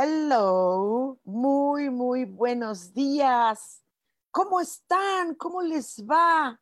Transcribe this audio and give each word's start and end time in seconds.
Hello, 0.00 1.18
muy, 1.24 1.90
muy 1.90 2.24
buenos 2.24 2.94
días. 2.94 3.82
¿Cómo 4.30 4.60
están? 4.60 5.34
¿Cómo 5.34 5.60
les 5.60 6.04
va? 6.06 6.60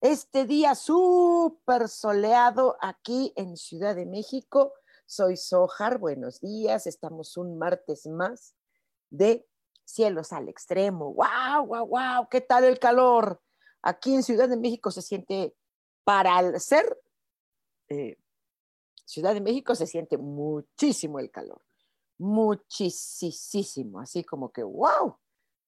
Este 0.00 0.46
día 0.46 0.74
súper 0.74 1.90
soleado 1.90 2.78
aquí 2.80 3.30
en 3.36 3.58
Ciudad 3.58 3.94
de 3.94 4.06
México. 4.06 4.72
Soy 5.04 5.36
Sojar, 5.36 5.98
buenos 5.98 6.40
días. 6.40 6.86
Estamos 6.86 7.36
un 7.36 7.58
martes 7.58 8.06
más 8.06 8.54
de 9.10 9.46
cielos 9.84 10.32
al 10.32 10.48
extremo. 10.48 11.12
¡Wow, 11.12 11.66
wow, 11.66 11.86
wow! 11.86 12.28
¿Qué 12.30 12.40
tal 12.40 12.64
el 12.64 12.78
calor? 12.78 13.42
Aquí 13.82 14.14
en 14.14 14.22
Ciudad 14.22 14.48
de 14.48 14.56
México 14.56 14.90
se 14.90 15.02
siente, 15.02 15.54
para 16.04 16.58
ser 16.58 16.98
eh, 17.90 18.16
Ciudad 19.04 19.34
de 19.34 19.42
México, 19.42 19.74
se 19.74 19.86
siente 19.86 20.16
muchísimo 20.16 21.18
el 21.18 21.30
calor 21.30 21.60
muchísimo, 22.22 24.00
así 24.00 24.22
como 24.22 24.52
que, 24.52 24.62
wow, 24.62 25.16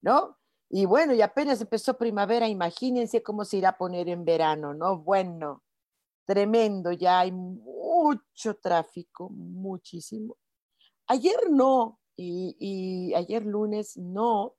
¿no? 0.00 0.38
Y 0.70 0.86
bueno, 0.86 1.12
y 1.12 1.20
apenas 1.20 1.60
empezó 1.60 1.98
primavera, 1.98 2.48
imagínense 2.48 3.22
cómo 3.22 3.44
se 3.44 3.58
irá 3.58 3.70
a 3.70 3.78
poner 3.78 4.08
en 4.08 4.24
verano, 4.24 4.72
¿no? 4.72 4.98
Bueno, 4.98 5.62
tremendo, 6.26 6.92
ya 6.92 7.20
hay 7.20 7.32
mucho 7.32 8.56
tráfico, 8.56 9.28
muchísimo. 9.30 10.36
Ayer 11.06 11.50
no, 11.50 12.00
y, 12.16 13.12
ayer 13.14 13.44
lunes 13.44 13.96
no, 13.96 14.54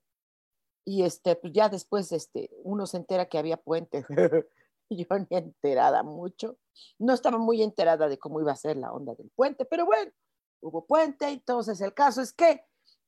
y 0.84 1.02
este, 1.02 1.34
pues 1.34 1.52
ya 1.52 1.68
después 1.68 2.12
este, 2.12 2.50
uno 2.62 2.86
se 2.86 2.98
entera 2.98 3.26
que 3.26 3.38
había 3.38 3.56
puente, 3.56 4.04
yo 4.90 5.06
ni 5.30 5.36
enterada 5.36 6.02
mucho, 6.02 6.58
no 6.98 7.14
estaba 7.14 7.38
muy 7.38 7.62
enterada 7.62 8.06
de 8.08 8.18
cómo 8.18 8.40
iba 8.40 8.52
a 8.52 8.56
ser 8.56 8.76
la 8.76 8.92
onda 8.92 9.14
del 9.14 9.30
puente, 9.34 9.64
pero 9.64 9.86
bueno, 9.86 10.12
hubo 10.60 10.86
puente, 10.86 11.28
entonces 11.28 11.80
el 11.80 11.94
caso 11.94 12.22
es 12.22 12.32
que 12.32 12.64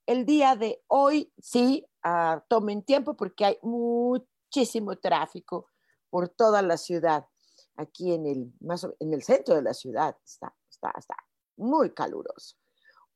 el 0.07 0.25
día 0.25 0.57
de 0.57 0.83
hoy 0.87 1.33
sí 1.39 1.87
uh, 2.05 2.41
tomen 2.49 2.83
tiempo 2.83 3.15
porque 3.15 3.45
hay 3.45 3.59
muchísimo 3.63 4.97
tráfico 4.97 5.67
por 6.11 6.29
toda 6.29 6.63
la 6.63 6.77
ciudad. 6.77 7.27
Aquí 7.77 8.13
en 8.13 8.27
el, 8.27 8.53
más 8.61 8.87
en 8.99 9.13
el 9.13 9.23
centro 9.23 9.55
de 9.55 9.63
la 9.63 9.75
ciudad 9.75 10.17
está, 10.25 10.55
está, 10.69 10.93
está 10.97 11.15
muy 11.57 11.93
caluroso. 11.93 12.57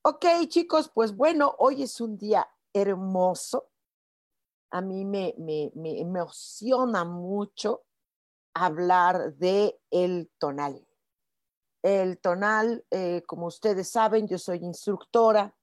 Ok, 0.03 0.27
chicos, 0.49 0.91
pues 0.93 1.17
bueno, 1.17 1.55
hoy 1.59 1.83
es 1.83 2.01
un 2.01 2.17
día 2.19 2.47
hermoso. 2.73 3.71
A 4.71 4.81
mí 4.81 5.05
me, 5.05 5.35
me, 5.39 5.71
me 5.75 6.01
emociona 6.01 7.05
mucho 7.05 7.85
hablar 8.55 9.35
de 9.37 9.81
el 9.91 10.31
tonal. 10.39 10.87
El 11.83 12.19
tonal, 12.19 12.85
eh, 12.91 13.23
como 13.27 13.47
ustedes 13.47 13.89
saben, 13.89 14.29
yo 14.29 14.39
soy 14.39 14.59
instructora 14.59 15.55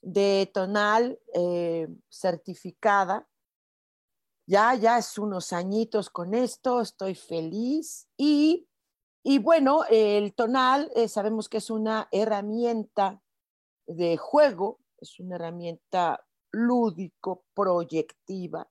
de 0.00 0.50
tonal 0.52 1.20
eh, 1.34 1.86
certificada. 2.08 3.28
Ya, 4.46 4.74
ya 4.74 4.98
es 4.98 5.18
unos 5.18 5.52
añitos 5.52 6.08
con 6.08 6.32
esto, 6.34 6.80
estoy 6.80 7.14
feliz. 7.14 8.08
Y, 8.16 8.66
bueno, 9.42 9.84
el 9.90 10.34
tonal 10.34 10.90
eh, 10.94 11.08
sabemos 11.08 11.48
que 11.48 11.58
es 11.58 11.70
una 11.70 12.08
herramienta 12.10 13.22
de 13.86 14.16
juego, 14.16 14.80
es 14.98 15.20
una 15.20 15.36
herramienta 15.36 16.26
lúdico, 16.52 17.44
proyectiva, 17.52 18.68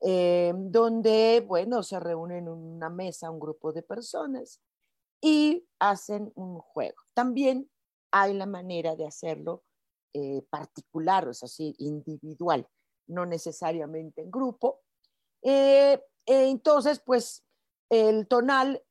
donde, 0.00 1.44
bueno, 1.46 1.82
se 1.82 1.98
reúnen 1.98 2.44
en 2.44 2.48
una 2.48 2.88
mesa 2.88 3.30
un 3.30 3.40
grupo 3.40 3.72
de 3.72 3.82
personas 3.82 4.60
y 5.20 5.66
hacen 5.78 6.32
un 6.34 6.58
juego. 6.58 6.96
También 7.14 7.70
hay 8.10 8.34
la 8.34 8.46
manera 8.46 8.96
de 8.96 9.06
hacerlo 9.06 9.64
eh, 10.14 10.42
particular, 10.50 11.28
o 11.28 11.34
sea, 11.34 11.48
individual, 11.78 12.66
no 13.06 13.26
necesariamente 13.26 14.22
en 14.22 14.30
grupo. 14.30 14.80
Eh, 15.42 16.02
entonces, 16.26 17.00
pues 17.04 17.44
el 17.90 18.26
tonal 18.26 18.82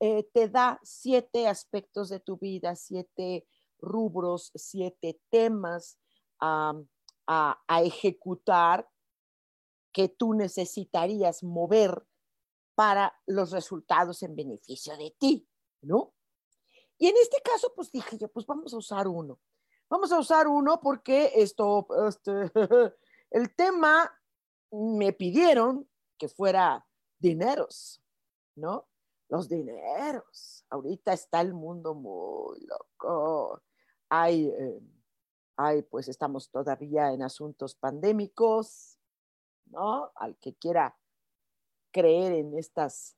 eh, 0.00 0.28
te 0.32 0.48
da 0.48 0.78
siete 0.82 1.48
aspectos 1.48 2.08
de 2.10 2.20
tu 2.20 2.36
vida, 2.36 2.76
siete 2.76 3.46
rubros, 3.78 4.50
siete 4.54 5.20
temas 5.30 5.98
a 6.42 7.82
ejecutar 7.82 8.88
que 9.92 10.08
tú 10.08 10.34
necesitarías 10.34 11.42
mover 11.42 12.02
para 12.74 13.14
los 13.26 13.50
resultados 13.50 14.22
en 14.22 14.36
beneficio 14.36 14.96
de 14.96 15.14
ti. 15.18 15.46
¿No? 15.82 16.14
Y 16.98 17.08
en 17.08 17.16
este 17.16 17.40
caso, 17.42 17.72
pues 17.74 17.90
dije 17.90 18.18
yo, 18.18 18.28
pues 18.28 18.46
vamos 18.46 18.74
a 18.74 18.76
usar 18.76 19.08
uno. 19.08 19.40
Vamos 19.88 20.12
a 20.12 20.18
usar 20.18 20.46
uno 20.46 20.80
porque 20.80 21.32
esto, 21.34 21.86
este, 22.06 22.52
el 23.30 23.54
tema 23.56 24.10
me 24.70 25.12
pidieron 25.12 25.88
que 26.18 26.28
fuera 26.28 26.86
dineros, 27.18 28.02
¿no? 28.54 28.86
Los 29.28 29.48
dineros. 29.48 30.64
Ahorita 30.68 31.12
está 31.12 31.40
el 31.40 31.54
mundo 31.54 31.94
muy 31.94 32.60
loco. 32.66 33.62
Hay, 34.08 34.46
eh, 34.46 34.80
hay, 35.56 35.82
pues 35.82 36.08
estamos 36.08 36.50
todavía 36.50 37.12
en 37.12 37.22
asuntos 37.22 37.74
pandémicos, 37.74 38.98
¿no? 39.66 40.12
Al 40.16 40.36
que 40.36 40.54
quiera 40.54 40.96
creer 41.92 42.32
en 42.34 42.58
estas 42.58 43.16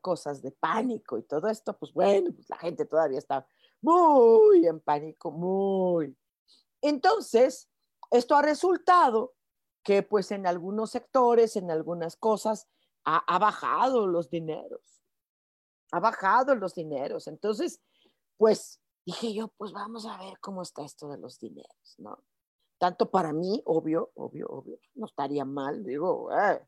cosas 0.00 0.42
de 0.42 0.50
pánico 0.52 1.18
y 1.18 1.22
todo 1.22 1.48
esto, 1.48 1.76
pues 1.76 1.92
bueno, 1.92 2.32
pues 2.32 2.48
la 2.48 2.58
gente 2.58 2.84
todavía 2.84 3.18
está 3.18 3.46
muy 3.80 4.66
en 4.66 4.80
pánico, 4.80 5.30
muy. 5.30 6.16
Entonces, 6.80 7.68
esto 8.10 8.36
ha 8.36 8.42
resultado 8.42 9.34
que 9.82 10.02
pues 10.02 10.30
en 10.32 10.46
algunos 10.46 10.90
sectores, 10.90 11.56
en 11.56 11.70
algunas 11.70 12.16
cosas, 12.16 12.68
ha, 13.04 13.18
ha 13.18 13.38
bajado 13.38 14.06
los 14.06 14.30
dineros, 14.30 15.02
ha 15.92 16.00
bajado 16.00 16.54
los 16.54 16.74
dineros. 16.74 17.26
Entonces, 17.26 17.80
pues 18.36 18.80
dije 19.06 19.32
yo, 19.32 19.48
pues 19.56 19.72
vamos 19.72 20.06
a 20.06 20.18
ver 20.18 20.38
cómo 20.40 20.62
está 20.62 20.84
esto 20.84 21.08
de 21.08 21.18
los 21.18 21.38
dineros, 21.38 21.94
¿no? 21.98 22.22
Tanto 22.78 23.10
para 23.10 23.32
mí, 23.32 23.62
obvio, 23.64 24.10
obvio, 24.14 24.46
obvio, 24.48 24.78
no 24.94 25.06
estaría 25.06 25.44
mal, 25.44 25.84
digo, 25.84 26.30
eh, 26.32 26.64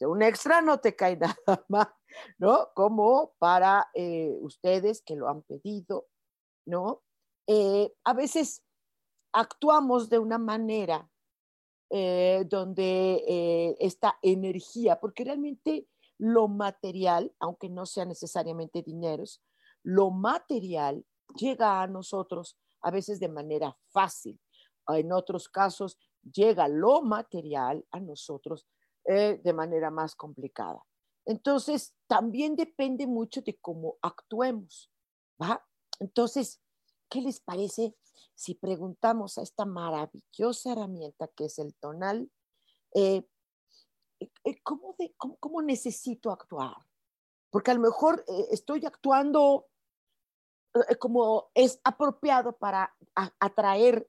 un 0.00 0.22
extra 0.22 0.60
no 0.60 0.78
te 0.78 0.94
cae 0.94 1.16
nada 1.46 1.64
más, 1.68 1.88
¿no? 2.38 2.70
Como 2.74 3.34
para 3.38 3.88
eh, 3.94 4.36
ustedes 4.40 5.02
que 5.02 5.16
lo 5.16 5.28
han 5.28 5.42
pedido, 5.42 6.06
¿no? 6.66 7.02
Eh, 7.46 7.92
a 8.04 8.12
veces 8.12 8.62
actuamos 9.32 10.08
de 10.08 10.18
una 10.18 10.38
manera 10.38 11.08
eh, 11.90 12.44
donde 12.48 13.76
esta 13.80 14.18
energía, 14.22 14.98
porque 14.98 15.24
realmente 15.24 15.88
lo 16.18 16.48
material, 16.48 17.34
aunque 17.40 17.68
no 17.68 17.84
sea 17.84 18.04
necesariamente 18.04 18.82
dineros, 18.82 19.42
lo 19.82 20.10
material 20.10 21.04
llega 21.34 21.82
a 21.82 21.86
nosotros 21.86 22.56
a 22.80 22.90
veces 22.90 23.20
de 23.20 23.28
manera 23.28 23.76
fácil. 23.88 24.38
En 24.88 25.12
otros 25.12 25.48
casos, 25.48 25.98
llega 26.22 26.68
lo 26.68 27.02
material 27.02 27.84
a 27.90 28.00
nosotros 28.00 28.66
eh, 29.04 29.40
de 29.42 29.52
manera 29.52 29.90
más 29.90 30.14
complicada. 30.14 30.84
Entonces, 31.24 31.94
también 32.06 32.56
depende 32.56 33.06
mucho 33.06 33.42
de 33.42 33.56
cómo 33.58 33.96
actuemos, 34.02 34.90
¿va? 35.40 35.64
Entonces, 35.98 36.60
¿qué 37.08 37.20
les 37.20 37.40
parece 37.40 37.96
si 38.34 38.54
preguntamos 38.54 39.38
a 39.38 39.42
esta 39.42 39.64
maravillosa 39.64 40.72
herramienta 40.72 41.28
que 41.28 41.46
es 41.46 41.58
el 41.58 41.74
tonal, 41.74 42.30
eh, 42.94 43.26
eh, 44.20 44.62
¿cómo, 44.62 44.96
cómo, 45.38 45.62
necesito 45.62 46.30
actuar? 46.30 46.76
Porque 47.50 47.70
a 47.70 47.74
lo 47.74 47.80
mejor 47.80 48.24
estoy 48.50 48.86
actuando 48.86 49.68
como 50.98 51.50
es 51.54 51.80
apropiado 51.84 52.56
para 52.56 52.96
atraer 53.38 54.08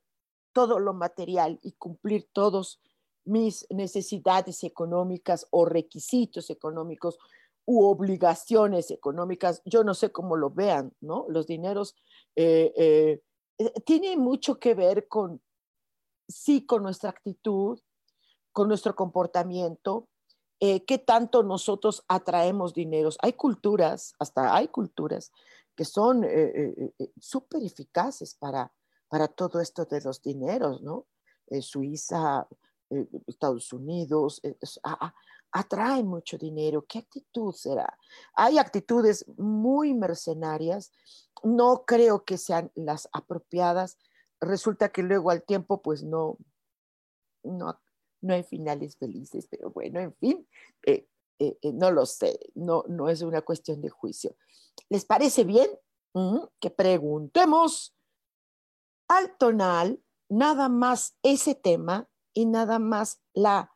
todo 0.54 0.80
lo 0.80 0.94
material 0.94 1.60
y 1.62 1.74
cumplir 1.74 2.30
todos 2.32 2.80
mis 3.26 3.66
necesidades 3.70 4.64
económicas 4.64 5.48
o 5.52 5.66
requisitos 5.66 6.50
económicos 6.50 7.18
u 7.66 7.84
obligaciones 7.86 8.92
económicas, 8.92 9.62
yo 9.66 9.84
no 9.84 9.94
sé 9.94 10.12
cómo 10.12 10.36
lo 10.36 10.50
vean, 10.50 10.94
¿no? 11.00 11.26
Los 11.30 11.48
dineros 11.48 11.96
eh, 12.36 12.74
eh, 12.76 13.22
eh, 13.58 13.82
tienen 13.86 14.20
mucho 14.20 14.60
que 14.60 14.74
ver 14.74 15.08
con, 15.08 15.42
sí, 16.28 16.66
con 16.66 16.84
nuestra 16.84 17.10
actitud, 17.10 17.80
con 18.52 18.68
nuestro 18.68 18.96
comportamiento, 18.96 20.08
qué 20.60 20.98
tanto 20.98 21.44
nosotros 21.44 22.06
atraemos 22.08 22.74
dineros. 22.74 23.18
Hay 23.22 23.34
culturas, 23.34 24.14
hasta 24.18 24.56
hay 24.56 24.70
culturas 24.70 25.34
que 25.76 25.84
son 25.84 26.26
súper 27.20 27.64
eficaces 27.64 28.36
para, 28.36 28.72
para 29.10 29.28
todo 29.28 29.60
esto 29.60 29.84
de 29.84 30.00
los 30.00 30.22
dineros, 30.22 30.82
¿no? 30.82 31.06
Suiza, 31.60 32.48
Estados 33.28 33.72
Unidos, 33.74 34.42
atrae 35.52 36.04
mucho 36.04 36.38
dinero. 36.38 36.84
¿Qué 36.88 37.00
actitud 37.00 37.54
será? 37.54 37.98
Hay 38.34 38.58
actitudes 38.58 39.26
muy 39.38 39.94
mercenarias, 39.94 40.92
no 41.44 41.84
creo 41.86 42.26
que 42.26 42.38
sean 42.38 42.72
las 42.76 43.08
apropiadas. 43.14 43.98
Resulta 44.42 44.90
que 44.90 45.04
luego 45.04 45.30
al 45.30 45.44
tiempo, 45.44 45.82
pues 45.82 46.04
no, 46.04 46.38
no, 47.44 47.80
no 48.22 48.34
hay 48.34 48.44
finales 48.44 48.98
felices, 48.98 49.48
pero 49.50 49.70
bueno, 49.70 50.00
en 50.00 50.14
fin, 50.16 50.48
eh, 50.86 51.08
eh, 51.40 51.58
eh, 51.62 51.74
no 51.74 51.92
lo 51.92 52.06
sé, 52.06 52.40
no, 52.56 52.84
no 52.88 53.10
es 53.10 53.22
una 53.22 53.42
cuestión 53.42 53.82
de 53.82 53.90
juicio. 53.90 54.36
¿Les 54.90 55.06
parece 55.06 55.44
bien 55.44 55.70
que 56.60 56.70
preguntemos 56.70 57.96
al 59.08 59.36
tonal 59.38 60.00
nada 60.30 60.70
más 60.70 61.18
ese 61.24 61.56
tema 61.56 62.08
y 62.34 62.46
nada 62.46 62.80
más 62.80 63.22
la, 63.34 63.74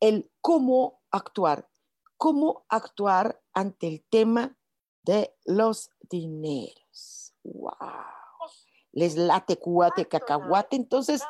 el 0.00 0.30
cómo 0.40 1.02
actuar. 1.10 1.68
¿Cómo 2.16 2.64
actuar 2.68 3.40
ante 3.52 3.86
el 3.86 4.04
tema 4.10 4.56
de 5.02 5.36
los 5.44 5.90
dineros? 6.10 7.34
¡Wow! 7.44 7.76
Les 8.92 9.16
late 9.16 9.56
cuate 9.58 10.08
cacahuate. 10.08 10.74
Entonces, 10.74 11.22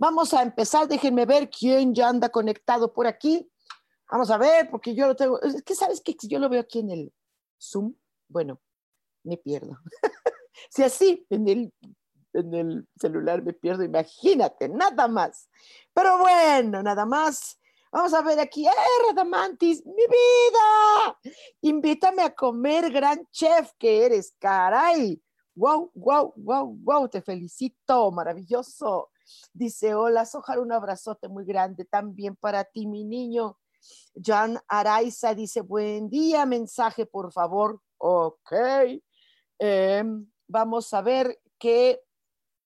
vamos 0.00 0.34
a 0.34 0.42
empezar. 0.42 0.88
Déjenme 0.88 1.26
ver 1.26 1.48
quién 1.48 1.94
ya 1.94 2.08
anda 2.08 2.28
conectado 2.28 2.92
por 2.92 3.06
aquí. 3.06 3.48
Vamos 4.10 4.30
a 4.30 4.38
ver, 4.38 4.68
porque 4.70 4.94
yo 4.94 5.06
lo 5.06 5.14
tengo. 5.14 5.40
Es 5.40 5.62
que 5.62 5.74
sabes 5.74 6.00
que 6.00 6.16
yo 6.22 6.38
lo 6.38 6.48
veo 6.48 6.60
aquí 6.60 6.80
en 6.80 6.90
el 6.90 7.12
Zoom. 7.60 7.94
Bueno, 8.28 8.60
me 9.22 9.36
pierdo. 9.36 9.78
si 10.70 10.82
así 10.82 11.26
en 11.30 11.48
el, 11.48 11.74
en 12.32 12.54
el 12.54 12.88
celular 12.96 13.42
me 13.42 13.52
pierdo, 13.52 13.82
imagínate, 13.82 14.68
nada 14.68 15.08
más. 15.08 15.48
Pero 15.92 16.18
bueno, 16.18 16.82
nada 16.82 17.06
más. 17.06 17.58
Vamos 17.90 18.14
a 18.14 18.22
ver 18.22 18.40
aquí, 18.40 18.66
¡eh, 18.66 18.70
Radamantis! 19.06 19.84
¡Mi 19.84 19.92
vida! 19.92 21.18
Invítame 21.60 22.22
a 22.22 22.34
comer, 22.34 22.90
gran 22.90 23.26
chef 23.30 23.72
que 23.78 24.06
eres, 24.06 24.34
caray. 24.38 25.22
¡Wow, 25.54 25.90
wow, 25.94 26.32
wow, 26.36 26.78
wow! 26.82 27.08
Te 27.08 27.20
felicito, 27.20 28.10
maravilloso. 28.10 29.10
Dice, 29.52 29.94
hola, 29.94 30.24
Sojar, 30.24 30.58
un 30.58 30.72
abrazote 30.72 31.28
muy 31.28 31.44
grande 31.44 31.84
también 31.84 32.34
para 32.34 32.64
ti, 32.64 32.86
mi 32.86 33.04
niño. 33.04 33.58
Jan 34.14 34.58
Araiza 34.68 35.34
dice, 35.34 35.60
buen 35.60 36.08
día, 36.08 36.46
mensaje, 36.46 37.04
por 37.04 37.30
favor. 37.30 37.80
Ok. 37.98 38.52
Em, 39.58 40.26
vamos 40.48 40.92
a 40.94 41.02
ver 41.02 41.38
qué 41.58 42.00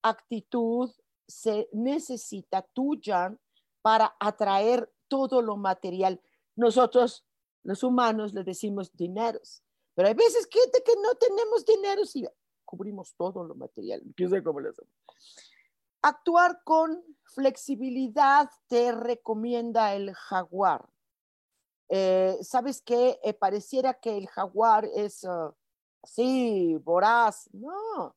actitud 0.09 0.91
se 1.27 1.69
necesita 1.73 2.67
Jan, 3.03 3.39
para 3.83 4.17
atraer 4.19 4.93
todo 5.09 5.43
lo 5.43 5.57
material. 5.57 6.21
Nosotros, 6.57 7.25
los 7.63 7.83
humanos, 7.83 8.35
le 8.35 8.43
decimos 8.43 8.91
dineros, 8.97 9.63
pero 9.95 10.09
hay 10.09 10.15
veces 10.15 10.47
que, 10.47 10.59
que 10.85 10.95
no 11.01 11.15
tenemos 11.15 11.65
dinero 11.65 12.03
y 12.15 12.27
cubrimos 12.65 13.15
todo 13.15 13.45
lo 13.45 13.55
material. 13.55 14.03
cómo 14.45 14.61
lo 14.61 14.71
hacemos. 14.71 14.93
Actuar 16.03 16.63
con 16.65 17.03
flexibilidad 17.25 18.51
te 18.67 18.93
recomienda 18.93 19.95
el 19.95 20.15
jaguar. 20.15 20.89
Eh, 21.89 22.39
¿Sabes 22.43 22.83
qué? 22.83 23.19
Eh, 23.23 23.35
pareciera 23.35 23.95
que 23.95 24.17
el 24.17 24.27
jaguar 24.27 24.85
es 24.95 25.25
uh, 25.25 25.55
así, 26.03 26.77
voraz. 26.83 27.49
No, 27.53 28.17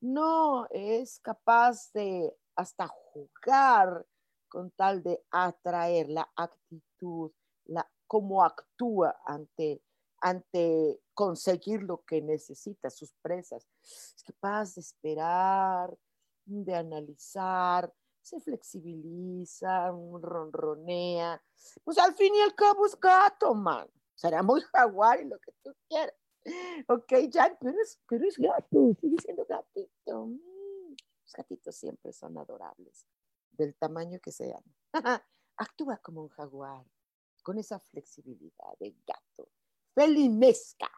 no, 0.00 0.66
es 0.70 1.20
capaz 1.20 1.92
de 1.92 2.34
hasta 2.56 2.88
jugar 2.88 4.06
con 4.48 4.70
tal 4.72 5.02
de 5.02 5.22
atraer 5.30 6.08
la 6.08 6.30
actitud, 6.36 7.30
la, 7.66 7.88
cómo 8.06 8.42
actúa 8.42 9.16
ante, 9.24 9.82
ante 10.20 11.00
conseguir 11.14 11.82
lo 11.82 12.02
que 12.04 12.20
necesita, 12.20 12.90
sus 12.90 13.14
presas. 13.22 13.66
Es 13.82 14.22
capaz 14.24 14.74
de 14.74 14.80
esperar, 14.80 15.96
de 16.44 16.74
analizar, 16.74 17.92
se 18.20 18.40
flexibiliza, 18.40 19.90
ronronea. 19.90 21.42
Pues 21.84 21.98
al 21.98 22.14
fin 22.14 22.34
y 22.34 22.40
al 22.40 22.54
cabo 22.54 22.86
es 22.86 22.98
gato, 22.98 23.54
man. 23.54 23.88
Será 24.14 24.42
muy 24.42 24.60
jaguar 24.60 25.20
y 25.20 25.28
lo 25.28 25.38
que 25.38 25.52
tú 25.62 25.72
quieras. 25.88 26.14
Ok, 26.88 27.12
ya, 27.28 27.56
pero 27.60 27.80
es, 27.80 28.00
pero 28.08 28.26
es 28.26 28.38
gato, 28.38 28.94
sigue 29.00 29.16
siendo 29.22 29.44
gatito. 29.44 30.26
Mm, 30.26 30.96
los 31.24 31.32
gatitos 31.32 31.76
siempre 31.76 32.12
son 32.12 32.38
adorables 32.38 33.06
del 33.52 33.74
tamaño 33.74 34.18
que 34.20 34.32
sean. 34.32 34.62
Actúa 35.56 35.98
como 35.98 36.22
un 36.22 36.28
jaguar, 36.28 36.86
con 37.42 37.58
esa 37.58 37.78
flexibilidad 37.78 38.78
de 38.78 38.94
gato. 39.06 39.50
Felimesca. 39.94 40.90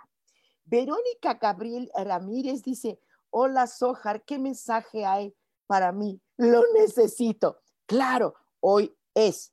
Verónica 0.65 1.35
Gabriel 1.35 1.91
Ramírez 1.93 2.63
dice, 2.63 3.01
hola 3.31 3.67
Sojar, 3.67 4.25
¿qué 4.25 4.39
mensaje 4.39 5.05
hay 5.05 5.35
para 5.67 5.91
mí? 5.91 6.21
Lo 6.37 6.63
necesito. 6.73 7.61
Claro, 7.87 8.35
hoy 8.61 8.97
es 9.15 9.53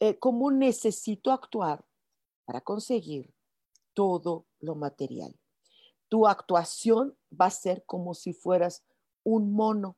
eh, 0.00 0.18
cómo 0.18 0.50
necesito 0.50 1.30
actuar 1.30 1.84
para 2.44 2.60
conseguir 2.60 3.32
todo 3.94 4.47
lo 4.60 4.74
material. 4.74 5.38
Tu 6.08 6.26
actuación 6.26 7.16
va 7.30 7.46
a 7.46 7.50
ser 7.50 7.84
como 7.84 8.14
si 8.14 8.32
fueras 8.32 8.84
un 9.24 9.52
mono, 9.52 9.96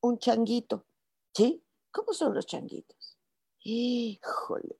un 0.00 0.18
changuito, 0.18 0.86
¿Sí? 1.34 1.64
¿Cómo 1.90 2.12
son 2.12 2.34
los 2.34 2.46
changuitos? 2.46 3.18
Híjole. 3.60 4.78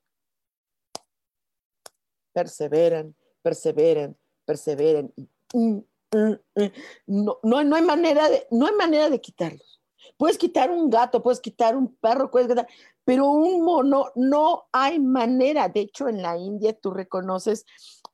Perseveran, 2.33 3.15
perseveran, 3.43 4.17
perseveran. 4.45 5.13
Mm, 5.53 5.79
mm, 6.13 6.33
mm. 6.55 6.73
No, 7.07 7.39
no, 7.43 7.77
hay 7.77 7.83
manera 7.83 8.29
de, 8.29 8.47
no 8.51 8.67
hay 8.67 8.75
manera 8.75 9.11
de 9.11 9.21
quitarlos. 9.21 9.74
Puedes 10.17 10.39
quitar 10.39 10.71
un 10.71 10.91
gato, 10.91 11.23
puedes 11.23 11.41
quitar 11.41 11.77
un 11.77 11.95
perro, 11.97 12.31
puedes 12.31 12.49
quitar, 12.49 12.67
pero 13.05 13.31
un 13.31 13.63
mono 13.63 14.11
no 14.15 14.65
hay 14.73 14.99
manera. 14.99 15.69
De 15.69 15.81
hecho, 15.81 16.09
en 16.09 16.23
la 16.23 16.37
India 16.37 16.79
tú 16.79 16.91
reconoces 16.91 17.65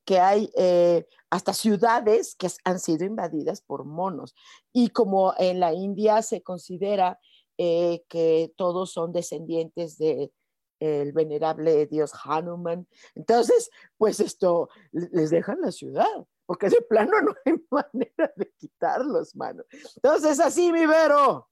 que 0.04 0.18
hay 0.18 0.50
eh, 0.56 1.06
hasta 1.30 1.52
ciudades 1.52 2.34
que 2.34 2.48
han 2.64 2.78
sido 2.78 3.04
invadidas 3.04 3.60
por 3.60 3.84
monos. 3.84 4.34
Y 4.72 4.88
como 4.88 5.34
en 5.38 5.60
la 5.60 5.72
India 5.72 6.22
se 6.22 6.42
considera 6.42 7.20
eh, 7.58 8.04
que 8.08 8.52
todos 8.56 8.92
son 8.92 9.12
descendientes 9.12 9.98
de 9.98 10.32
el 10.80 11.12
venerable 11.12 11.86
dios 11.86 12.12
Hanuman. 12.24 12.88
Entonces, 13.14 13.70
pues 13.98 14.18
esto 14.18 14.70
les 14.92 15.30
dejan 15.30 15.60
la 15.60 15.70
ciudad, 15.70 16.26
porque 16.46 16.70
de 16.70 16.80
plano 16.80 17.20
no 17.20 17.34
hay 17.44 17.54
manera 17.70 18.32
de 18.34 18.50
quitarlos, 18.58 19.36
mano. 19.36 19.62
Entonces, 19.96 20.40
así, 20.40 20.72
mi 20.72 20.86
Vero, 20.86 21.49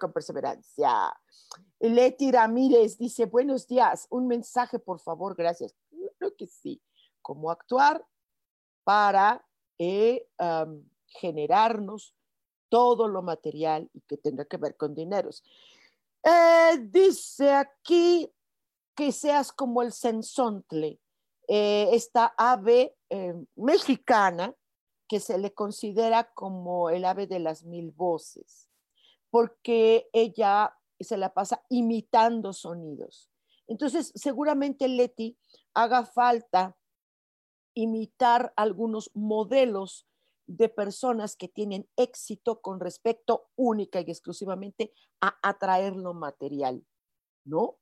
con 0.00 0.12
perseverancia. 0.12 1.12
Leti 1.80 2.30
Ramírez 2.30 2.98
dice, 2.98 3.26
buenos 3.26 3.66
días, 3.66 4.06
un 4.10 4.26
mensaje, 4.28 4.78
por 4.78 5.00
favor, 5.00 5.34
gracias. 5.36 5.74
Creo 6.18 6.36
que 6.36 6.46
sí. 6.46 6.80
¿Cómo 7.20 7.50
actuar 7.50 8.04
para 8.84 9.44
generarnos 11.06 12.14
todo 12.72 13.06
lo 13.06 13.20
material 13.20 13.90
y 13.92 14.00
que 14.00 14.16
tenga 14.16 14.46
que 14.46 14.56
ver 14.56 14.78
con 14.78 14.94
dineros. 14.94 15.44
Eh, 16.24 16.78
dice 16.84 17.52
aquí 17.52 18.32
que 18.94 19.12
seas 19.12 19.52
como 19.52 19.82
el 19.82 19.92
sensontle, 19.92 20.98
eh, 21.48 21.90
esta 21.92 22.32
ave 22.34 22.96
eh, 23.10 23.34
mexicana 23.56 24.54
que 25.12 25.20
se 25.20 25.36
le 25.36 25.52
considera 25.52 26.32
como 26.32 26.88
el 26.88 27.04
ave 27.04 27.26
de 27.26 27.38
las 27.38 27.64
mil 27.64 27.90
voces, 27.90 28.70
porque 29.28 30.08
ella 30.14 30.74
se 30.98 31.18
la 31.18 31.34
pasa 31.34 31.62
imitando 31.68 32.54
sonidos. 32.54 33.30
Entonces, 33.66 34.10
seguramente 34.14 34.88
Leti 34.88 35.36
haga 35.74 36.06
falta 36.06 36.78
imitar 37.74 38.54
algunos 38.56 39.10
modelos 39.12 40.08
de 40.46 40.70
personas 40.70 41.36
que 41.36 41.48
tienen 41.48 41.86
éxito 41.96 42.62
con 42.62 42.80
respecto 42.80 43.50
única 43.54 44.00
y 44.00 44.10
exclusivamente 44.10 44.94
a 45.20 45.36
atraer 45.42 45.94
lo 45.94 46.14
material, 46.14 46.86
¿no? 47.44 47.76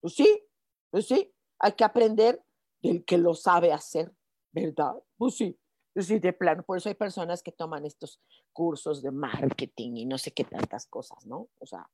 Pues 0.00 0.14
sí, 0.14 0.44
pues 0.88 1.08
sí, 1.08 1.30
hay 1.58 1.72
que 1.72 1.84
aprender 1.84 2.42
del 2.80 3.04
que 3.04 3.18
lo 3.18 3.34
sabe 3.34 3.74
hacer, 3.74 4.16
¿verdad? 4.50 4.94
Pues 5.18 5.34
sí, 5.36 5.60
sí, 6.02 6.18
de 6.18 6.32
plano. 6.32 6.62
Por 6.62 6.78
eso 6.78 6.88
hay 6.88 6.94
personas 6.94 7.42
que 7.42 7.52
toman 7.52 7.84
estos 7.84 8.20
cursos 8.52 9.02
de 9.02 9.10
marketing 9.10 9.96
y 9.96 10.06
no 10.06 10.18
sé 10.18 10.32
qué 10.32 10.44
tantas 10.44 10.86
cosas, 10.86 11.26
¿no? 11.26 11.48
O 11.58 11.66
sea, 11.66 11.88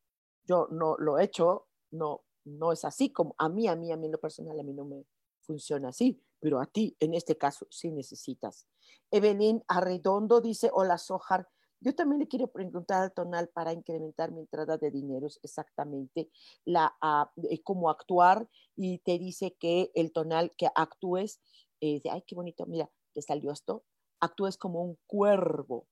yo 0.44 0.68
no 0.70 0.96
lo 0.98 1.18
he 1.18 1.24
hecho, 1.24 1.68
no, 1.90 2.24
no 2.44 2.72
es 2.72 2.84
así 2.84 3.10
como 3.10 3.34
a 3.38 3.48
mí, 3.48 3.68
a 3.68 3.76
mí, 3.76 3.92
a 3.92 3.96
mí 3.96 4.08
lo 4.08 4.18
personal, 4.18 4.58
a 4.58 4.62
mí 4.62 4.72
no 4.72 4.84
me 4.84 5.04
funciona 5.40 5.88
así, 5.88 6.20
pero 6.40 6.60
a 6.60 6.66
ti 6.66 6.96
en 7.00 7.14
este 7.14 7.36
caso 7.36 7.66
sí 7.70 7.90
necesitas. 7.90 8.66
Evelyn 9.10 9.62
Arredondo 9.68 10.40
dice, 10.40 10.70
hola 10.72 10.98
Sojar, 10.98 11.48
yo 11.80 11.94
también 11.94 12.20
le 12.20 12.28
quiero 12.28 12.46
preguntar 12.46 13.02
al 13.02 13.12
tonal 13.12 13.48
para 13.48 13.72
incrementar 13.72 14.30
mi 14.30 14.40
entrada 14.40 14.78
de 14.78 14.90
dineros 14.90 15.40
exactamente 15.42 16.30
la, 16.64 16.96
uh, 17.02 17.56
cómo 17.64 17.90
actuar 17.90 18.48
y 18.76 18.98
te 18.98 19.18
dice 19.18 19.56
que 19.58 19.90
el 19.94 20.12
tonal 20.12 20.52
que 20.56 20.68
actúes, 20.74 21.40
eh, 21.80 22.00
ay, 22.10 22.22
qué 22.26 22.36
bonito, 22.36 22.66
mira, 22.66 22.88
te 23.12 23.20
salió 23.20 23.50
esto, 23.50 23.84
actúes 24.22 24.56
como 24.56 24.82
un 24.82 24.98
cuervo 25.06 25.86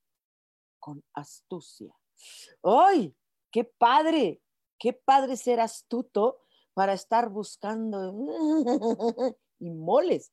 con 0.79 1.05
astucia. 1.15 1.95
¡Ay! 2.63 3.15
¡Qué 3.51 3.65
padre! 3.65 4.43
¡Qué 4.79 4.93
padre 4.93 5.37
ser 5.37 5.61
astuto 5.61 6.41
para 6.73 6.95
estar 6.95 7.29
buscando 7.29 8.15
y 9.59 9.71
moles 9.71 10.33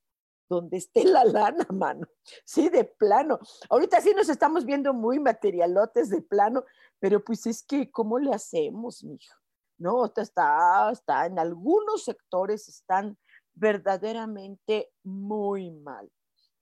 donde 0.50 0.77
esté 0.77 1.04
la 1.04 1.25
lana, 1.25 1.66
mano. 1.74 2.08
Sí, 2.46 2.70
de 2.70 2.86
plano. 2.86 3.39
Ahorita 3.70 4.00
sí 4.01 4.13
nos 4.16 4.30
estamos 4.30 4.66
viendo 4.66 4.94
muy 4.94 5.20
materialotes 5.20 6.10
de 6.10 6.22
plano, 6.22 6.63
pero 7.00 7.24
pues 7.24 7.46
es 7.48 7.63
que, 7.63 7.92
¿cómo 7.92 8.20
le 8.20 8.34
hacemos, 8.34 9.04
mijo? 9.04 9.36
No, 9.80 10.06
está, 10.06 10.92
está, 10.92 11.25
en 11.25 11.38
algunos 11.38 12.04
sectores 12.04 12.68
están 12.68 13.18
verdaderamente 13.54 14.92
muy 15.04 15.72
mal. 15.72 16.10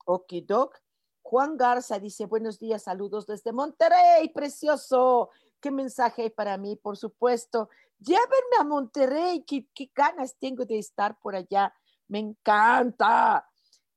Okidok. 0.06 0.78
Juan 1.36 1.58
Garza 1.58 2.00
dice, 2.00 2.28
buenos 2.28 2.60
días, 2.60 2.84
saludos 2.84 3.26
desde 3.26 3.52
Monterrey, 3.52 4.30
precioso. 4.30 5.32
¿Qué 5.60 5.70
mensaje 5.70 6.22
hay 6.22 6.30
para 6.30 6.58
mí? 6.58 6.78
Por 6.78 6.96
supuesto, 6.96 7.68
llévenme 8.00 8.56
a 8.58 8.64
Monterrey, 8.64 9.44
qué, 9.44 9.68
ganas 9.94 10.38
tengo 10.40 10.64
de 10.64 10.80
estar 10.80 11.20
por 11.20 11.36
allá. 11.36 11.74
Me 12.08 12.20
encanta 12.20 13.46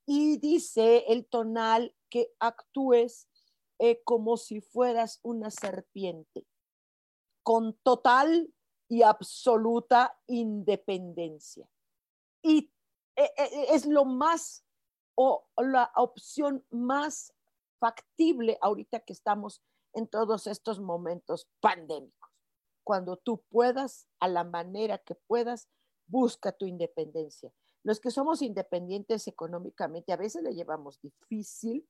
y 0.04 0.38
dice 0.38 1.04
el 1.07 1.26
tonal 1.26 1.95
que 2.11 2.35
actúes 2.40 3.28
eh, 3.78 4.02
como 4.02 4.37
si 4.37 4.61
fueras 4.61 5.21
una 5.23 5.52
serpiente, 5.52 6.45
con 7.45 7.75
total 7.85 8.52
y 8.88 9.02
absoluta 9.02 10.18
independencia. 10.26 11.71
Y 12.42 12.73
eh, 13.14 13.30
eh, 13.38 13.66
es 13.71 13.87
lo 13.87 14.04
más 14.04 14.64
o 15.20 15.48
la 15.56 15.90
opción 15.96 16.64
más 16.70 17.34
factible 17.80 18.56
ahorita 18.60 19.00
que 19.00 19.12
estamos 19.12 19.60
en 19.92 20.06
todos 20.06 20.46
estos 20.46 20.78
momentos 20.78 21.48
pandémicos. 21.58 22.30
Cuando 22.84 23.16
tú 23.16 23.42
puedas, 23.50 24.06
a 24.20 24.28
la 24.28 24.44
manera 24.44 24.98
que 24.98 25.16
puedas, 25.16 25.68
busca 26.06 26.52
tu 26.52 26.66
independencia. 26.66 27.52
Los 27.82 27.98
que 27.98 28.12
somos 28.12 28.42
independientes 28.42 29.26
económicamente 29.26 30.12
a 30.12 30.16
veces 30.16 30.44
le 30.44 30.54
llevamos 30.54 31.00
difícil, 31.00 31.84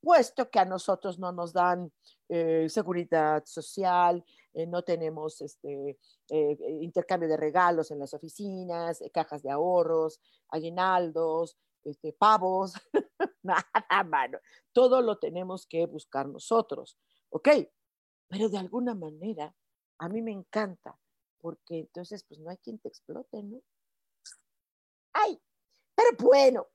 puesto 0.00 0.48
que 0.48 0.60
a 0.60 0.64
nosotros 0.64 1.18
no 1.18 1.32
nos 1.32 1.52
dan 1.52 1.92
eh, 2.28 2.68
seguridad 2.68 3.42
social, 3.46 4.24
eh, 4.54 4.66
no 4.68 4.82
tenemos 4.82 5.40
este, 5.40 5.98
eh, 6.28 6.58
intercambio 6.82 7.28
de 7.28 7.36
regalos 7.36 7.90
en 7.90 7.98
las 7.98 8.14
oficinas, 8.14 9.02
cajas 9.12 9.42
de 9.42 9.50
ahorros, 9.50 10.20
aguinaldos, 10.50 11.56
este, 11.84 12.12
pavos, 12.12 12.74
nada, 13.42 14.04
mano. 14.04 14.38
Todo 14.72 15.00
lo 15.02 15.18
tenemos 15.18 15.66
que 15.66 15.86
buscar 15.86 16.28
nosotros, 16.28 16.98
¿ok? 17.30 17.48
Pero 18.28 18.48
de 18.48 18.58
alguna 18.58 18.94
manera, 18.94 19.54
a 19.98 20.08
mí 20.08 20.22
me 20.22 20.32
encanta, 20.32 20.98
porque 21.40 21.80
entonces, 21.80 22.24
pues 22.24 22.40
no 22.40 22.50
hay 22.50 22.58
quien 22.58 22.78
te 22.78 22.88
explote, 22.88 23.42
¿no? 23.42 23.60
¡Ay! 25.12 25.40
Pero 25.94 26.16
bueno, 26.20 26.68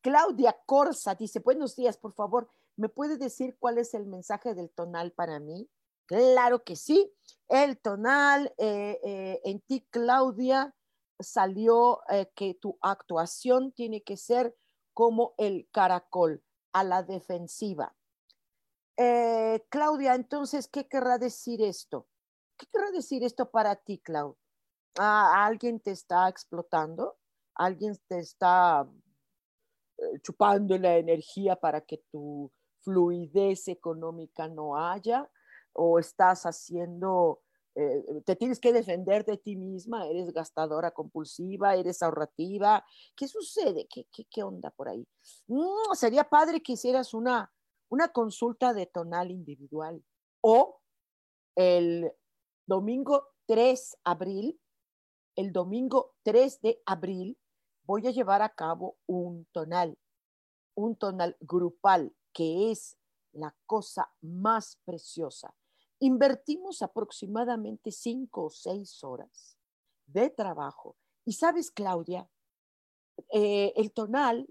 Claudia 0.00 0.56
Corsa 0.66 1.14
dice, 1.14 1.40
buenos 1.40 1.74
días, 1.74 1.96
por 1.96 2.12
favor, 2.12 2.48
¿me 2.76 2.88
puede 2.88 3.16
decir 3.16 3.56
cuál 3.58 3.78
es 3.78 3.92
el 3.94 4.06
mensaje 4.06 4.54
del 4.54 4.70
tonal 4.70 5.12
para 5.12 5.40
mí? 5.40 5.68
Claro 6.06 6.62
que 6.62 6.76
sí. 6.76 7.12
El 7.48 7.78
tonal 7.78 8.54
eh, 8.58 9.00
eh, 9.02 9.40
en 9.44 9.60
ti, 9.60 9.86
Claudia, 9.90 10.74
salió 11.18 12.00
eh, 12.08 12.30
que 12.34 12.54
tu 12.54 12.78
actuación 12.82 13.72
tiene 13.72 14.02
que 14.02 14.16
ser 14.16 14.56
como 14.94 15.34
el 15.38 15.68
caracol, 15.72 16.42
a 16.72 16.84
la 16.84 17.02
defensiva. 17.02 17.96
Claudia, 19.68 20.14
entonces, 20.14 20.68
¿qué 20.68 20.88
querrá 20.88 21.18
decir 21.18 21.62
esto? 21.62 22.06
¿Qué 22.56 22.66
querrá 22.72 22.90
decir 22.90 23.22
esto 23.24 23.50
para 23.50 23.76
ti, 23.76 23.98
Claudia? 23.98 24.40
¿Ah, 24.98 25.44
¿Alguien 25.44 25.80
te 25.80 25.90
está 25.90 26.28
explotando? 26.28 27.18
alguien 27.56 27.96
te 28.06 28.18
está 28.18 28.86
eh, 29.98 30.20
chupando 30.22 30.78
la 30.78 30.96
energía 30.96 31.56
para 31.56 31.80
que 31.80 32.02
tu 32.10 32.52
fluidez 32.80 33.68
económica 33.68 34.48
no 34.48 34.76
haya 34.76 35.28
o 35.72 35.98
estás 35.98 36.44
haciendo, 36.44 37.42
eh, 37.78 38.22
te 38.24 38.36
tienes 38.36 38.58
que 38.58 38.72
defender 38.72 39.26
de 39.26 39.36
ti 39.36 39.54
misma, 39.54 40.06
eres 40.06 40.32
gastadora 40.32 40.92
compulsiva, 40.92 41.76
eres 41.76 42.02
ahorrativa. 42.02 42.82
¿Qué 43.14 43.28
sucede? 43.28 43.86
¿Qué, 43.86 44.06
qué, 44.10 44.42
onda 44.42 44.70
por 44.70 44.88
ahí? 44.88 45.06
Mm, 45.46 45.92
sería 45.92 46.24
padre 46.24 46.62
que 46.62 46.72
hicieras 46.72 47.12
una, 47.12 47.52
una 47.90 48.08
consulta 48.08 48.72
de 48.72 48.86
tonal 48.86 49.30
individual 49.30 50.02
o 50.40 50.80
el 51.54 52.10
domingo 52.66 53.28
3 53.44 53.90
de 53.90 53.98
abril, 54.04 54.60
el 55.36 55.52
domingo 55.52 56.14
3 56.22 56.62
de 56.62 56.82
abril 56.86 57.38
voy 57.84 58.06
a 58.06 58.10
llevar 58.10 58.40
a 58.40 58.54
cabo 58.54 58.96
un 59.06 59.46
tonal, 59.52 59.98
un 60.74 60.96
tonal 60.96 61.36
grupal, 61.40 62.16
que 62.32 62.70
es 62.70 62.96
la 63.32 63.54
cosa 63.66 64.10
más 64.22 64.80
preciosa. 64.86 65.54
Invertimos 66.00 66.82
aproximadamente 66.82 67.90
cinco 67.90 68.44
o 68.44 68.50
seis 68.50 69.02
horas 69.02 69.56
de 70.06 70.30
trabajo. 70.30 70.96
Y 71.24 71.32
sabes, 71.32 71.70
Claudia, 71.70 72.28
eh, 73.32 73.72
el 73.76 73.92
tonal, 73.92 74.46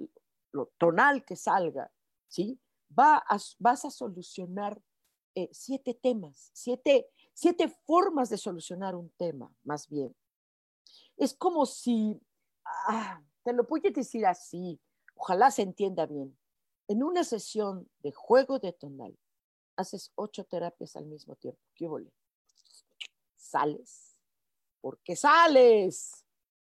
lo 0.52 0.72
tonal 0.78 1.24
que 1.24 1.36
salga, 1.36 1.92
¿sí? 2.28 2.60
Va 2.98 3.24
vas 3.60 3.86
a 3.86 3.92
solucionar 3.92 4.82
eh, 5.36 5.50
siete 5.52 5.94
temas, 5.94 6.50
siete, 6.54 7.10
siete 7.34 7.70
formas 7.86 8.30
de 8.30 8.38
solucionar 8.38 8.96
un 8.96 9.10
tema, 9.12 9.54
más 9.64 9.88
bien. 9.90 10.16
Es 11.18 11.34
como 11.34 11.66
si 11.66 12.20
ah, 12.88 13.22
te 13.44 13.54
lo 13.54 13.64
voy 13.64 13.82
a 13.86 13.92
decir 13.92 14.26
así, 14.26 14.80
ojalá 15.16 15.52
se 15.52 15.62
entienda 15.62 16.06
bien. 16.06 16.38
En 16.88 17.04
una 17.04 17.24
sesión 17.24 17.90
de 18.00 18.12
juego 18.12 18.60
de 18.60 18.74
tonal, 18.74 19.18
haces 19.78 20.12
ocho 20.16 20.44
terapias 20.46 20.96
al 20.96 21.06
mismo 21.06 21.36
tiempo. 21.36 21.62
¿Qué 21.74 21.88
vole? 21.88 22.12
Sales. 23.36 24.18
Porque 24.82 25.16
sales. 25.16 26.26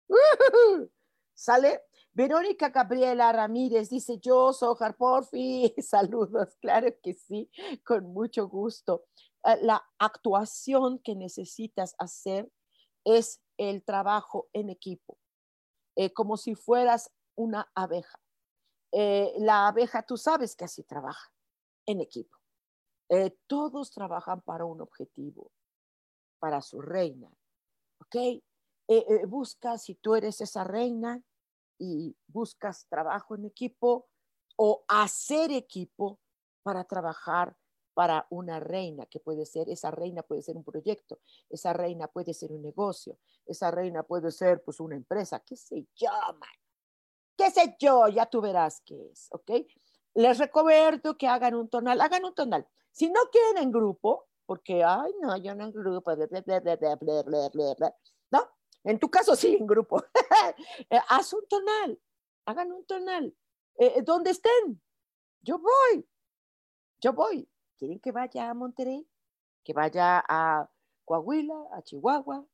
¿Sale? 1.34 1.84
Verónica 2.12 2.70
Gabriela 2.70 3.32
Ramírez 3.32 3.90
dice, 3.90 4.20
yo, 4.20 4.52
Sojar 4.52 4.98
Porfi, 4.98 5.74
saludos, 5.82 6.58
claro 6.60 6.94
que 7.02 7.14
sí, 7.14 7.50
con 7.86 8.12
mucho 8.12 8.48
gusto. 8.50 9.06
Eh, 9.46 9.60
la 9.62 9.82
actuación 9.98 11.00
que 11.00 11.16
necesitas 11.16 11.96
hacer 11.98 12.52
es 13.06 13.42
el 13.58 13.84
trabajo 13.84 14.50
en 14.54 14.70
equipo. 14.70 15.18
Eh, 15.96 16.12
como 16.14 16.38
si 16.38 16.56
fueras 16.56 17.12
una 17.36 17.72
abeja. 17.76 18.20
Eh, 18.92 19.34
la 19.38 19.68
abeja, 19.68 20.04
tú 20.04 20.18
sabes 20.18 20.56
que 20.56 20.66
así 20.66 20.84
trabaja, 20.84 21.32
en 21.86 22.02
equipo. 22.02 22.39
Eh, 23.10 23.38
todos 23.48 23.92
trabajan 23.92 24.42
para 24.42 24.66
un 24.66 24.82
objetivo, 24.82 25.52
para 26.40 26.62
su 26.62 26.82
reina. 26.82 27.30
¿Ok? 28.02 28.42
buscas, 29.28 29.84
si 29.84 29.94
tú 29.94 30.16
eres 30.16 30.42
esa 30.42 30.64
reina 30.64 31.22
y 31.78 32.18
buscas 32.26 32.88
trabajo 32.90 33.36
en 33.36 33.46
equipo, 33.46 34.10
o 34.62 34.84
hacer 34.90 35.52
equipo 35.54 36.20
para 36.64 36.84
trabajar 36.84 37.56
para 37.94 38.28
una 38.30 38.60
reina, 38.60 39.06
que 39.06 39.22
puede 39.22 39.46
ser, 39.46 39.70
esa 39.70 39.90
reina 39.90 40.22
puede 40.22 40.42
ser 40.42 40.58
un 40.58 40.66
proyecto, 40.66 41.20
esa 41.50 41.72
reina 41.72 42.10
puede 42.10 42.34
ser 42.34 42.52
un 42.52 42.62
negocio, 42.62 43.18
esa 43.46 43.72
reina 43.72 44.04
puede 44.04 44.32
ser 44.32 44.62
pues 44.62 44.82
una 44.82 44.98
empresa, 44.98 45.40
qué 45.46 45.56
sé 45.56 45.88
yo, 45.96 46.10
man. 46.34 46.50
qué 47.38 47.50
sé 47.52 47.78
yo, 47.80 48.10
ya 48.10 48.26
tú 48.26 48.42
verás 48.42 48.82
qué 48.86 49.10
es, 49.10 49.30
¿ok? 49.32 49.52
Les 50.16 50.38
recomiendo 50.38 51.18
que 51.18 51.28
hagan 51.28 51.56
un 51.56 51.70
tonal, 51.70 52.02
hagan 52.02 52.26
un 52.26 52.36
tonal. 52.36 52.68
Si 52.92 53.10
no 53.10 53.22
quieren 53.32 53.64
en 53.64 53.72
grupo, 53.72 54.28
porque, 54.46 54.84
ay, 54.84 55.12
no, 55.22 55.38
yo 55.38 55.56
no 55.56 55.66
en 55.66 55.72
grupo, 55.72 56.12
¿no? 58.32 58.50
En 58.84 59.00
tu 59.00 59.10
caso 59.10 59.36
sí, 59.36 59.56
en 59.56 59.68
grupo. 59.68 60.04
Eh, 60.90 61.00
haz 61.10 61.34
un 61.34 61.48
tonal, 61.48 62.02
hagan 62.46 62.72
un 62.72 62.86
tonal. 62.86 63.36
Eh, 63.78 64.02
donde 64.02 64.32
estén, 64.32 64.82
yo 65.42 65.60
voy, 65.60 66.10
yo 67.00 67.14
voy. 67.14 67.50
¿Quieren 67.78 68.00
que 68.00 68.12
vaya 68.12 68.50
a 68.50 68.54
Monterrey? 68.54 69.08
Que 69.64 69.72
vaya 69.74 70.24
a 70.28 70.70
Coahuila, 71.06 71.70
a 71.72 71.82
Chihuahua, 71.82 72.46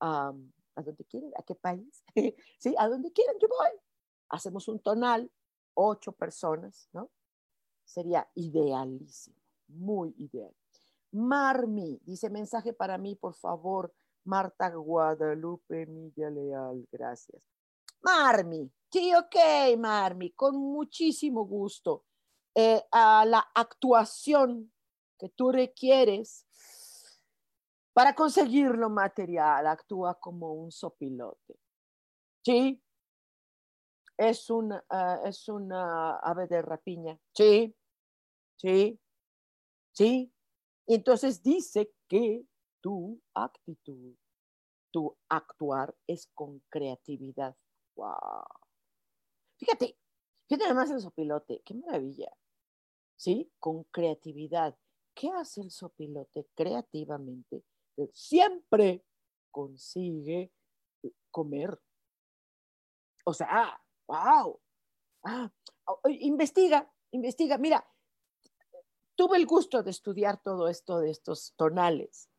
a, 0.00 0.32
a 0.76 0.82
donde 0.82 1.04
quieran, 1.04 1.32
a 1.36 1.42
qué 1.42 1.54
país, 1.54 2.04
sí, 2.58 2.74
a 2.78 2.88
donde 2.88 3.12
quieran, 3.12 3.36
yo 3.40 3.48
voy. 3.48 3.80
Hacemos 4.28 4.68
un 4.68 4.80
tonal, 4.80 5.30
ocho 5.74 6.12
personas, 6.12 6.88
¿no? 6.92 7.10
Sería 7.84 8.28
idealísimo, 8.34 9.36
muy 9.68 10.14
ideal. 10.18 10.54
Marmi, 11.12 12.00
dice 12.04 12.28
mensaje 12.30 12.72
para 12.72 12.98
mí, 12.98 13.14
por 13.14 13.34
favor, 13.34 13.92
Marta 14.24 14.68
Guadalupe 14.68 15.86
Milla 15.86 16.30
Leal, 16.30 16.86
gracias. 16.92 17.42
Marmi, 18.02 18.70
sí, 18.90 19.12
ok, 19.14 19.78
Marmi, 19.78 20.32
con 20.32 20.56
muchísimo 20.56 21.44
gusto. 21.46 22.04
Eh, 22.54 22.82
a 22.90 23.24
la 23.24 23.48
actuación 23.54 24.72
que 25.18 25.28
tú 25.28 25.52
requieres 25.52 26.44
para 27.92 28.14
conseguir 28.14 28.76
lo 28.76 28.90
material, 28.90 29.66
actúa 29.66 30.14
como 30.18 30.52
un 30.52 30.70
sopilote. 30.70 31.58
¿Sí? 32.44 32.82
Es 34.16 34.50
una, 34.50 34.84
ah, 34.88 35.20
es 35.24 35.48
una 35.48 36.16
ave 36.18 36.46
de 36.46 36.62
rapiña. 36.62 37.18
Sí, 37.32 37.76
sí, 38.56 39.00
sí. 39.98 40.32
Entonces 40.86 41.42
dice 41.42 41.92
que 42.08 42.46
tu 42.80 43.20
actitud, 43.34 44.14
tu 44.92 45.18
actuar 45.28 45.94
es 46.06 46.28
con 46.34 46.62
creatividad. 46.70 47.56
Wow. 47.96 48.46
Fíjate, 49.58 49.98
fíjate 50.48 50.64
además 50.64 50.90
el 50.90 51.00
sopilote, 51.00 51.62
qué 51.64 51.74
maravilla. 51.74 52.30
¿sí? 53.18 53.52
Con 53.58 53.84
creatividad. 53.84 54.78
¿Qué 55.14 55.30
hace 55.30 55.60
el 55.60 55.70
sopilote 55.70 56.46
creativamente? 56.54 57.64
Siempre 58.12 59.04
consigue 59.50 60.52
comer. 61.30 61.80
O 63.24 63.34
sea, 63.34 63.82
wow. 64.06 64.60
Ah, 65.24 65.52
investiga, 66.08 66.88
investiga. 67.10 67.58
Mira, 67.58 67.84
tuve 69.18 69.36
el 69.36 69.46
gusto 69.46 69.82
de 69.82 69.90
estudiar 69.90 70.40
todo 70.40 70.68
esto 70.68 71.00
de 71.00 71.10
estos 71.10 71.52
tonales. 71.56 72.30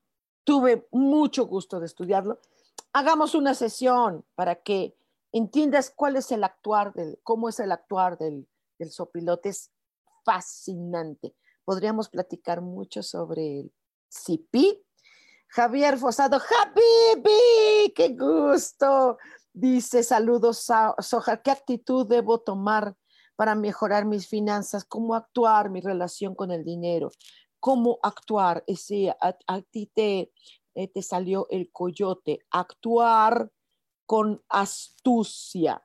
Tuve 0.46 0.88
mucho 0.92 1.46
gusto 1.46 1.82
de 1.82 1.86
estudiarlo. 1.86 2.40
Hagamos 2.94 3.36
una 3.36 3.54
sesión 3.54 4.26
para 4.34 4.56
que 4.56 4.96
entiendas 5.34 5.92
cuál 5.94 6.16
es 6.16 6.32
el 6.32 6.42
actuar 6.42 6.94
del, 6.94 7.20
cómo 7.22 7.50
es 7.50 7.60
el 7.60 7.74
actuar 7.74 8.18
del, 8.18 8.48
del 8.80 8.92
sopilote 8.92 9.52
fascinante. 10.24 11.36
Podríamos 11.66 12.08
platicar 12.08 12.62
mucho 12.62 13.04
sobre 13.04 13.60
el 13.60 13.74
CP. 14.08 14.82
Javier 15.50 15.98
Fosado, 15.98 16.38
Habibi, 16.38 17.92
qué 17.94 18.16
gusto. 18.18 19.18
Dice, 19.52 20.02
saludos, 20.02 20.66
Soja, 21.00 21.42
¿qué 21.42 21.52
actitud 21.52 22.08
debo 22.08 22.40
tomar 22.40 22.96
para 23.40 23.56
mejorar 23.56 24.04
mis 24.04 24.28
finanzas? 24.28 24.84
¿Cómo 24.84 25.16
actuar 25.16 25.70
mi 25.70 25.80
relación 25.80 26.36
con 26.36 26.52
el 26.52 26.66
dinero? 26.66 27.10
¿Cómo 27.62 27.98
actuar? 28.04 28.66
Ese, 28.68 29.16
a, 29.18 29.62
ti 29.62 29.90
te, 29.96 30.34
eh, 30.76 30.90
te 30.90 31.02
salió 31.02 31.48
el 31.50 31.72
coyote, 31.72 32.40
actuar 32.52 33.50
con 34.06 34.44
astucia. 34.50 35.82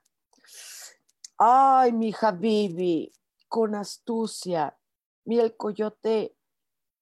Ay, 1.38 1.92
mi 1.92 2.12
Habibi, 2.20 3.12
con 3.46 3.76
astucia. 3.76 4.76
Mira, 5.24 5.44
el 5.44 5.56
coyote 5.56 6.36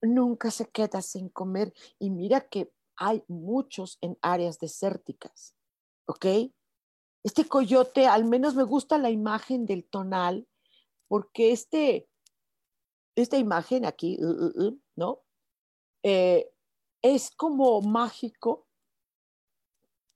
nunca 0.03 0.51
se 0.51 0.69
queda 0.69 1.01
sin 1.01 1.31
comer 1.31 1.73
y 1.99 2.11
mira 2.11 2.43
que 2.43 2.71
hay 2.97 3.25
muchos 3.27 3.97
en 4.03 4.19
áreas 4.21 4.59
desérticas, 4.59 5.55
¿ok? 6.05 6.27
Este 7.25 7.47
coyote, 7.47 8.07
al 8.07 8.25
menos 8.25 8.55
me 8.55 8.65
gusta 8.65 8.99
la 8.99 9.11
imagen 9.11 9.67
del 9.67 9.85
tonal, 9.85 10.49
porque 11.09 11.53
este, 11.53 12.09
esta 13.15 13.37
imagen 13.37 13.85
aquí, 13.85 14.19
uh, 14.21 14.27
uh, 14.27 14.67
uh, 14.67 14.81
¿no? 14.97 15.21
Eh, 16.03 16.51
es 17.01 17.31
como 17.31 17.81
mágico, 17.81 18.67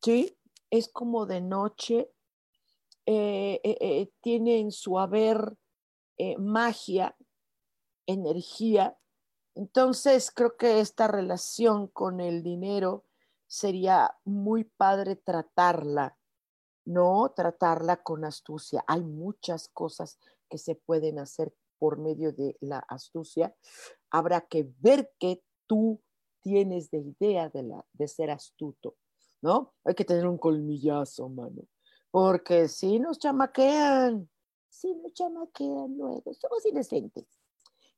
¿sí? 0.03 0.37
Es 0.71 0.88
como 0.88 1.27
de 1.27 1.40
noche, 1.40 2.12
eh, 3.07 3.61
eh, 3.62 4.11
tiene 4.21 4.59
en 4.59 4.73
su 4.73 4.99
haber 4.99 5.57
magia, 6.38 7.14
energía. 8.07 8.99
Entonces, 9.55 10.31
creo 10.31 10.57
que 10.57 10.81
esta 10.81 11.07
relación 11.09 11.88
con 11.88 12.21
el 12.21 12.42
dinero 12.42 13.05
sería 13.47 14.16
muy 14.25 14.64
padre 14.64 15.16
tratarla, 15.16 16.16
no 16.87 17.33
tratarla 17.37 18.03
con 18.03 18.25
astucia. 18.25 18.83
Hay 18.87 19.03
muchas 19.03 19.68
cosas 19.68 20.18
que 20.49 20.57
se 20.57 20.75
pueden 20.75 21.18
hacer 21.18 21.53
por 21.79 21.99
medio 21.99 22.33
de 22.33 22.57
la 22.61 22.79
astucia. 22.79 23.55
Habrá 24.11 24.40
que 24.40 24.72
ver 24.79 25.12
que 25.18 25.42
tú 25.66 26.01
tienes 26.40 26.90
de 26.90 26.99
idea 26.99 27.51
de, 27.51 27.64
la, 27.64 27.85
de 27.92 28.09
ser 28.09 28.31
astuto, 28.31 28.96
¿no? 29.42 29.75
Hay 29.85 29.94
que 29.94 30.05
tener 30.05 30.27
un 30.27 30.38
colmillazo, 30.38 31.29
mano, 31.29 31.64
porque 32.11 32.68
si 32.68 32.99
nos 32.99 33.18
chamaquean, 33.18 34.29
Sí, 34.77 34.94
no 34.94 35.09
chamaquean 35.09 35.96
luego, 35.96 36.35
somos 36.35 36.66
inocentes. 36.66 37.25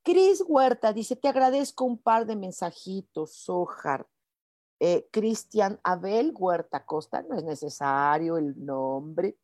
Cris 0.04 0.44
Huerta 0.46 0.92
dice, 0.92 1.16
te 1.16 1.26
agradezco 1.26 1.84
un 1.84 1.98
par 1.98 2.24
de 2.24 2.36
mensajitos, 2.36 3.32
Sojar. 3.32 4.06
Eh, 4.80 5.08
Cristian 5.10 5.80
Abel 5.82 6.32
Huerta 6.36 6.84
Costa, 6.84 7.22
no 7.22 7.36
es 7.36 7.44
necesario 7.44 8.36
el 8.36 8.64
nombre. 8.64 9.38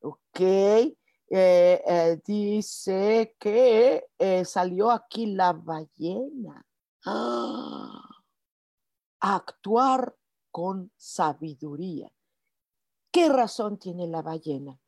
Ok. 0.00 0.40
Eh, 0.40 0.94
eh, 1.30 2.20
dice 2.24 3.34
que 3.38 4.06
salió 4.44 4.90
aquí 4.90 5.26
la 5.26 5.52
ballena. 5.52 6.64
¡Ah! 7.06 8.08
Actuar 9.20 10.14
con 10.50 10.92
sabiduría. 10.96 12.12
¿Qué 13.10 13.28
razón 13.28 13.78
tiene 13.78 14.06
la 14.06 14.22
ballena? 14.22 14.78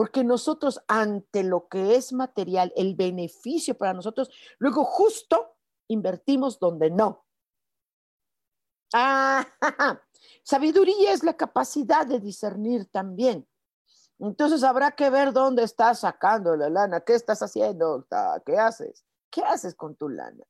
porque 0.00 0.24
nosotros 0.24 0.80
ante 0.88 1.42
lo 1.42 1.68
que 1.68 1.94
es 1.96 2.14
material, 2.14 2.72
el 2.74 2.94
beneficio 2.94 3.76
para 3.76 3.92
nosotros, 3.92 4.30
luego 4.58 4.82
justo 4.84 5.56
invertimos 5.88 6.58
donde 6.58 6.90
no. 6.90 7.26
Ah, 8.92 9.46
sabiduría 10.42 11.12
es 11.12 11.22
la 11.22 11.36
capacidad 11.36 12.06
de 12.06 12.20
discernir 12.20 12.86
también. 12.86 13.46
Entonces 14.18 14.62
habrá 14.62 14.92
que 14.92 15.08
ver 15.08 15.32
dónde 15.32 15.62
estás 15.62 16.00
sacando 16.00 16.54
la 16.56 16.68
lana, 16.68 17.00
qué 17.00 17.14
estás 17.14 17.40
haciendo, 17.40 18.06
qué 18.44 18.58
haces, 18.58 19.04
qué 19.30 19.42
haces 19.42 19.74
con 19.74 19.96
tu 19.96 20.10
lana, 20.10 20.44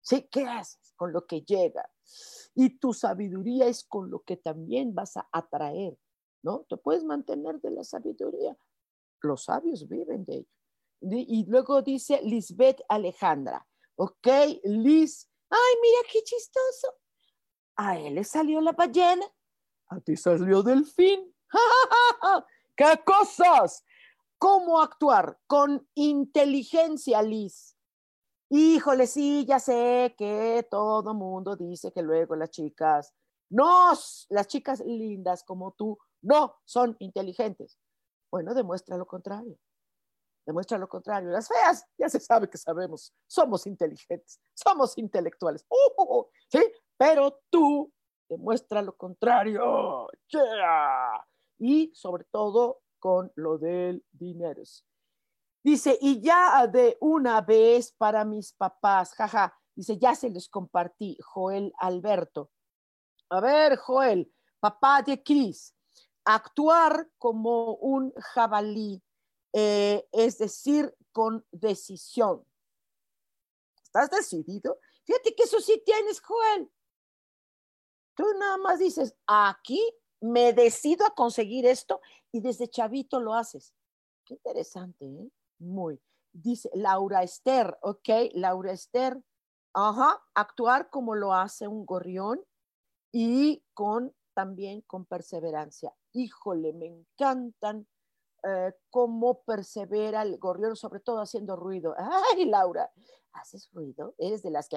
¿sí? 0.00 0.26
¿Qué 0.30 0.46
haces 0.46 0.94
con 0.96 1.12
lo 1.12 1.26
que 1.26 1.42
llega? 1.42 1.90
Y 2.54 2.78
tu 2.78 2.94
sabiduría 2.94 3.66
es 3.66 3.84
con 3.84 4.10
lo 4.10 4.20
que 4.20 4.38
también 4.38 4.94
vas 4.94 5.18
a 5.18 5.28
atraer, 5.32 5.98
¿no? 6.42 6.64
Te 6.68 6.78
puedes 6.78 7.04
mantener 7.04 7.60
de 7.60 7.70
la 7.70 7.84
sabiduría 7.84 8.56
los 9.22 9.44
sabios 9.44 9.86
viven 9.88 10.24
de 10.24 10.34
ello. 10.36 10.48
Y 11.02 11.46
luego 11.46 11.82
dice 11.82 12.20
Lisbeth 12.22 12.80
Alejandra. 12.88 13.66
Ok, 13.96 14.26
Liz. 14.64 15.28
Ay, 15.48 15.74
mira 15.82 15.98
qué 16.10 16.22
chistoso. 16.22 16.99
A 17.82 17.96
él 17.96 18.16
le 18.16 18.24
salió 18.24 18.60
la 18.60 18.72
ballena. 18.72 19.24
A 19.88 20.00
ti 20.00 20.14
salió 20.14 20.62
delfín. 20.62 21.34
¡Qué 22.76 23.00
cosas! 23.06 23.86
¿Cómo 24.36 24.82
actuar? 24.82 25.38
Con 25.46 25.88
inteligencia, 25.94 27.22
Liz. 27.22 27.74
Híjole, 28.50 29.06
sí, 29.06 29.46
ya 29.46 29.58
sé 29.58 30.14
que 30.18 30.68
todo 30.70 31.14
mundo 31.14 31.56
dice 31.56 31.90
que 31.90 32.02
luego 32.02 32.36
las 32.36 32.50
chicas, 32.50 33.14
no, 33.48 33.92
las 34.28 34.46
chicas 34.46 34.80
lindas 34.80 35.42
como 35.42 35.72
tú, 35.72 35.98
no 36.20 36.56
son 36.66 36.96
inteligentes. 36.98 37.78
Bueno, 38.30 38.52
demuestra 38.52 38.98
lo 38.98 39.06
contrario. 39.06 39.56
demuestra 40.44 40.76
lo 40.76 40.86
contrario. 40.86 41.30
Las 41.30 41.48
feas, 41.48 41.86
ya 41.96 42.10
se 42.10 42.20
sabe 42.20 42.50
que 42.50 42.58
sabemos, 42.58 43.14
somos 43.26 43.66
inteligentes, 43.66 44.38
somos 44.52 44.98
intelectuales. 44.98 45.64
Uh, 45.70 46.02
uh, 46.02 46.18
uh, 46.18 46.26
¿Sí? 46.52 46.60
Pero 47.00 47.40
tú 47.48 47.90
demuestra 48.28 48.82
lo 48.82 48.94
contrario. 48.94 50.06
Y 51.58 51.90
sobre 51.94 52.24
todo 52.24 52.82
con 52.98 53.32
lo 53.36 53.56
del 53.56 54.04
dinero. 54.12 54.62
Dice, 55.64 55.98
y 55.98 56.20
ya 56.20 56.66
de 56.66 56.98
una 57.00 57.40
vez 57.40 57.92
para 57.92 58.26
mis 58.26 58.52
papás, 58.52 59.14
jaja, 59.14 59.58
dice, 59.74 59.96
ya 59.96 60.14
se 60.14 60.28
les 60.28 60.50
compartí, 60.50 61.16
Joel 61.22 61.72
Alberto. 61.78 62.50
A 63.30 63.40
ver, 63.40 63.78
Joel, 63.78 64.30
papá 64.60 65.00
de 65.00 65.22
Cris, 65.22 65.74
actuar 66.26 67.08
como 67.16 67.76
un 67.76 68.12
jabalí, 68.34 69.02
eh, 69.54 70.06
es 70.12 70.36
decir, 70.36 70.94
con 71.12 71.46
decisión. 71.50 72.44
¿Estás 73.82 74.10
decidido? 74.10 74.78
Fíjate 75.06 75.34
que 75.34 75.44
eso 75.44 75.60
sí 75.60 75.82
tienes, 75.86 76.20
Joel. 76.20 76.70
Tú 78.20 78.26
nada 78.38 78.58
más 78.58 78.78
dices, 78.78 79.16
aquí 79.26 79.82
me 80.20 80.52
decido 80.52 81.06
a 81.06 81.14
conseguir 81.14 81.64
esto 81.64 82.02
y 82.30 82.40
desde 82.40 82.68
chavito 82.68 83.18
lo 83.18 83.32
haces. 83.32 83.72
Qué 84.26 84.34
interesante, 84.34 85.06
¿eh? 85.06 85.30
Muy. 85.58 85.98
Dice 86.30 86.68
Laura 86.74 87.22
Esther, 87.22 87.78
ok, 87.80 88.08
Laura 88.34 88.72
Esther, 88.72 89.18
ajá, 89.72 90.22
actuar 90.34 90.90
como 90.90 91.14
lo 91.14 91.32
hace 91.32 91.66
un 91.66 91.86
gorrión 91.86 92.44
y 93.10 93.64
con 93.72 94.14
también 94.34 94.82
con 94.82 95.06
perseverancia. 95.06 95.90
Híjole, 96.12 96.74
me 96.74 96.88
encantan 96.88 97.86
eh, 98.42 98.74
cómo 98.90 99.44
persevera 99.44 100.20
el 100.20 100.36
gorrión, 100.36 100.76
sobre 100.76 101.00
todo 101.00 101.22
haciendo 101.22 101.56
ruido. 101.56 101.94
Ay, 101.96 102.44
Laura, 102.44 102.92
¿haces 103.32 103.70
ruido? 103.72 104.14
Eres 104.18 104.42
de 104.42 104.50
las 104.50 104.68
que 104.68 104.76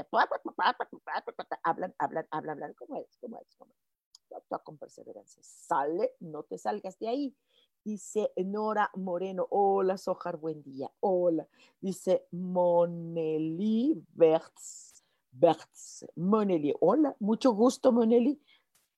hablan, 1.63 1.93
hablan, 1.97 2.27
hablan, 2.31 2.49
hablan. 2.49 2.73
¿Cómo 2.73 2.97
es? 2.97 3.17
¿Cómo 3.19 3.37
es? 3.37 3.55
¿Cómo 3.57 3.71
es? 3.71 4.35
Actúa 4.35 4.63
con 4.63 4.77
perseverancia. 4.77 5.41
Sale, 5.43 6.15
no 6.19 6.43
te 6.43 6.57
salgas 6.57 6.97
de 6.99 7.07
ahí. 7.07 7.35
Dice 7.83 8.31
Nora 8.37 8.89
Moreno, 8.95 9.45
hola 9.49 9.97
Sojar, 9.97 10.37
buen 10.37 10.63
día, 10.63 10.89
hola. 11.01 11.45
Dice 11.81 12.25
Moneli 12.31 14.01
Bertz, 14.13 15.03
Bertz, 15.31 16.05
Moneli, 16.15 16.73
hola, 16.79 17.13
mucho 17.19 17.51
gusto 17.51 17.91
Moneli. 17.91 18.41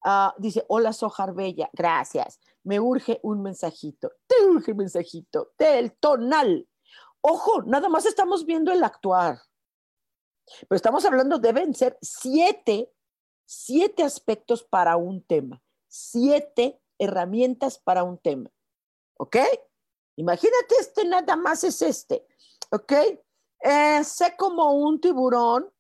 Ah, 0.03 0.35
dice, 0.37 0.63
hola 0.67 0.93
Sojar 0.93 1.33
Bella, 1.33 1.67
gracias. 1.73 2.39
Me 2.63 2.79
urge 2.79 3.19
un 3.23 3.41
mensajito, 3.41 4.11
te 4.27 4.35
urge 4.45 4.71
un 4.71 4.77
mensajito 4.77 5.53
del 5.57 5.93
tonal. 5.93 6.67
Ojo, 7.27 7.63
nada 7.63 7.89
más 7.89 8.05
estamos 8.05 8.45
viendo 8.45 8.71
el 8.71 8.83
actuar, 8.83 9.39
pero 10.69 10.75
estamos 10.75 11.05
hablando, 11.05 11.39
deben 11.39 11.73
ser 11.73 11.97
siete, 11.99 12.93
siete 13.45 14.03
aspectos 14.03 14.63
para 14.63 14.95
un 14.95 15.23
tema, 15.23 15.59
siete 15.88 16.79
herramientas 16.99 17.79
para 17.79 18.03
un 18.03 18.19
tema. 18.19 18.51
¿Ok? 19.17 19.38
Imagínate 20.17 20.75
este, 20.79 21.07
nada 21.07 21.35
más 21.35 21.63
es 21.63 21.81
este. 21.81 22.27
¿Ok? 22.69 22.91
Eh, 22.91 24.03
sé 24.03 24.35
como 24.38 24.73
un 24.73 25.01
tiburón 25.01 25.73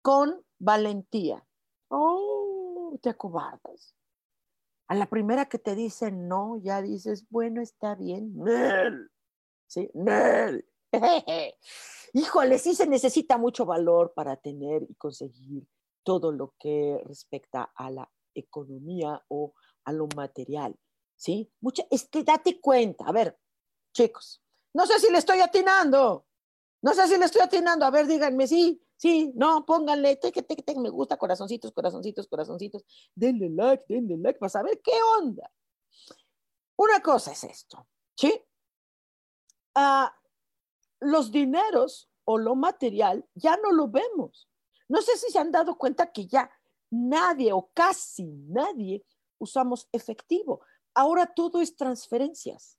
con 0.00 0.42
valentía. 0.58 1.46
Oh, 1.88 2.98
te 3.02 3.10
acobardas. 3.10 3.94
A 4.88 4.94
la 4.94 5.04
primera 5.10 5.50
que 5.50 5.58
te 5.58 5.74
dicen 5.74 6.28
no, 6.28 6.56
ya 6.62 6.80
dices, 6.80 7.26
bueno, 7.28 7.60
está 7.60 7.94
bien. 7.94 8.32
¿Sí? 9.72 9.88
Híjole, 12.12 12.58
sí 12.58 12.74
se 12.74 12.86
necesita 12.86 13.38
mucho 13.38 13.64
valor 13.64 14.12
para 14.14 14.36
tener 14.36 14.82
y 14.82 14.94
conseguir 14.96 15.66
todo 16.02 16.30
lo 16.30 16.54
que 16.58 17.00
respecta 17.06 17.72
a 17.74 17.90
la 17.90 18.12
economía 18.34 19.24
o 19.28 19.54
a 19.84 19.92
lo 19.94 20.08
material. 20.14 20.76
¿sí? 21.16 21.50
Mucha, 21.60 21.84
es 21.90 22.06
que 22.06 22.22
date 22.22 22.60
cuenta, 22.60 23.06
a 23.06 23.12
ver, 23.12 23.38
chicos, 23.94 24.42
no 24.74 24.84
sé 24.84 25.00
si 25.00 25.10
le 25.10 25.16
estoy 25.16 25.40
atinando, 25.40 26.26
no 26.82 26.92
sé 26.92 27.08
si 27.08 27.16
le 27.16 27.24
estoy 27.24 27.40
atinando, 27.40 27.86
a 27.86 27.90
ver, 27.90 28.06
díganme, 28.06 28.46
sí, 28.46 28.84
sí, 28.98 29.32
no, 29.34 29.64
pónganle, 29.64 30.20
me 30.76 30.90
gusta, 30.90 31.16
corazoncitos, 31.16 31.72
corazoncitos, 31.72 32.28
corazoncitos, 32.28 32.84
denle 33.14 33.48
like, 33.48 33.84
denle 33.88 34.18
like, 34.18 34.38
para 34.38 34.50
saber 34.50 34.82
qué 34.82 34.92
onda. 35.18 35.50
Una 36.76 37.00
cosa 37.00 37.32
es 37.32 37.44
esto, 37.44 37.86
¿sí? 38.14 38.38
Ah, 39.74 40.14
los 41.00 41.32
dineros 41.32 42.08
o 42.24 42.38
lo 42.38 42.54
material 42.54 43.28
ya 43.34 43.56
no 43.56 43.72
lo 43.72 43.88
vemos. 43.88 44.48
No 44.88 45.02
sé 45.02 45.16
si 45.16 45.30
se 45.32 45.38
han 45.38 45.50
dado 45.50 45.76
cuenta 45.76 46.12
que 46.12 46.26
ya 46.26 46.50
nadie 46.90 47.52
o 47.52 47.70
casi 47.74 48.24
nadie 48.24 49.04
usamos 49.38 49.88
efectivo. 49.92 50.60
Ahora 50.94 51.26
todo 51.26 51.60
es 51.60 51.74
transferencias, 51.74 52.78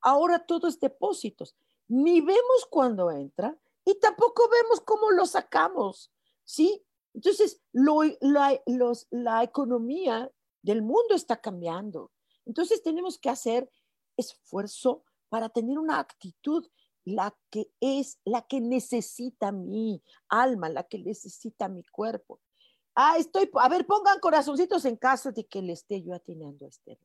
ahora 0.00 0.44
todo 0.44 0.68
es 0.68 0.80
depósitos. 0.80 1.54
Ni 1.88 2.20
vemos 2.20 2.66
cuando 2.70 3.10
entra 3.10 3.56
y 3.84 3.98
tampoco 3.98 4.48
vemos 4.48 4.80
cómo 4.80 5.10
lo 5.10 5.26
sacamos, 5.26 6.12
¿sí? 6.44 6.84
Entonces, 7.14 7.60
la, 7.72 9.42
economía 9.42 10.30
del 10.62 10.82
mundo 10.82 11.14
está 11.14 11.40
cambiando. 11.40 12.10
Entonces, 12.46 12.82
tenemos 12.82 13.18
que 13.18 13.28
hacer 13.28 13.70
esfuerzo 14.16 15.04
para 15.32 15.48
tener 15.48 15.78
una 15.78 15.98
actitud 15.98 16.68
la 17.06 17.34
que 17.48 17.72
es, 17.80 18.20
la 18.22 18.42
que 18.42 18.60
necesita 18.60 19.50
mi 19.50 20.02
alma, 20.28 20.68
la 20.68 20.82
que 20.82 20.98
necesita 20.98 21.70
mi 21.70 21.82
cuerpo. 21.84 22.38
Ah, 22.94 23.16
estoy, 23.16 23.48
a 23.54 23.68
ver, 23.70 23.86
pongan 23.86 24.20
corazoncitos 24.20 24.84
en 24.84 24.98
caso 24.98 25.32
de 25.32 25.46
que 25.46 25.62
le 25.62 25.72
esté 25.72 26.02
yo 26.02 26.12
atinando 26.12 26.66
a 26.66 26.68
este. 26.68 26.98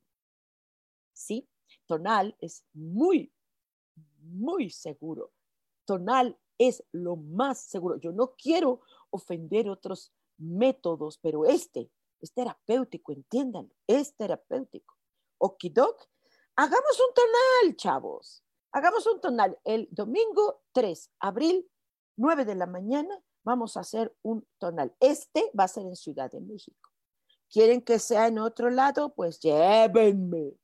¿sí? 1.14 1.48
Tonal 1.86 2.36
es 2.42 2.66
muy, 2.74 3.32
muy 4.20 4.72
seguro. 4.72 5.32
Tonal 5.86 6.38
es 6.58 6.84
lo 6.92 7.16
más 7.16 7.62
seguro. 7.62 7.96
Yo 7.96 8.12
no 8.12 8.36
quiero 8.36 8.82
ofender 9.10 9.70
otros 9.70 10.12
métodos, 10.38 11.18
pero 11.18 11.46
este 11.46 11.90
es 12.20 12.34
terapéutico, 12.34 13.14
entiendan, 13.14 13.72
es 13.88 14.18
terapéutico. 14.18 14.98
Okidok, 15.38 16.10
hagamos 16.58 17.00
un 17.00 17.14
tonal, 17.14 17.76
chavos. 17.78 18.44
Hagamos 18.74 19.08
un 19.08 19.22
tonal. 19.22 19.58
El 19.64 19.88
domingo 19.92 20.62
3 20.74 21.12
abril, 21.20 21.70
9 22.18 22.44
de 22.44 22.56
la 22.56 22.66
mañana, 22.66 23.18
vamos 23.44 23.78
a 23.78 23.80
hacer 23.80 24.14
un 24.24 24.46
tonal. 24.58 24.94
Este 25.00 25.50
va 25.58 25.64
a 25.64 25.70
ser 25.70 25.86
en 25.86 25.96
Ciudad 25.96 26.30
de 26.30 26.42
México. 26.42 26.92
¿Quieren 27.50 27.82
que 27.82 27.98
sea 27.98 28.28
en 28.28 28.40
otro 28.40 28.70
lado? 28.70 29.14
Pues 29.16 29.40
llévenme 29.40 30.58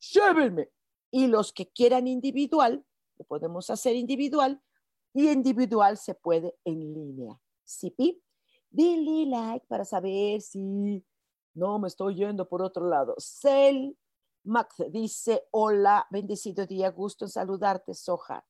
llévenme. 0.00 0.70
Y 1.10 1.26
los 1.26 1.52
que 1.52 1.68
quieran 1.68 2.06
individual, 2.06 2.84
lo 3.18 3.24
podemos 3.24 3.68
hacer 3.70 3.96
individual 3.96 4.62
y 5.12 5.28
individual 5.30 5.98
se 5.98 6.14
puede 6.14 6.56
en 6.64 6.94
línea. 6.94 7.40
¿Sí, 7.64 7.90
Pi? 7.90 8.22
Dile 8.70 9.26
like 9.26 9.66
para 9.66 9.84
saber 9.84 10.40
si 10.40 11.04
no 11.54 11.78
me 11.80 11.88
estoy 11.88 12.14
yendo 12.14 12.48
por 12.48 12.62
otro 12.62 12.88
lado. 12.88 13.16
Cel 13.18 13.96
Max 14.44 14.76
dice, 14.90 15.48
hola, 15.50 16.06
bendecido 16.10 16.66
día, 16.66 16.90
gusto 16.90 17.26
en 17.26 17.30
saludarte, 17.30 17.94
Soja. 17.94 18.46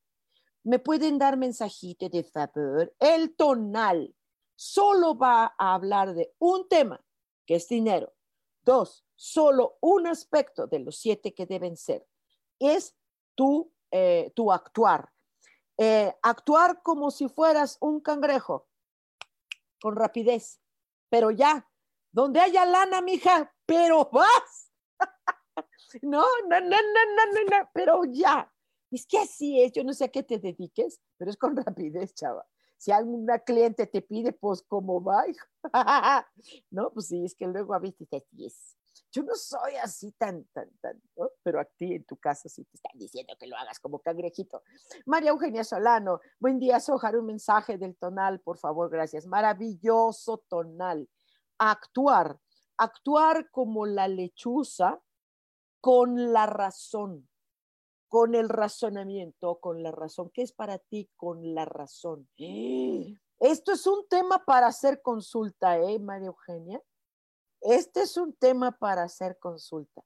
¿Me 0.63 0.79
pueden 0.79 1.17
dar 1.17 1.37
mensajito 1.37 2.07
de 2.07 2.23
favor? 2.23 2.93
El 2.99 3.35
tonal 3.35 4.15
solo 4.55 5.17
va 5.17 5.53
a 5.57 5.73
hablar 5.73 6.13
de 6.13 6.33
un 6.39 6.67
tema, 6.69 7.03
que 7.45 7.55
es 7.55 7.67
dinero. 7.67 8.13
Dos, 8.63 9.05
solo 9.15 9.77
un 9.81 10.07
aspecto 10.07 10.67
de 10.67 10.79
los 10.79 10.97
siete 10.97 11.33
que 11.33 11.45
deben 11.45 11.75
ser 11.75 12.07
es 12.59 12.95
tu, 13.35 13.73
eh, 13.89 14.31
tu 14.35 14.51
actuar. 14.51 15.11
Eh, 15.77 16.13
actuar 16.21 16.83
como 16.83 17.09
si 17.09 17.27
fueras 17.27 17.77
un 17.81 18.01
cangrejo, 18.01 18.67
con 19.81 19.95
rapidez, 19.95 20.61
pero 21.09 21.31
ya, 21.31 21.67
donde 22.11 22.39
haya 22.39 22.65
lana, 22.65 23.01
mija, 23.01 23.51
pero 23.65 24.09
vas. 24.11 24.71
no, 26.01 26.25
no, 26.47 26.61
no, 26.61 26.69
no, 26.69 27.25
no, 27.33 27.57
no, 27.59 27.69
pero 27.73 28.03
ya. 28.05 28.51
Es 28.91 29.05
que 29.07 29.19
así 29.19 29.61
es, 29.61 29.71
yo 29.71 29.83
no 29.83 29.93
sé 29.93 30.05
a 30.05 30.09
qué 30.09 30.21
te 30.21 30.37
dediques, 30.37 30.99
pero 31.17 31.31
es 31.31 31.37
con 31.37 31.55
rapidez, 31.65 32.13
chava. 32.13 32.45
Si 32.77 32.91
alguna 32.91 33.39
cliente 33.39 33.85
te 33.85 34.01
pide, 34.01 34.33
pues, 34.33 34.63
¿cómo 34.63 35.03
va? 35.03 35.23
no, 36.71 36.91
pues 36.91 37.07
sí, 37.07 37.23
es 37.23 37.35
que 37.35 37.45
luego 37.45 37.73
a 37.73 37.79
veces 37.79 38.07
así 38.11 38.45
es. 38.45 38.75
Yo 39.11 39.23
no 39.23 39.35
soy 39.35 39.75
así 39.75 40.11
tan, 40.13 40.45
tan, 40.45 40.69
tan, 40.81 41.01
pero 41.43 41.59
a 41.59 41.65
ti 41.65 41.93
en 41.95 42.05
tu 42.05 42.17
casa 42.17 42.49
sí 42.49 42.63
te 42.63 42.77
están 42.77 42.97
diciendo 42.97 43.33
que 43.39 43.45
lo 43.45 43.57
hagas 43.57 43.79
como 43.79 43.99
cangrejito. 43.99 44.63
María 45.05 45.31
Eugenia 45.31 45.63
Solano, 45.63 46.21
buen 46.39 46.59
día, 46.59 46.79
Sojar, 46.79 47.17
un 47.17 47.25
mensaje 47.25 47.77
del 47.77 47.95
tonal, 47.97 48.39
por 48.39 48.57
favor, 48.57 48.89
gracias. 48.89 49.27
Maravilloso 49.27 50.39
tonal. 50.49 51.09
Actuar, 51.57 52.39
actuar 52.77 53.49
como 53.51 53.85
la 53.85 54.07
lechuza 54.07 55.01
con 55.81 56.31
la 56.31 56.45
razón. 56.45 57.27
con 58.07 58.35
el 58.35 58.49
razonamiento, 58.49 59.59
con 59.61 59.83
la 59.83 59.91
razón. 59.91 60.31
¿Qué 60.33 60.41
es 60.41 60.51
para 60.51 60.79
ti 60.79 61.09
con 61.15 61.55
la 61.55 61.63
razón? 61.63 62.27
Esto 63.39 63.71
es 63.71 63.87
un 63.87 64.05
tema 64.09 64.43
para 64.43 64.67
hacer 64.67 65.01
consulta, 65.01 65.79
¿eh, 65.79 65.97
María 65.97 66.27
Eugenia? 66.27 66.81
Este 67.61 68.01
es 68.01 68.17
un 68.17 68.33
tema 68.33 68.73
para 68.73 69.03
hacer 69.03 69.39
consulta. 69.39 70.03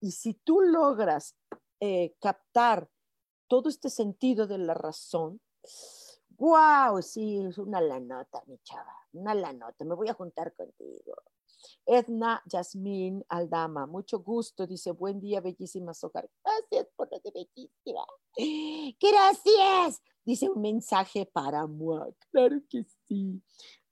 Y 0.00 0.10
si 0.10 0.34
tú 0.34 0.62
logras 0.62 1.36
eh, 1.78 2.16
captar 2.20 2.90
todo 3.46 3.68
este 3.68 3.88
sentido 3.88 4.48
de 4.48 4.58
la 4.58 4.74
razón, 4.74 5.40
wow, 6.30 7.00
sí, 7.02 7.38
es 7.38 7.58
una 7.58 7.80
lanota, 7.80 8.42
mi 8.46 8.58
chava, 8.64 8.96
una 9.12 9.32
lanota, 9.32 9.84
me 9.84 9.94
voy 9.94 10.08
a 10.08 10.14
juntar 10.14 10.52
contigo. 10.54 11.14
Edna 11.86 12.42
Yasmín 12.46 13.24
Aldama, 13.28 13.86
mucho 13.86 14.20
gusto, 14.20 14.66
dice, 14.66 14.92
buen 14.92 15.20
día, 15.20 15.40
bellísima 15.40 15.94
Socar. 15.94 16.28
Gracias 16.44 16.88
por 16.96 17.10
lo 17.10 17.18
de 17.20 17.30
bellísima. 17.30 18.06
Gracias, 19.00 20.02
dice 20.24 20.48
un 20.48 20.60
mensaje 20.60 21.26
para 21.26 21.66
Mua. 21.66 22.08
Claro 22.30 22.60
que 22.68 22.84
sí. 23.06 23.42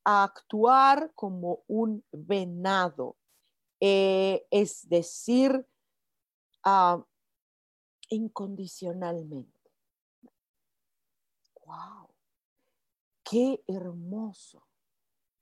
Actuar 0.05 1.13
como 1.15 1.63
un 1.69 2.05
venado, 2.11 3.17
eh, 3.81 4.47
es 4.51 4.89
decir, 4.89 5.67
uh, 6.67 7.03
incondicionalmente. 8.09 9.71
¡Wow! 11.65 12.09
¡Qué 13.23 13.63
hermoso! 13.67 14.67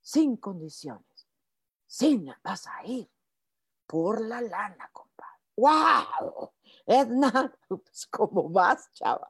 Sin 0.01 0.37
condiciones. 0.37 1.10
Sin 1.91 2.33
vas 2.45 2.69
a 2.69 2.87
ir 2.87 3.11
por 3.85 4.21
la 4.21 4.41
lana, 4.41 4.89
compadre. 4.93 5.41
¡Wow! 5.57 6.53
Edna, 6.87 7.53
pues, 7.67 8.07
¿cómo 8.07 8.49
vas, 8.49 8.93
chava? 8.93 9.29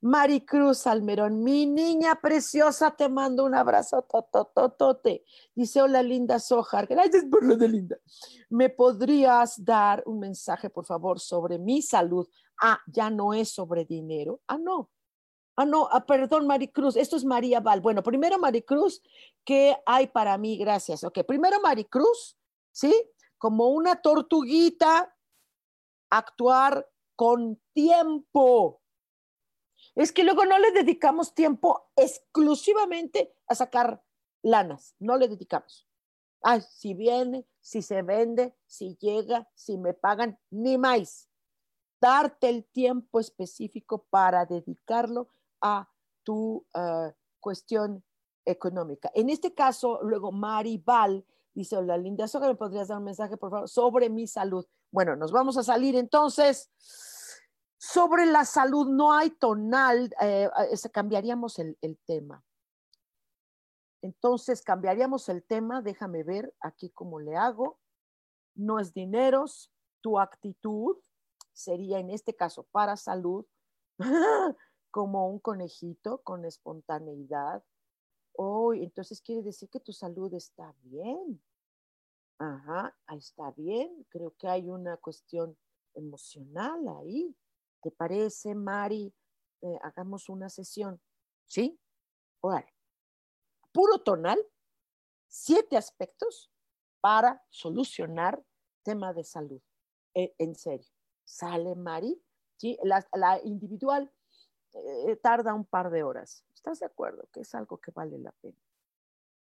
Maricruz 0.00 0.86
Almerón, 0.86 1.42
mi 1.42 1.66
niña 1.66 2.14
preciosa, 2.14 2.92
te 2.92 3.08
mando 3.08 3.44
un 3.44 3.56
abrazo, 3.56 4.02
totototote. 4.02 5.24
Dice, 5.56 5.82
hola, 5.82 6.00
linda 6.00 6.38
Sojar, 6.38 6.86
gracias 6.86 7.24
por 7.24 7.44
lo 7.44 7.56
de 7.56 7.66
linda. 7.66 7.96
¿Me 8.48 8.70
podrías 8.70 9.64
dar 9.64 10.04
un 10.06 10.20
mensaje, 10.20 10.70
por 10.70 10.86
favor, 10.86 11.18
sobre 11.18 11.58
mi 11.58 11.82
salud? 11.82 12.28
Ah, 12.62 12.78
ya 12.86 13.10
no 13.10 13.34
es 13.34 13.50
sobre 13.50 13.84
dinero. 13.84 14.40
Ah, 14.46 14.58
no. 14.58 14.88
Ah, 15.60 15.64
no, 15.64 15.88
ah, 15.90 16.06
perdón, 16.06 16.46
Maricruz, 16.46 16.94
esto 16.94 17.16
es 17.16 17.24
María 17.24 17.58
Val. 17.58 17.80
Bueno, 17.80 18.00
primero, 18.00 18.38
Maricruz, 18.38 19.02
¿qué 19.44 19.76
hay 19.86 20.06
para 20.06 20.38
mí? 20.38 20.56
Gracias. 20.56 21.02
Ok, 21.02 21.24
primero, 21.26 21.60
Maricruz, 21.60 22.38
¿sí? 22.70 22.94
Como 23.38 23.66
una 23.70 24.00
tortuguita, 24.00 25.12
actuar 26.10 26.88
con 27.16 27.60
tiempo 27.72 28.80
es 29.96 30.12
que 30.12 30.22
luego 30.22 30.44
no 30.44 30.60
le 30.60 30.70
dedicamos 30.70 31.34
tiempo 31.34 31.90
exclusivamente 31.96 33.34
a 33.48 33.56
sacar 33.56 34.00
lanas, 34.42 34.94
no 35.00 35.16
le 35.16 35.26
dedicamos. 35.26 35.88
Ay, 36.40 36.60
si 36.70 36.94
viene, 36.94 37.48
si 37.60 37.82
se 37.82 38.02
vende, 38.02 38.56
si 38.64 38.96
llega, 39.00 39.50
si 39.56 39.76
me 39.76 39.92
pagan, 39.92 40.38
ni 40.50 40.78
más. 40.78 41.28
Darte 42.00 42.48
el 42.48 42.64
tiempo 42.64 43.18
específico 43.18 44.06
para 44.08 44.46
dedicarlo 44.46 45.30
a 45.60 45.88
tu 46.24 46.64
eh, 46.74 47.12
cuestión 47.40 48.04
económica. 48.44 49.10
En 49.14 49.30
este 49.30 49.54
caso, 49.54 50.00
luego 50.02 50.32
Mari 50.32 50.82
Val 50.84 51.24
dice, 51.54 51.76
hola 51.76 51.96
Linda 51.96 52.26
¿me 52.40 52.54
podrías 52.54 52.88
dar 52.88 52.98
un 52.98 53.04
mensaje, 53.04 53.36
por 53.36 53.50
favor, 53.50 53.68
sobre 53.68 54.08
mi 54.08 54.26
salud? 54.26 54.66
Bueno, 54.90 55.16
nos 55.16 55.32
vamos 55.32 55.56
a 55.56 55.62
salir 55.62 55.96
entonces 55.96 56.70
sobre 57.78 58.26
la 58.26 58.44
salud 58.44 58.88
no 58.88 59.12
hay 59.12 59.30
tonal, 59.30 60.12
eh, 60.20 60.50
cambiaríamos 60.92 61.58
el, 61.58 61.78
el, 61.80 61.96
tema. 62.06 62.44
Entonces, 64.02 64.62
cambiaríamos 64.62 65.28
el 65.28 65.44
tema, 65.44 65.80
déjame 65.80 66.24
ver 66.24 66.52
aquí 66.60 66.90
cómo 66.90 67.20
le 67.20 67.36
hago. 67.36 67.78
No 68.54 68.80
es 68.80 68.92
dineros, 68.92 69.70
tu 70.00 70.18
actitud 70.18 70.96
sería 71.52 71.98
en 71.98 72.10
este 72.10 72.34
caso 72.34 72.64
para 72.72 72.96
salud, 72.96 73.46
como 74.90 75.28
un 75.28 75.38
conejito 75.38 76.22
con 76.22 76.44
espontaneidad. 76.44 77.64
Oh, 78.32 78.72
entonces 78.72 79.20
quiere 79.20 79.42
decir 79.42 79.68
que 79.68 79.80
tu 79.80 79.92
salud 79.92 80.32
está 80.34 80.74
bien. 80.82 81.42
Ajá, 82.38 82.96
está 83.16 83.50
bien. 83.52 84.06
Creo 84.08 84.34
que 84.38 84.48
hay 84.48 84.68
una 84.68 84.96
cuestión 84.96 85.58
emocional 85.94 86.86
ahí. 87.00 87.36
¿Te 87.82 87.90
parece, 87.90 88.54
Mari? 88.54 89.12
Eh, 89.62 89.78
hagamos 89.82 90.28
una 90.28 90.48
sesión. 90.48 91.00
¿Sí? 91.46 91.80
Puro 93.72 93.98
tonal, 94.04 94.38
siete 95.26 95.76
aspectos 95.76 96.50
para 97.00 97.44
solucionar 97.50 98.42
tema 98.82 99.12
de 99.12 99.24
salud. 99.24 99.60
Eh, 100.14 100.34
en 100.38 100.54
serio. 100.54 100.88
¿Sale, 101.24 101.74
Mari? 101.74 102.22
¿Sí? 102.56 102.78
La, 102.82 103.40
individual 103.44 104.12
eh, 104.74 105.16
tarda 105.16 105.54
un 105.54 105.64
par 105.64 105.90
de 105.90 106.02
horas. 106.02 106.44
¿Estás 106.54 106.80
de 106.80 106.86
acuerdo? 106.86 107.28
Que 107.32 107.40
es 107.40 107.54
algo 107.54 107.78
que 107.78 107.90
vale 107.90 108.18
la 108.18 108.32
pena. 108.32 108.58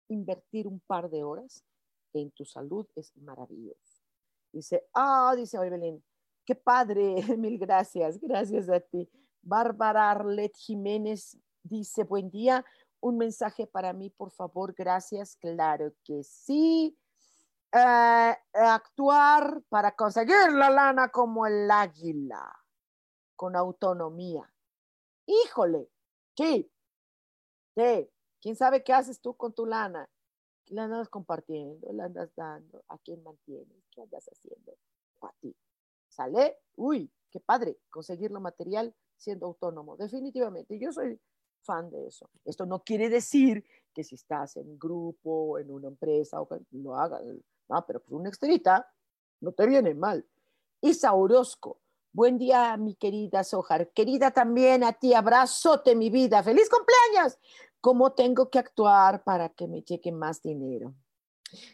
Invertir 0.09 0.67
un 0.67 0.81
par 0.81 1.11
de 1.11 1.23
horas 1.23 1.65
en 2.13 2.31
tu 2.31 2.45
salud 2.45 2.87
es 2.97 3.17
maravilloso. 3.17 4.03
Dice, 4.53 4.89
ah, 4.95 5.33
dice 5.37 5.59
hoy 5.59 5.71
Belén, 5.71 6.03
Qué 6.51 6.57
padre, 6.57 7.15
mil 7.39 7.59
gracias, 7.59 8.19
gracias 8.21 8.69
a 8.69 8.81
ti. 8.81 9.09
Bárbara 9.43 10.11
Arlet 10.11 10.53
Jiménez 10.57 11.39
dice, 11.63 12.03
buen 12.03 12.29
día, 12.29 12.65
un 13.01 13.19
mensaje 13.19 13.69
para 13.69 13.93
mí, 13.93 14.11
por 14.11 14.33
favor, 14.33 14.75
gracias, 14.75 15.37
claro 15.37 15.93
que 16.05 16.25
sí. 16.25 16.99
Eh, 17.73 18.37
actuar 18.53 19.63
para 19.69 19.95
conseguir 19.95 20.53
la 20.53 20.71
lana 20.71 21.09
como 21.09 21.47
el 21.47 21.71
águila, 21.71 22.53
con 23.37 23.55
autonomía. 23.55 24.53
Híjole, 25.31 25.89
sí, 26.37 26.69
sí, 27.77 28.11
¿quién 28.41 28.57
sabe 28.57 28.83
qué 28.83 28.93
haces 28.93 29.21
tú 29.21 29.37
con 29.37 29.53
tu 29.53 29.65
lana? 29.65 30.09
La 30.67 30.85
andas 30.85 31.09
compartiendo, 31.09 31.93
la 31.93 32.07
andas 32.07 32.35
dando, 32.35 32.83
¿a 32.89 32.99
quién 32.99 33.23
mantienes? 33.23 33.85
¿Qué 33.93 34.03
andas 34.03 34.27
haciendo? 34.27 34.77
A 35.21 35.33
ti. 35.41 35.55
¿Sale? 36.09 36.59
Uy, 36.75 37.13
qué 37.31 37.39
padre 37.39 37.79
conseguir 37.91 38.33
lo 38.33 38.41
material 38.41 38.93
siendo 39.17 39.47
autónomo. 39.47 39.97
Definitivamente, 39.97 40.77
yo 40.81 40.91
soy 40.91 41.21
fan 41.63 41.91
de 41.91 42.09
eso. 42.09 42.29
Esto 42.45 42.67
no 42.67 42.83
quiere 42.83 43.09
decir 43.09 43.65
que 43.95 44.03
si 44.03 44.17
estás 44.17 44.57
en 44.57 44.69
un 44.69 44.79
grupo, 44.81 45.61
en 45.61 45.71
una 45.71 45.87
empresa, 45.87 46.41
o 46.41 46.49
que 46.49 46.57
lo 46.73 46.97
hagas, 46.97 47.23
no, 47.69 47.87
pero 47.87 48.01
pues 48.01 48.13
una 48.13 48.29
exterita 48.29 48.93
no 49.41 49.53
te 49.53 49.65
viene 49.69 49.95
mal. 49.95 50.27
Isa 50.81 51.15
Orozco, 51.15 51.80
buen 52.13 52.39
día, 52.39 52.77
mi 52.77 52.95
querida 52.95 53.45
Sojar. 53.45 53.91
Querida 53.93 54.31
también 54.31 54.85
a 54.85 54.93
ti, 54.93 55.15
abrazote, 55.15 55.95
mi 55.95 56.11
vida. 56.11 56.43
¡Feliz 56.43 56.69
cumpleaños! 56.69 57.39
¿Cómo 57.81 58.13
tengo 58.13 58.51
que 58.51 58.59
actuar 58.59 59.25
para 59.25 59.49
que 59.49 59.67
me 59.67 59.83
llegue 59.83 60.13
más 60.13 60.43
dinero? 60.43 60.95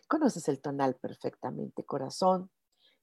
Conoces 0.09 0.49
el 0.49 0.61
tonal 0.61 0.95
perfectamente, 0.97 1.85
corazón 1.85 2.51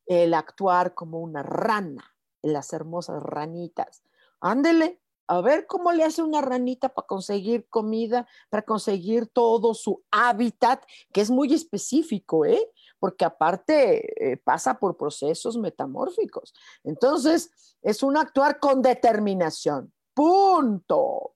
el 0.05 0.33
actuar 0.33 0.93
como 0.93 1.19
una 1.19 1.43
rana, 1.43 2.03
las 2.41 2.73
hermosas 2.73 3.23
ranitas. 3.23 4.03
Ándele, 4.39 5.01
a 5.27 5.41
ver 5.41 5.65
cómo 5.67 5.91
le 5.93 6.03
hace 6.03 6.21
una 6.21 6.41
ranita 6.41 6.89
para 6.89 7.07
conseguir 7.07 7.67
comida, 7.69 8.27
para 8.49 8.63
conseguir 8.63 9.27
todo 9.27 9.73
su 9.73 10.03
hábitat, 10.11 10.83
que 11.13 11.21
es 11.21 11.29
muy 11.29 11.53
específico, 11.53 12.45
¿eh? 12.45 12.69
Porque 13.03 13.25
aparte 13.25 14.31
eh, 14.31 14.37
pasa 14.37 14.79
por 14.79 14.95
procesos 14.95 15.57
metamórficos. 15.57 16.53
Entonces, 16.85 17.75
es 17.81 18.01
un 18.01 18.15
actuar 18.15 18.61
con 18.61 18.81
determinación. 18.81 19.91
Punto. 20.13 21.35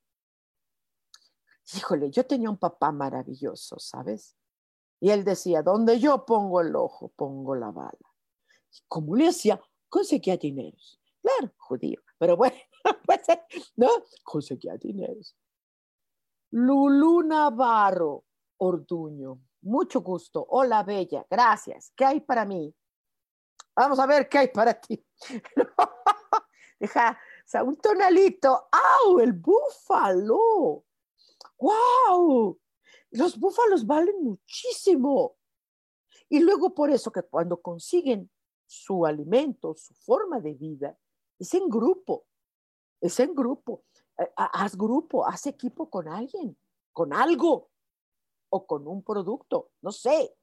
Híjole, 1.75 2.09
yo 2.09 2.25
tenía 2.25 2.49
un 2.49 2.55
papá 2.55 2.93
maravilloso, 2.93 3.77
¿sabes? 3.79 4.37
Y 5.01 5.09
él 5.09 5.25
decía, 5.25 5.61
donde 5.61 5.99
yo 5.99 6.25
pongo 6.25 6.61
el 6.61 6.73
ojo, 6.73 7.11
pongo 7.17 7.53
la 7.53 7.71
bala. 7.71 8.13
¿Cómo 8.87 9.17
le 9.17 9.27
hacía? 9.27 9.61
Conseguía 9.89 10.37
dineros. 10.37 11.01
Claro, 11.21 11.53
judío, 11.57 11.99
pero 12.17 12.37
bueno, 12.37 12.55
pues, 13.05 13.23
¿no? 13.75 13.89
Conseguía 14.23 14.77
dineros. 14.77 15.35
Lulu 16.49 17.23
Navarro, 17.23 18.23
Orduño. 18.55 19.41
Mucho 19.61 20.01
gusto. 20.01 20.45
Hola, 20.49 20.83
Bella. 20.83 21.25
Gracias. 21.29 21.91
¿Qué 21.95 22.05
hay 22.05 22.19
para 22.21 22.45
mí? 22.45 22.73
Vamos 23.75 23.99
a 23.99 24.05
ver 24.05 24.27
qué 24.27 24.39
hay 24.39 24.47
para 24.47 24.73
ti. 24.73 25.03
Deja, 26.79 27.19
un 27.63 27.75
tonalito. 27.77 28.67
¡Au! 28.71 29.19
El 29.19 29.33
búfalo. 29.33 30.83
¡Wow! 31.59 32.59
Los 33.11 33.39
búfalos 33.39 33.85
valen 33.85 34.23
muchísimo. 34.23 35.37
Y 36.29 36.39
luego 36.39 36.73
por 36.73 36.89
eso 36.89 37.11
que 37.11 37.23
cuando 37.23 37.61
consiguen 37.61 38.29
su 38.65 39.05
alimento, 39.05 39.75
su 39.75 39.93
forma 39.93 40.39
de 40.39 40.53
vida, 40.53 40.97
es 41.39 41.53
en 41.53 41.69
grupo. 41.69 42.25
es 42.99 43.19
en 43.19 43.33
grupo. 43.33 43.83
Eh, 44.17 44.31
haz 44.35 44.75
grupo, 44.75 45.25
haz 45.25 45.45
equipo 45.45 45.89
con 45.89 46.07
alguien, 46.07 46.57
con 46.91 47.13
algo 47.13 47.69
o 48.49 48.65
con 48.65 48.87
un 48.87 49.03
producto, 49.03 49.71
no 49.81 49.91
sé. 49.91 50.35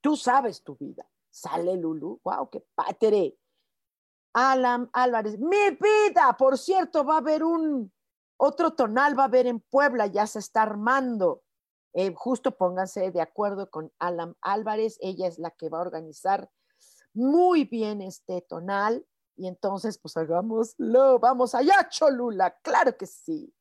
Tú 0.00 0.16
sabes 0.16 0.62
tu 0.62 0.76
vida. 0.76 1.08
Sale 1.30 1.76
Lulu, 1.76 2.20
wow, 2.24 2.48
qué 2.50 2.64
padre. 2.74 3.38
Alan 4.32 4.88
Álvarez, 4.92 5.38
mi 5.38 5.70
vida, 5.70 6.36
por 6.38 6.56
cierto, 6.58 7.04
va 7.04 7.14
a 7.14 7.18
haber 7.18 7.44
un 7.44 7.92
otro 8.36 8.72
tonal, 8.72 9.18
va 9.18 9.24
a 9.24 9.26
haber 9.26 9.46
en 9.46 9.60
Puebla, 9.60 10.06
ya 10.06 10.26
se 10.26 10.38
está 10.38 10.62
armando. 10.62 11.42
Eh, 11.92 12.14
justo 12.14 12.56
pónganse 12.56 13.10
de 13.10 13.20
acuerdo 13.20 13.70
con 13.70 13.92
Alan 13.98 14.36
Álvarez, 14.40 14.96
ella 15.00 15.26
es 15.26 15.38
la 15.38 15.50
que 15.50 15.68
va 15.68 15.78
a 15.78 15.82
organizar 15.82 16.50
muy 17.12 17.64
bien 17.64 18.00
este 18.00 18.42
tonal 18.42 19.04
y 19.36 19.48
entonces 19.48 19.98
pues 19.98 20.16
hagámoslo, 20.16 21.18
vamos 21.18 21.54
allá 21.54 21.88
Cholula, 21.88 22.56
claro 22.62 22.96
que 22.96 23.06
sí. 23.06 23.52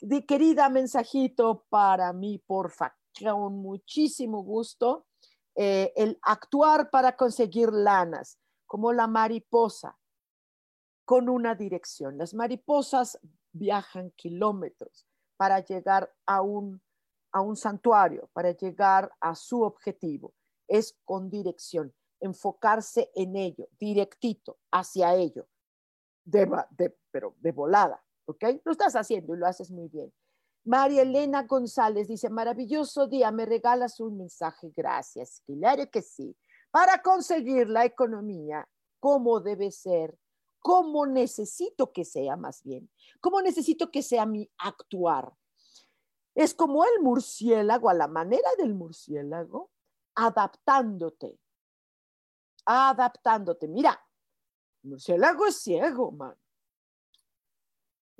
De 0.00 0.26
querida 0.26 0.68
mensajito 0.68 1.64
para 1.68 2.12
mí, 2.12 2.38
porfa, 2.46 2.96
con 3.18 3.58
muchísimo 3.58 4.42
gusto, 4.42 5.06
eh, 5.54 5.92
el 5.96 6.18
actuar 6.22 6.90
para 6.90 7.16
conseguir 7.16 7.72
lanas, 7.72 8.38
como 8.66 8.92
la 8.92 9.06
mariposa, 9.06 9.98
con 11.04 11.28
una 11.28 11.54
dirección. 11.54 12.16
Las 12.16 12.34
mariposas 12.34 13.18
viajan 13.52 14.12
kilómetros 14.12 15.06
para 15.36 15.60
llegar 15.60 16.14
a 16.26 16.40
un 16.42 16.80
a 17.32 17.40
un 17.40 17.56
santuario 17.56 18.28
para 18.32 18.52
llegar 18.52 19.12
a 19.20 19.34
su 19.34 19.62
objetivo. 19.62 20.34
Es 20.68 20.98
con 21.04 21.30
dirección, 21.30 21.92
enfocarse 22.20 23.10
en 23.14 23.36
ello, 23.36 23.68
directito, 23.78 24.58
hacia 24.70 25.14
ello, 25.14 25.48
de, 26.24 26.96
pero 27.10 27.34
de 27.38 27.52
volada, 27.52 28.02
¿ok? 28.26 28.44
Lo 28.64 28.72
estás 28.72 28.94
haciendo 28.94 29.34
y 29.34 29.38
lo 29.38 29.46
haces 29.46 29.70
muy 29.70 29.88
bien. 29.88 30.12
María 30.64 31.02
Elena 31.02 31.44
González 31.44 32.08
dice, 32.08 32.28
maravilloso 32.28 33.06
día, 33.06 33.30
me 33.30 33.46
regalas 33.46 33.98
un 34.00 34.18
mensaje, 34.18 34.72
gracias. 34.76 35.42
Claro 35.46 35.90
que 35.90 36.02
sí. 36.02 36.36
Para 36.70 37.02
conseguir 37.02 37.68
la 37.68 37.84
economía, 37.84 38.68
¿cómo 39.00 39.40
debe 39.40 39.70
ser? 39.72 40.16
¿Cómo 40.60 41.06
necesito 41.06 41.90
que 41.92 42.04
sea 42.04 42.36
más 42.36 42.62
bien? 42.62 42.90
¿Cómo 43.20 43.40
necesito 43.40 43.90
que 43.90 44.02
sea 44.02 44.26
mi 44.26 44.48
actuar? 44.58 45.32
Es 46.34 46.54
como 46.54 46.84
el 46.84 47.00
murciélago, 47.02 47.88
a 47.88 47.94
la 47.94 48.06
manera 48.06 48.50
del 48.58 48.74
murciélago, 48.74 49.70
adaptándote. 50.14 51.40
Adaptándote. 52.66 53.66
Mira, 53.68 53.98
el 54.82 54.90
murciélago 54.90 55.46
es 55.46 55.56
ciego, 55.56 56.12
man. 56.12 56.36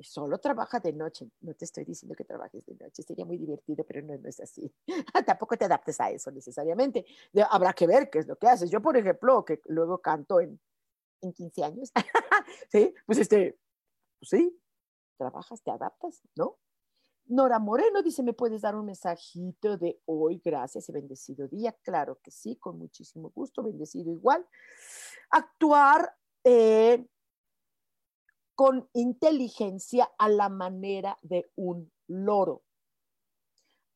Solo 0.03 0.37
trabaja 0.39 0.79
de 0.79 0.93
noche. 0.93 1.29
No 1.41 1.53
te 1.53 1.65
estoy 1.65 1.85
diciendo 1.85 2.15
que 2.15 2.23
trabajes 2.23 2.65
de 2.65 2.75
noche. 2.75 3.03
Sería 3.03 3.25
muy 3.25 3.37
divertido, 3.37 3.85
pero 3.85 4.01
no, 4.01 4.27
es 4.27 4.39
así. 4.39 4.73
Tampoco 5.25 5.57
te 5.57 5.65
adaptes 5.65 5.99
a 5.99 6.09
eso 6.11 6.31
necesariamente. 6.31 7.05
habrá 7.49 7.73
que 7.73 7.87
ver 7.87 8.09
qué 8.09 8.19
es 8.19 8.27
lo 8.27 8.37
que 8.37 8.47
haces. 8.47 8.69
Yo, 8.69 8.81
por 8.81 8.97
ejemplo, 8.97 9.43
que 9.45 9.59
luego 9.65 9.99
canto 9.99 10.39
en, 10.39 10.59
en 11.21 11.33
15 11.33 11.63
años, 11.63 11.91
¿sí? 12.71 12.93
Pues 13.05 13.19
este, 13.19 13.57
pues 14.19 14.29
sí, 14.29 14.59
trabajas, 15.17 15.61
te 15.61 15.71
adaptas, 15.71 16.21
¿no? 16.35 16.57
Nora 17.25 17.59
Moreno 17.59 18.01
dice, 18.01 18.23
¿me 18.23 18.33
puedes 18.33 18.61
dar 18.61 18.75
un 18.75 18.85
mensajito 18.85 19.77
de 19.77 20.01
hoy? 20.05 20.41
Gracias 20.43 20.89
y 20.89 20.91
bendecido 20.91 21.47
día. 21.47 21.71
Claro 21.83 22.19
que 22.21 22.31
sí, 22.31 22.57
con 22.57 22.77
muchísimo 22.77 23.29
gusto, 23.29 23.63
bendecido 23.63 24.11
igual. 24.11 24.45
Actuar 25.29 26.13
eh, 26.43 27.05
con 28.55 28.89
inteligencia 28.93 30.11
a 30.17 30.29
la 30.29 30.49
manera 30.49 31.17
de 31.21 31.51
un 31.55 31.91
loro. 32.07 32.63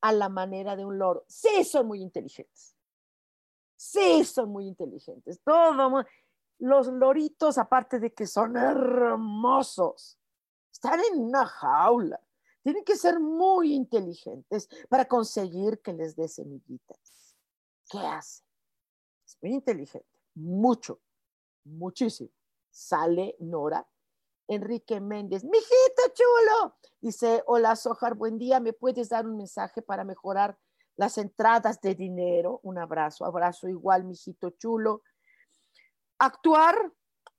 A 0.01 0.11
la 0.11 0.29
manera 0.29 0.75
de 0.75 0.85
un 0.85 0.97
loro. 0.97 1.25
Sí, 1.27 1.63
son 1.63 1.87
muy 1.87 2.01
inteligentes. 2.01 2.75
Sí, 3.75 4.23
son 4.23 4.49
muy 4.49 4.67
inteligentes. 4.67 5.41
Todo, 5.43 6.05
los 6.59 6.87
loritos, 6.87 7.57
aparte 7.57 7.99
de 7.99 8.13
que 8.13 8.25
son 8.27 8.55
hermosos, 8.55 10.17
están 10.71 10.99
en 11.11 11.19
una 11.19 11.45
jaula 11.45 12.19
tienen 12.65 12.83
que 12.83 12.95
ser 12.95 13.19
muy 13.19 13.75
inteligentes 13.75 14.67
para 14.89 15.05
conseguir 15.05 15.79
que 15.83 15.93
les 15.93 16.15
dé 16.15 16.27
semillitas. 16.27 17.37
¿Qué 17.87 17.99
hace? 17.99 18.43
Es 19.23 19.37
muy 19.39 19.53
inteligente, 19.53 20.19
mucho, 20.33 20.99
muchísimo. 21.63 22.31
Sale 22.71 23.35
Nora. 23.37 23.87
Enrique 24.47 25.01
Méndez, 25.01 25.43
mijito 25.43 26.01
chulo, 26.13 26.75
dice, 27.01 27.43
hola 27.47 27.75
Sojar, 27.75 28.15
buen 28.15 28.37
día, 28.37 28.59
¿me 28.59 28.73
puedes 28.73 29.09
dar 29.09 29.25
un 29.25 29.37
mensaje 29.37 29.81
para 29.81 30.03
mejorar 30.03 30.57
las 30.95 31.17
entradas 31.17 31.81
de 31.81 31.95
dinero? 31.95 32.59
Un 32.63 32.77
abrazo, 32.77 33.25
abrazo 33.25 33.67
igual, 33.67 34.05
mijito 34.05 34.51
chulo. 34.51 35.01
Actuar 36.19 36.91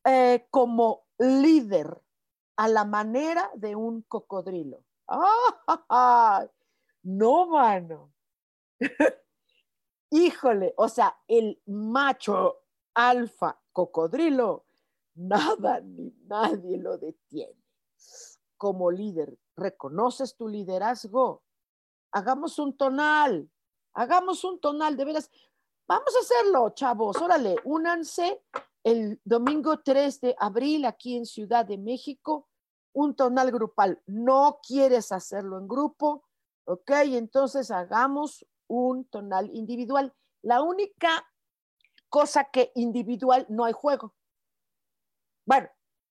eh, 0.04 0.46
como 0.50 1.06
líder 1.18 2.02
a 2.56 2.68
la 2.68 2.84
manera 2.84 3.50
de 3.54 3.76
un 3.76 4.02
cocodrilo. 4.02 4.84
¡Ah! 5.88 6.46
No, 7.02 7.46
mano. 7.46 8.12
Híjole, 10.10 10.74
o 10.76 10.88
sea, 10.88 11.16
el 11.28 11.62
macho 11.66 12.62
alfa 12.94 13.60
cocodrilo, 13.72 14.65
nada 15.16 15.80
ni 15.80 16.14
nadie 16.26 16.78
lo 16.78 16.98
detiene. 16.98 17.60
Como 18.56 18.90
líder, 18.90 19.36
¿reconoces 19.56 20.36
tu 20.36 20.48
liderazgo? 20.48 21.42
Hagamos 22.12 22.58
un 22.58 22.76
tonal, 22.76 23.50
hagamos 23.92 24.44
un 24.44 24.60
tonal, 24.60 24.96
de 24.96 25.04
veras. 25.04 25.30
Vamos 25.88 26.14
a 26.16 26.20
hacerlo, 26.20 26.70
chavos, 26.70 27.16
órale, 27.20 27.56
únanse 27.64 28.42
el 28.82 29.20
domingo 29.24 29.80
3 29.80 30.20
de 30.20 30.36
abril 30.38 30.84
aquí 30.84 31.16
en 31.16 31.26
Ciudad 31.26 31.66
de 31.66 31.76
México 31.76 32.48
un 32.96 33.14
tonal 33.14 33.52
grupal. 33.52 34.02
No 34.06 34.58
quieres 34.66 35.12
hacerlo 35.12 35.58
en 35.58 35.68
grupo, 35.68 36.24
¿ok? 36.64 36.90
Entonces 37.04 37.70
hagamos 37.70 38.46
un 38.68 39.04
tonal 39.04 39.50
individual. 39.54 40.14
La 40.40 40.62
única 40.62 41.26
cosa 42.08 42.44
que 42.44 42.72
individual 42.74 43.44
no 43.50 43.66
hay 43.66 43.74
juego. 43.74 44.14
Bueno, 45.46 45.68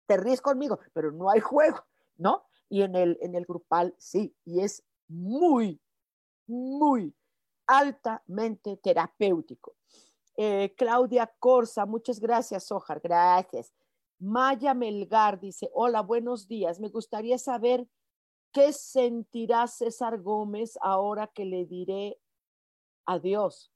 te 0.08 0.18
ríes 0.18 0.42
conmigo, 0.42 0.80
pero 0.94 1.12
no 1.12 1.30
hay 1.30 1.42
juego, 1.42 1.86
¿no? 2.18 2.46
Y 2.70 2.82
en 2.82 2.96
el, 2.96 3.18
en 3.22 3.36
el 3.36 3.46
grupal 3.46 3.94
sí, 4.00 4.36
y 4.46 4.62
es 4.62 4.84
muy, 5.08 5.80
muy 6.48 7.14
altamente 7.68 8.78
terapéutico. 8.78 9.76
Eh, 10.38 10.74
Claudia 10.78 11.32
Corsa, 11.40 11.86
muchas 11.86 12.20
gracias, 12.20 12.72
Ojar, 12.72 13.00
gracias. 13.00 13.74
Maya 14.20 14.74
Melgar 14.74 15.40
dice, 15.40 15.70
hola, 15.74 16.02
buenos 16.02 16.48
días. 16.48 16.80
Me 16.80 16.90
gustaría 16.90 17.38
saber 17.38 17.88
qué 18.52 18.72
sentirá 18.72 19.68
César 19.68 20.22
Gómez 20.22 20.78
ahora 20.82 21.28
que 21.28 21.46
le 21.46 21.66
diré 21.66 22.18
adiós. 23.06 23.75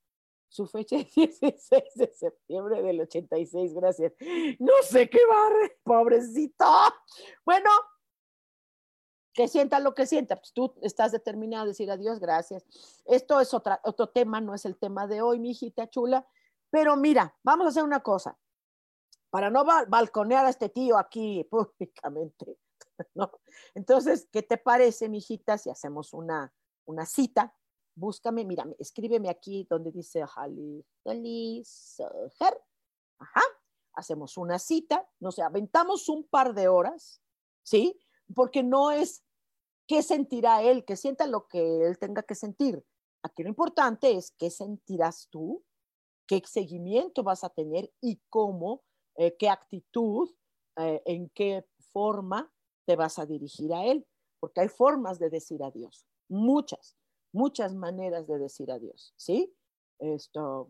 Su 0.50 0.68
fecha 0.68 0.98
es 0.98 1.14
16 1.16 1.84
de 1.96 2.14
septiembre 2.14 2.82
del 2.82 3.02
86, 3.02 3.74
gracias. 3.74 4.14
No 4.60 4.74
sé 4.84 5.10
qué 5.10 5.20
va, 5.30 5.50
pobrecito. 5.84 6.66
Bueno, 7.46 7.70
que 9.34 9.48
sienta 9.48 9.80
lo 9.80 9.94
que 9.94 10.06
sienta. 10.06 10.36
Pues 10.36 10.52
tú 10.54 10.74
estás 10.82 11.12
determinado 11.12 11.64
a 11.64 11.68
decir 11.68 11.90
adiós, 11.90 12.20
gracias. 12.20 12.66
Esto 13.06 13.40
es 13.40 13.54
otra, 13.54 13.80
otro 13.84 14.10
tema, 14.10 14.42
no 14.42 14.54
es 14.54 14.66
el 14.66 14.78
tema 14.78 15.08
de 15.08 15.22
hoy, 15.22 15.40
mi 15.40 15.52
hijita 15.52 15.90
chula. 15.90 16.28
Pero 16.72 16.96
mira, 16.98 17.38
vamos 17.44 17.66
a 17.66 17.70
hacer 17.70 17.84
una 17.84 18.02
cosa 18.02 18.38
para 19.30 19.50
no 19.50 19.64
balconear 19.64 20.46
a 20.46 20.50
este 20.50 20.70
tío 20.70 20.98
aquí 20.98 21.44
públicamente. 21.52 22.58
¿no? 23.14 23.32
Entonces, 23.76 24.28
¿qué 24.32 24.42
te 24.44 24.58
parece, 24.58 25.10
mijita, 25.10 25.58
si 25.58 25.70
hacemos 25.70 26.14
una, 26.14 26.54
una 26.86 27.06
cita? 27.06 27.56
Búscame, 27.96 28.46
mira, 28.46 28.66
escríbeme 28.80 29.30
aquí 29.30 29.68
donde 29.70 29.92
dice 29.92 30.24
Hali, 30.36 30.86
Ajá, 33.22 33.42
hacemos 33.94 34.38
una 34.38 34.60
cita, 34.60 35.08
no 35.20 35.32
sé, 35.32 35.42
aventamos 35.42 36.08
un 36.08 36.24
par 36.24 36.54
de 36.54 36.68
horas, 36.68 37.22
¿sí? 37.64 38.00
Porque 38.34 38.64
no 38.64 38.92
es 38.92 39.24
qué 39.88 40.02
sentirá 40.04 40.62
él, 40.64 40.86
que 40.86 40.96
sienta 40.96 41.28
lo 41.28 41.48
que 41.48 41.86
él 41.86 41.98
tenga 42.00 42.24
que 42.24 42.36
sentir. 42.36 42.86
Aquí 43.24 43.44
lo 43.44 43.50
importante 43.50 44.16
es 44.16 44.32
qué 44.32 44.50
sentirás 44.50 45.28
tú, 45.30 45.64
qué 46.28 46.42
seguimiento 46.46 47.24
vas 47.24 47.44
a 47.44 47.50
tener 47.50 47.92
y 48.00 48.22
cómo 48.30 48.84
eh, 49.16 49.36
qué 49.38 49.50
actitud, 49.50 50.30
eh, 50.78 51.02
en 51.06 51.30
qué 51.32 51.66
forma 51.92 52.50
te 52.86 52.96
vas 52.96 53.20
a 53.20 53.26
dirigir 53.26 53.74
a 53.74 53.84
Él, 53.84 54.08
porque 54.40 54.62
hay 54.62 54.70
formas 54.70 55.20
de 55.20 55.30
decir 55.30 55.62
adiós, 55.62 56.06
muchas, 56.30 56.96
muchas 57.32 57.74
maneras 57.74 58.28
de 58.28 58.40
decir 58.40 58.72
adiós, 58.72 59.14
¿sí? 59.18 59.56
Esto, 60.00 60.70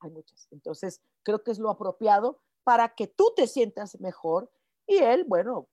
hay 0.00 0.10
muchas. 0.10 0.48
Entonces, 0.50 1.02
creo 1.22 1.42
que 1.42 1.50
es 1.50 1.58
lo 1.58 1.70
apropiado 1.70 2.40
para 2.62 2.94
que 2.94 3.06
tú 3.06 3.32
te 3.36 3.46
sientas 3.46 4.00
mejor 4.00 4.50
y 4.86 4.98
Él, 4.98 5.24
bueno, 5.24 5.68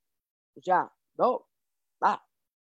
pues 0.53 0.65
ya 0.65 0.91
¿no? 1.17 1.47
Ah, 2.01 2.25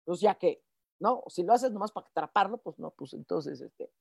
pues 0.06 0.20
ya 0.22 0.36
que, 0.36 0.64
¿no? 1.00 1.24
Si 1.28 1.44
lo 1.44 1.54
haces 1.54 1.72
nomás 1.72 1.92
para 1.92 2.08
atraparlo, 2.08 2.58
pues 2.58 2.80
no, 2.80 2.92
pues 2.92 3.14
entonces, 3.14 3.62
este, 3.62 3.92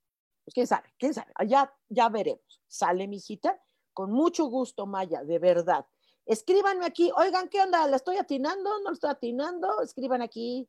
pues 0.45 0.55
quién 0.55 0.67
sabe, 0.67 0.89
quién 0.99 1.15
sabe, 1.15 1.33
ya, 1.47 1.73
ya 1.89 2.09
veremos. 2.09 2.63
Sale, 2.67 3.07
mi 3.07 3.17
hijita, 3.17 3.61
con 3.93 4.11
mucho 4.13 4.47
gusto, 4.47 4.87
Maya, 4.87 5.23
de 5.25 5.39
verdad. 5.39 5.87
Escríbanme 6.25 6.87
aquí, 6.87 7.11
oigan, 7.17 7.49
¿qué 7.49 7.61
onda? 7.61 7.87
¿La 7.89 7.97
estoy 7.97 8.17
atinando? 8.17 8.79
¿No 8.81 8.91
la 8.91 8.93
estoy 8.93 9.11
atinando? 9.11 9.81
Escriban 9.83 10.23
aquí, 10.23 10.69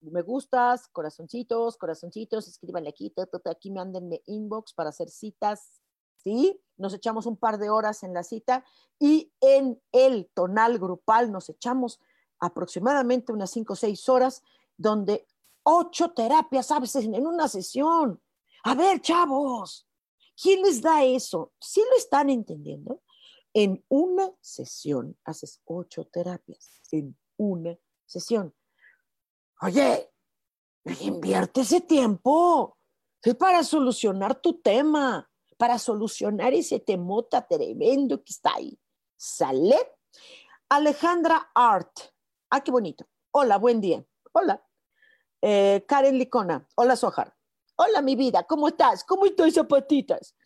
me 0.00 0.22
gustas, 0.22 0.88
corazoncitos, 0.88 1.76
corazoncitos, 1.76 2.48
escríbanle 2.48 2.90
aquí, 2.90 3.12
aquí 3.44 3.70
mándenme 3.70 4.22
inbox 4.26 4.72
para 4.72 4.90
hacer 4.90 5.10
citas, 5.10 5.80
¿sí? 6.16 6.60
Nos 6.76 6.94
echamos 6.94 7.26
un 7.26 7.36
par 7.36 7.58
de 7.58 7.70
horas 7.70 8.02
en 8.02 8.14
la 8.14 8.22
cita 8.22 8.64
y 8.98 9.32
en 9.40 9.80
el 9.92 10.30
tonal 10.34 10.78
grupal 10.78 11.32
nos 11.32 11.48
echamos 11.48 12.00
aproximadamente 12.38 13.32
unas 13.32 13.50
cinco 13.50 13.72
o 13.72 13.76
seis 13.76 14.08
horas, 14.08 14.42
donde 14.76 15.26
ocho 15.64 16.12
terapias, 16.12 16.66
¿sabes? 16.66 16.94
En 16.96 17.26
una 17.26 17.48
sesión. 17.48 18.22
A 18.64 18.74
ver, 18.74 19.00
chavos, 19.00 19.88
¿quién 20.40 20.62
les 20.62 20.80
da 20.80 21.04
eso? 21.04 21.52
¿Sí 21.60 21.82
lo 21.90 21.96
están 21.96 22.30
entendiendo? 22.30 23.02
En 23.52 23.84
una 23.88 24.30
sesión 24.40 25.18
haces 25.24 25.60
ocho 25.64 26.04
terapias, 26.06 26.80
en 26.92 27.18
una 27.36 27.76
sesión. 28.06 28.54
Oye, 29.60 30.12
invierte 31.00 31.62
ese 31.62 31.80
tiempo. 31.80 32.78
Es 33.20 33.34
para 33.34 33.64
solucionar 33.64 34.40
tu 34.40 34.60
tema, 34.60 35.28
para 35.56 35.78
solucionar 35.78 36.54
ese 36.54 36.78
temota 36.78 37.46
tremendo 37.46 38.22
que 38.22 38.32
está 38.32 38.54
ahí. 38.54 38.78
¿Sale? 39.16 39.76
Alejandra 40.68 41.50
Art. 41.54 41.90
Ah, 42.50 42.62
qué 42.62 42.70
bonito. 42.70 43.06
Hola, 43.32 43.58
buen 43.58 43.80
día. 43.80 44.04
Hola. 44.32 44.64
Eh, 45.42 45.84
Karen 45.88 46.18
Licona. 46.18 46.66
Hola, 46.76 46.94
Sojar. 46.94 47.34
Hola, 47.76 48.00
mi 48.00 48.14
vida. 48.14 48.44
¿Cómo 48.44 48.68
estás? 48.68 49.02
¿Cómo 49.02 49.26
estoy, 49.26 49.50
zapatitas? 49.50 50.36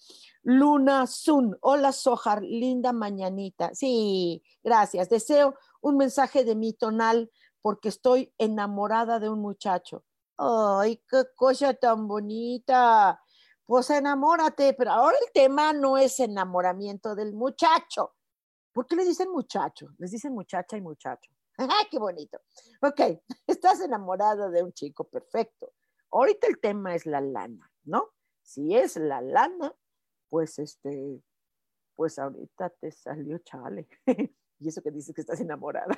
Luna 0.43 1.07
Sun. 1.07 1.57
Hola, 1.61 1.93
Sojar. 1.93 2.43
Linda 2.43 2.93
mañanita. 2.93 3.75
Sí, 3.75 4.43
gracias. 4.63 5.11
Deseo 5.11 5.55
un 5.83 5.99
mensaje 5.99 6.45
de 6.45 6.55
mi 6.55 6.73
tonal 6.73 7.31
porque 7.63 7.89
estoy 7.89 8.35
enamorada 8.39 9.19
de 9.21 9.31
un 9.31 9.41
muchacho. 9.41 10.05
Ay, 10.37 11.03
qué 11.09 11.25
cosa 11.37 11.73
tan 11.75 12.09
bonita. 12.09 13.23
Pues 13.65 13.89
enamórate, 13.91 14.75
pero 14.75 14.91
ahora 14.91 15.17
el 15.25 15.33
tema 15.33 15.73
no 15.73 15.97
es 15.97 16.19
enamoramiento 16.21 17.15
del 17.15 17.33
muchacho. 17.33 18.17
¿Por 18.73 18.87
qué 18.87 18.97
le 18.97 19.05
dicen 19.05 19.31
muchacho? 19.31 19.89
Les 19.99 20.11
dicen 20.11 20.35
muchacha 20.35 20.77
y 20.77 20.81
muchacho. 20.81 21.31
¡Ay, 21.59 21.87
qué 21.91 21.99
bonito! 21.99 22.41
Ok, 22.83 23.01
estás 23.47 23.81
enamorada 23.81 24.51
de 24.51 24.63
un 24.63 24.73
chico, 24.73 25.05
perfecto. 25.05 25.73
Ahorita 26.11 26.49
el 26.49 26.61
tema 26.61 26.95
es 26.95 27.07
la 27.07 27.21
lana, 27.21 27.71
¿no? 27.85 28.11
Si 28.43 28.75
es 28.75 28.97
la 28.97 29.21
lana, 29.21 29.75
pues 30.29 30.59
este, 30.59 31.23
pues 31.95 32.19
ahorita 32.19 32.71
te 32.81 32.91
salió 32.91 33.39
chale. 33.39 33.89
y 34.59 34.69
eso 34.69 34.83
que 34.83 34.91
dices 34.91 35.15
que 35.15 35.21
estás 35.21 35.41
enamorada. 35.41 35.95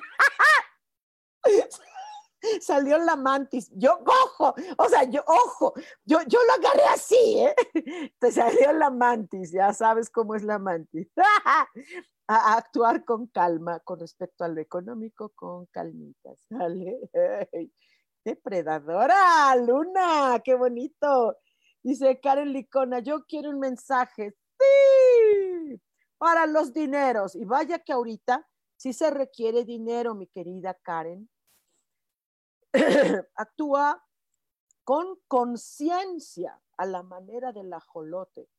Salió 2.61 2.97
la 2.97 3.15
mantis. 3.15 3.71
Yo, 3.73 3.99
ojo, 4.05 4.55
o 4.77 4.89
sea, 4.89 5.03
yo, 5.03 5.23
ojo, 5.27 5.73
yo, 6.03 6.19
yo 6.27 6.39
lo 6.47 6.53
agarré 6.53 6.85
así, 6.93 7.39
¿eh? 7.39 7.55
Te 8.19 8.31
salió 8.31 8.73
la 8.73 8.89
mantis, 8.89 9.51
ya 9.51 9.73
sabes 9.73 10.09
cómo 10.09 10.35
es 10.35 10.43
la 10.43 10.59
mantis. 10.59 11.07
a 12.27 12.57
actuar 12.57 13.05
con 13.05 13.27
calma 13.27 13.79
con 13.81 13.99
respecto 13.99 14.43
a 14.43 14.47
lo 14.47 14.59
económico, 14.59 15.29
con 15.29 15.67
calmitas, 15.67 16.39
¿sale? 16.49 16.99
Depredadora, 18.25 19.55
Luna, 19.55 20.41
qué 20.43 20.55
bonito. 20.55 21.37
Dice 21.83 22.19
Karen 22.19 22.51
Licona, 22.51 22.99
yo 22.99 23.25
quiero 23.27 23.51
un 23.51 23.59
mensaje, 23.59 24.35
sí, 24.59 25.79
para 26.17 26.47
los 26.47 26.73
dineros. 26.73 27.35
Y 27.35 27.45
vaya 27.45 27.77
que 27.77 27.93
ahorita 27.93 28.47
sí 28.75 28.93
se 28.93 29.11
requiere 29.11 29.63
dinero, 29.63 30.15
mi 30.15 30.25
querida 30.25 30.73
Karen. 30.81 31.29
Actúa 33.35 34.03
con 34.83 35.19
conciencia 35.27 36.61
a 36.77 36.85
la 36.85 37.03
manera 37.03 37.51
del 37.51 37.73
ajolote. 37.73 38.49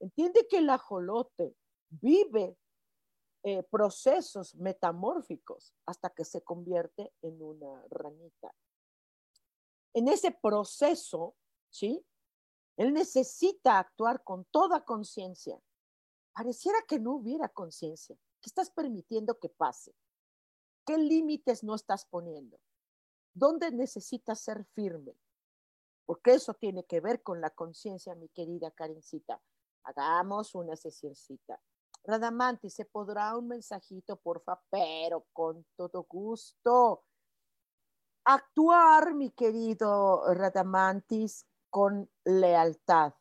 Entiende 0.00 0.46
que 0.48 0.58
el 0.58 0.70
ajolote 0.70 1.56
vive 1.88 2.56
eh, 3.44 3.62
procesos 3.64 4.54
metamórficos 4.54 5.74
hasta 5.86 6.10
que 6.10 6.24
se 6.24 6.42
convierte 6.42 7.12
en 7.22 7.42
una 7.42 7.84
ranita. 7.90 8.54
En 9.94 10.08
ese 10.08 10.30
proceso, 10.30 11.34
¿sí? 11.70 12.04
Él 12.76 12.94
necesita 12.94 13.78
actuar 13.78 14.22
con 14.24 14.44
toda 14.46 14.84
conciencia. 14.84 15.60
Pareciera 16.32 16.78
que 16.88 16.98
no 16.98 17.14
hubiera 17.14 17.48
conciencia. 17.48 18.16
¿Qué 18.40 18.48
estás 18.48 18.70
permitiendo 18.70 19.38
que 19.38 19.48
pase? 19.48 19.94
¿Qué 20.86 20.96
límites 20.96 21.62
no 21.62 21.74
estás 21.74 22.06
poniendo? 22.06 22.58
¿Dónde 23.34 23.70
necesitas 23.70 24.40
ser 24.40 24.64
firme? 24.74 25.16
Porque 26.04 26.34
eso 26.34 26.54
tiene 26.54 26.84
que 26.84 27.00
ver 27.00 27.22
con 27.22 27.40
la 27.40 27.50
conciencia, 27.50 28.14
mi 28.14 28.28
querida 28.28 28.70
Karencita. 28.70 29.40
Hagamos 29.84 30.54
una 30.54 30.76
sesioncita. 30.76 31.60
Radamantis, 32.04 32.74
¿se 32.74 32.84
podrá 32.84 33.36
un 33.36 33.48
mensajito, 33.48 34.16
porfa? 34.16 34.60
Pero 34.70 35.26
con 35.32 35.64
todo 35.76 36.04
gusto. 36.08 37.04
Actuar, 38.24 39.14
mi 39.14 39.30
querido 39.30 40.22
Radamantis, 40.34 41.46
con 41.70 42.10
lealtad, 42.24 43.14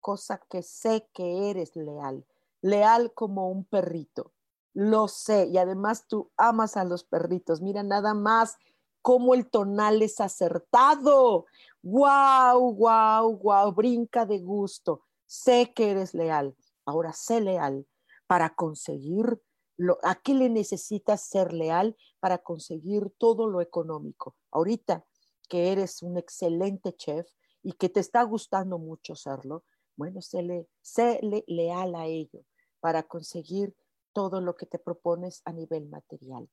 cosa 0.00 0.38
que 0.48 0.62
sé 0.62 1.08
que 1.12 1.50
eres 1.50 1.76
leal, 1.76 2.26
leal 2.62 3.12
como 3.12 3.50
un 3.50 3.64
perrito. 3.64 4.32
Lo 4.72 5.06
sé, 5.08 5.46
y 5.46 5.58
además 5.58 6.06
tú 6.08 6.32
amas 6.38 6.78
a 6.78 6.84
los 6.84 7.04
perritos. 7.04 7.60
Mira 7.60 7.82
nada 7.82 8.14
más 8.14 8.56
cómo 9.02 9.34
el 9.34 9.50
tonal 9.50 10.00
es 10.00 10.20
acertado. 10.20 11.46
¡Guau, 11.82 12.72
guau, 12.72 13.36
guau! 13.36 13.72
Brinca 13.72 14.24
de 14.24 14.38
gusto. 14.38 15.02
Sé 15.26 15.72
que 15.74 15.90
eres 15.90 16.14
leal. 16.14 16.56
Ahora 16.86 17.12
sé 17.12 17.40
leal 17.40 17.86
para 18.26 18.54
conseguir 18.54 19.42
lo, 19.76 19.98
a 20.02 20.14
qué 20.14 20.34
le 20.34 20.48
necesitas 20.48 21.22
ser 21.22 21.52
leal 21.52 21.96
para 22.20 22.38
conseguir 22.38 23.10
todo 23.18 23.48
lo 23.48 23.60
económico. 23.60 24.36
Ahorita 24.50 25.04
que 25.48 25.72
eres 25.72 26.02
un 26.02 26.16
excelente 26.16 26.94
chef 26.94 27.28
y 27.62 27.72
que 27.72 27.88
te 27.88 28.00
está 28.00 28.22
gustando 28.22 28.78
mucho 28.78 29.14
serlo, 29.14 29.64
bueno, 29.96 30.20
séle 30.22 31.44
leal 31.46 31.94
a 31.94 32.06
ello 32.06 32.44
para 32.80 33.02
conseguir 33.02 33.74
todo 34.12 34.40
lo 34.40 34.56
que 34.56 34.66
te 34.66 34.78
propones 34.78 35.42
a 35.44 35.52
nivel 35.52 35.88
material. 35.88 36.48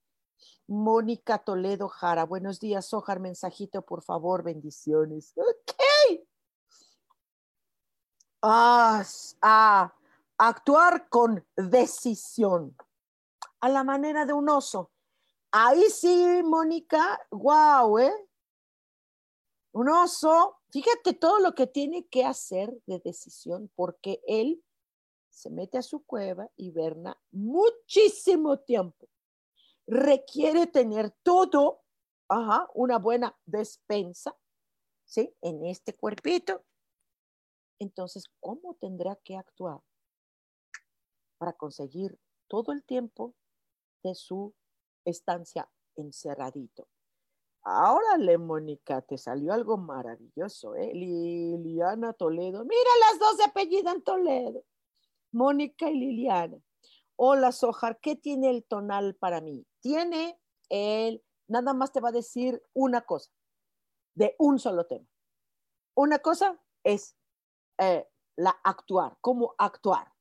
Mónica 0.67 1.39
Toledo 1.39 1.87
Jara, 1.87 2.25
buenos 2.25 2.59
días, 2.59 2.93
Ojar, 2.93 3.19
mensajito, 3.19 3.81
por 3.81 4.03
favor, 4.03 4.43
bendiciones. 4.43 5.33
Ok. 5.35 5.73
Ah, 8.41 9.93
actuar 10.37 11.09
con 11.09 11.45
decisión, 11.57 12.75
a 13.59 13.69
la 13.69 13.83
manera 13.83 14.25
de 14.25 14.33
un 14.33 14.47
oso. 14.49 14.91
Ahí 15.51 15.89
sí, 15.89 16.41
Mónica, 16.43 17.19
wow, 17.31 17.97
¿eh? 17.99 18.29
Un 19.71 19.89
oso, 19.89 20.59
fíjate 20.71 21.13
todo 21.13 21.39
lo 21.39 21.53
que 21.53 21.67
tiene 21.67 22.07
que 22.07 22.23
hacer 22.25 22.73
de 22.85 22.99
decisión, 22.99 23.71
porque 23.75 24.21
él 24.27 24.63
se 25.29 25.49
mete 25.49 25.77
a 25.77 25.83
su 25.83 26.03
cueva 26.05 26.49
y 26.55 26.71
verna 26.71 27.19
muchísimo 27.31 28.59
tiempo. 28.59 29.07
Requiere 29.89 30.67
tener 30.67 31.11
todo, 31.23 31.81
ajá, 32.29 32.67
una 32.73 32.99
buena 32.99 33.37
despensa, 33.45 34.35
¿sí? 35.05 35.35
En 35.41 35.65
este 35.65 35.95
cuerpito. 35.95 36.63
Entonces, 37.79 38.25
¿cómo 38.39 38.75
tendrá 38.75 39.15
que 39.23 39.35
actuar? 39.35 39.81
para 41.39 41.53
conseguir 41.53 42.19
todo 42.47 42.71
el 42.73 42.83
tiempo 42.83 43.33
de 44.03 44.13
su 44.13 44.53
estancia 45.05 45.67
encerradito. 45.95 46.87
Ahora, 47.63 48.17
Mónica, 48.37 49.01
te 49.01 49.17
salió 49.17 49.53
algo 49.53 49.77
maravilloso, 49.77 50.75
¿eh? 50.75 50.91
Liliana 50.93 52.13
Toledo. 52.13 52.63
Mira, 52.63 52.89
las 53.09 53.19
dos 53.19 53.37
se 53.37 53.43
apellidan 53.43 54.01
Toledo. 54.01 54.63
Mónica 55.31 55.89
y 55.89 55.95
Liliana. 55.95 56.57
Hola, 57.15 57.51
Sojar, 57.51 57.99
¿qué 57.99 58.15
tiene 58.15 58.49
el 58.49 58.63
tonal 58.63 59.15
para 59.15 59.41
mí? 59.41 59.65
Tiene 59.81 60.39
el, 60.69 61.23
nada 61.47 61.73
más 61.73 61.91
te 61.91 62.01
va 62.01 62.09
a 62.09 62.13
decir 62.13 62.63
una 62.73 63.01
cosa, 63.01 63.31
de 64.15 64.35
un 64.37 64.59
solo 64.59 64.85
tema. 64.85 65.07
Una 65.95 66.19
cosa 66.19 66.59
es 66.83 67.15
eh, 67.77 68.07
la 68.35 68.51
actuar, 68.63 69.17
cómo 69.21 69.55
actuar 69.57 70.13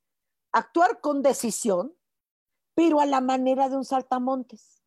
actuar 0.51 1.01
con 1.01 1.21
decisión, 1.21 1.95
pero 2.73 2.99
a 2.99 3.05
la 3.05 3.21
manera 3.21 3.69
de 3.69 3.77
un 3.77 3.85
saltamontes. 3.85 4.81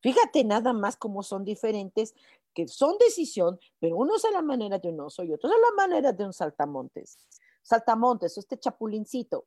Fíjate 0.00 0.44
nada 0.44 0.72
más 0.72 0.96
cómo 0.96 1.22
son 1.22 1.44
diferentes, 1.44 2.14
que 2.54 2.68
son 2.68 2.96
decisión, 2.98 3.58
pero 3.78 3.96
uno 3.96 4.16
es 4.16 4.24
a 4.24 4.30
la 4.30 4.42
manera 4.42 4.78
de 4.78 4.88
un 4.88 5.00
oso 5.00 5.22
y 5.22 5.32
otro 5.32 5.48
es 5.50 5.56
a 5.56 5.58
la 5.58 5.76
manera 5.76 6.12
de 6.12 6.24
un 6.24 6.32
saltamontes. 6.32 7.18
Saltamontes, 7.62 8.38
este 8.38 8.58
chapulincito. 8.58 9.46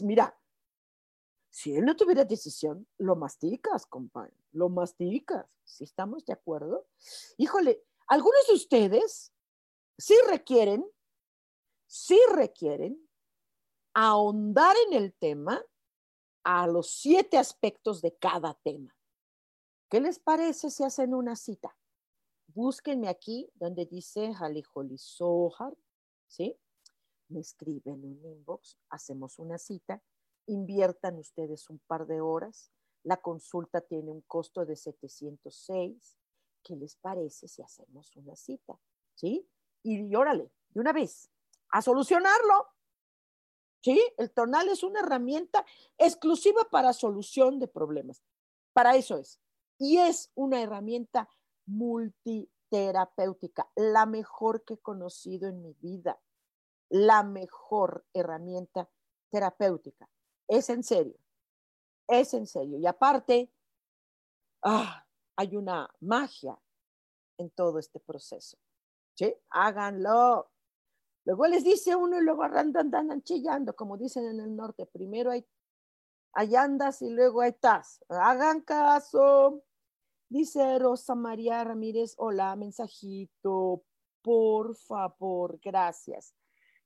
Mira, 0.00 0.38
si 1.52 1.76
él 1.76 1.84
no 1.84 1.94
tuviera 1.94 2.24
decisión, 2.24 2.88
lo 2.96 3.14
masticas, 3.14 3.84
compañero, 3.84 4.34
lo 4.52 4.70
masticas. 4.70 5.46
¿Sí 5.64 5.84
estamos 5.84 6.24
de 6.24 6.32
acuerdo? 6.32 6.86
Híjole, 7.36 7.84
algunos 8.06 8.46
de 8.48 8.54
ustedes 8.54 9.34
sí 9.98 10.14
requieren, 10.28 10.82
sí 11.86 12.18
requieren 12.34 13.06
ahondar 13.92 14.74
en 14.88 14.94
el 14.94 15.12
tema 15.12 15.62
a 16.42 16.66
los 16.66 16.90
siete 16.90 17.36
aspectos 17.36 18.00
de 18.00 18.16
cada 18.16 18.54
tema. 18.64 18.96
¿Qué 19.90 20.00
les 20.00 20.18
parece 20.18 20.70
si 20.70 20.84
hacen 20.84 21.12
una 21.12 21.36
cita? 21.36 21.76
Búsquenme 22.46 23.08
aquí 23.08 23.50
donde 23.56 23.84
dice 23.84 24.32
Jaliholi 24.32 24.96
Sohar, 24.96 25.76
¿sí? 26.26 26.58
Me 27.28 27.40
escriben 27.40 28.02
un 28.06 28.24
inbox, 28.24 28.78
hacemos 28.88 29.38
una 29.38 29.58
cita, 29.58 30.02
inviertan 30.46 31.18
ustedes 31.18 31.68
un 31.70 31.78
par 31.80 32.06
de 32.06 32.20
horas, 32.20 32.72
la 33.04 33.20
consulta 33.20 33.80
tiene 33.80 34.10
un 34.10 34.22
costo 34.22 34.64
de 34.64 34.74
706. 34.76 36.16
¿Qué 36.62 36.76
les 36.76 36.96
parece 36.96 37.48
si 37.48 37.60
hacemos 37.62 38.14
una 38.16 38.36
cita? 38.36 38.78
¿Sí? 39.14 39.48
Y 39.82 40.14
órale, 40.14 40.52
de 40.70 40.80
una 40.80 40.92
vez, 40.92 41.30
a 41.70 41.82
solucionarlo. 41.82 42.68
¿Sí? 43.82 44.00
El 44.16 44.30
tonal 44.30 44.68
es 44.68 44.84
una 44.84 45.00
herramienta 45.00 45.66
exclusiva 45.98 46.68
para 46.70 46.92
solución 46.92 47.58
de 47.58 47.66
problemas. 47.66 48.22
Para 48.72 48.94
eso 48.94 49.16
es. 49.16 49.40
Y 49.78 49.98
es 49.98 50.30
una 50.36 50.62
herramienta 50.62 51.28
multiterapéutica, 51.66 53.68
la 53.74 54.06
mejor 54.06 54.64
que 54.64 54.74
he 54.74 54.78
conocido 54.78 55.48
en 55.48 55.62
mi 55.62 55.72
vida. 55.74 56.20
La 56.88 57.24
mejor 57.24 58.06
herramienta 58.12 58.88
terapéutica. 59.30 60.08
Es 60.48 60.68
en 60.70 60.82
serio. 60.82 61.16
Es 62.08 62.34
en 62.34 62.46
serio. 62.46 62.78
Y 62.78 62.86
aparte, 62.86 63.50
ah, 64.62 65.06
hay 65.36 65.56
una 65.56 65.88
magia 66.00 66.58
en 67.38 67.50
todo 67.50 67.78
este 67.78 68.00
proceso. 68.00 68.58
Háganlo. 69.50 70.50
Luego 71.24 71.46
les 71.46 71.62
dice 71.62 71.94
uno 71.94 72.18
y 72.18 72.24
luego 72.24 72.42
andan, 72.42 72.92
andan 72.94 73.22
chillando, 73.22 73.76
como 73.76 73.96
dicen 73.96 74.24
en 74.26 74.40
el 74.40 74.56
norte. 74.56 74.86
Primero 74.86 75.30
hay, 75.30 75.46
hay 76.32 76.56
andas 76.56 77.02
y 77.02 77.10
luego 77.10 77.42
hay 77.42 77.50
estás. 77.50 78.04
Hagan 78.08 78.62
caso. 78.62 79.62
Dice 80.28 80.78
Rosa 80.78 81.14
María 81.14 81.62
Ramírez, 81.62 82.14
hola, 82.16 82.56
mensajito, 82.56 83.84
por 84.22 84.74
favor, 84.76 85.60
gracias. 85.62 86.34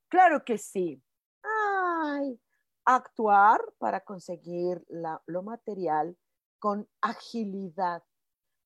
Claro 0.09 0.45
que 0.45 0.59
sí. 0.59 1.01
Ay, 1.45 2.41
actuar 2.87 3.61
para 3.79 4.01
conseguir 4.01 4.85
lo 5.27 5.43
material 5.43 6.17
con 6.59 6.89
agilidad, 7.03 8.03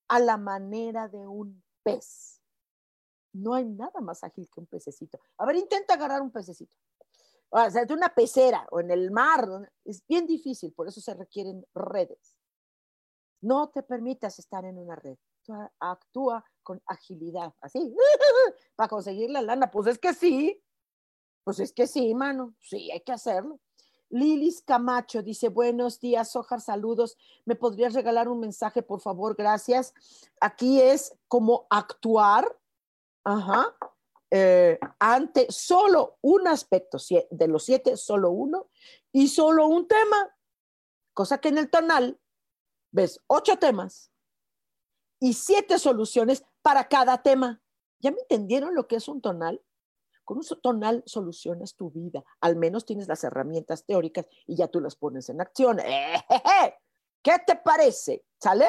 a 0.08 0.18
la 0.18 0.36
manera 0.36 1.08
de 1.08 1.26
un 1.26 1.62
pez. 1.82 2.42
No 3.32 3.54
hay 3.54 3.64
nada 3.64 4.00
más 4.00 4.24
ágil 4.24 4.48
que 4.52 4.60
un 4.60 4.66
pececito. 4.66 5.20
A 5.38 5.46
ver, 5.46 5.56
intenta 5.56 5.94
agarrar 5.94 6.20
un 6.20 6.32
pececito. 6.32 6.76
O 7.48 7.70
sea, 7.70 7.84
de 7.84 7.94
una 7.94 8.08
pecera 8.08 8.66
o 8.70 8.80
en 8.80 8.90
el 8.90 9.10
mar. 9.12 9.46
Es 9.84 10.04
bien 10.06 10.26
difícil, 10.26 10.72
por 10.72 10.88
eso 10.88 11.00
se 11.00 11.14
requieren 11.14 11.64
redes. 11.74 12.36
No 13.40 13.70
te 13.70 13.82
permitas 13.82 14.38
estar 14.38 14.64
en 14.64 14.78
una 14.78 14.96
red. 14.96 15.16
Actúa 15.78 16.44
con 16.62 16.82
agilidad, 16.86 17.54
así, 17.60 17.94
para 18.76 18.88
conseguir 18.88 19.30
la 19.30 19.42
lana. 19.42 19.70
Pues 19.70 19.86
es 19.86 19.98
que 19.98 20.12
sí, 20.12 20.60
pues 21.44 21.60
es 21.60 21.72
que 21.72 21.86
sí, 21.86 22.14
mano, 22.14 22.54
sí, 22.60 22.90
hay 22.90 23.00
que 23.00 23.12
hacerlo. 23.12 23.60
Lilis 24.10 24.62
Camacho 24.62 25.22
dice, 25.22 25.48
buenos 25.48 26.00
días, 26.00 26.34
Ojar, 26.36 26.60
saludos. 26.60 27.16
¿Me 27.44 27.54
podrías 27.54 27.94
regalar 27.94 28.28
un 28.28 28.40
mensaje, 28.40 28.82
por 28.82 29.00
favor? 29.00 29.36
Gracias. 29.36 29.94
Aquí 30.40 30.80
es 30.80 31.16
como 31.28 31.66
actuar 31.70 32.60
Ajá. 33.24 33.76
Eh, 34.30 34.78
ante 34.98 35.46
solo 35.50 36.18
un 36.20 36.46
aspecto, 36.46 36.98
de 37.30 37.48
los 37.48 37.64
siete, 37.64 37.96
solo 37.96 38.30
uno, 38.30 38.68
y 39.12 39.28
solo 39.28 39.66
un 39.66 39.88
tema. 39.88 40.36
Cosa 41.14 41.38
que 41.38 41.48
en 41.48 41.58
el 41.58 41.70
tonal 41.70 42.20
ves 42.92 43.20
ocho 43.26 43.58
temas 43.58 44.12
y 45.18 45.34
siete 45.34 45.78
soluciones 45.78 46.44
para 46.62 46.88
cada 46.88 47.22
tema. 47.22 47.60
¿Ya 47.98 48.12
me 48.12 48.20
entendieron 48.20 48.74
lo 48.74 48.86
que 48.86 48.96
es 48.96 49.08
un 49.08 49.20
tonal? 49.20 49.62
Con 50.24 50.38
un 50.38 50.44
tonal 50.62 51.02
solucionas 51.06 51.74
tu 51.74 51.90
vida. 51.90 52.22
Al 52.40 52.56
menos 52.56 52.84
tienes 52.84 53.08
las 53.08 53.24
herramientas 53.24 53.84
teóricas 53.84 54.26
y 54.46 54.56
ya 54.56 54.68
tú 54.68 54.80
las 54.80 54.96
pones 54.96 55.28
en 55.28 55.40
acción. 55.40 55.78
¿Qué 57.22 57.32
te 57.46 57.56
parece? 57.56 58.24
¿Sale? 58.38 58.66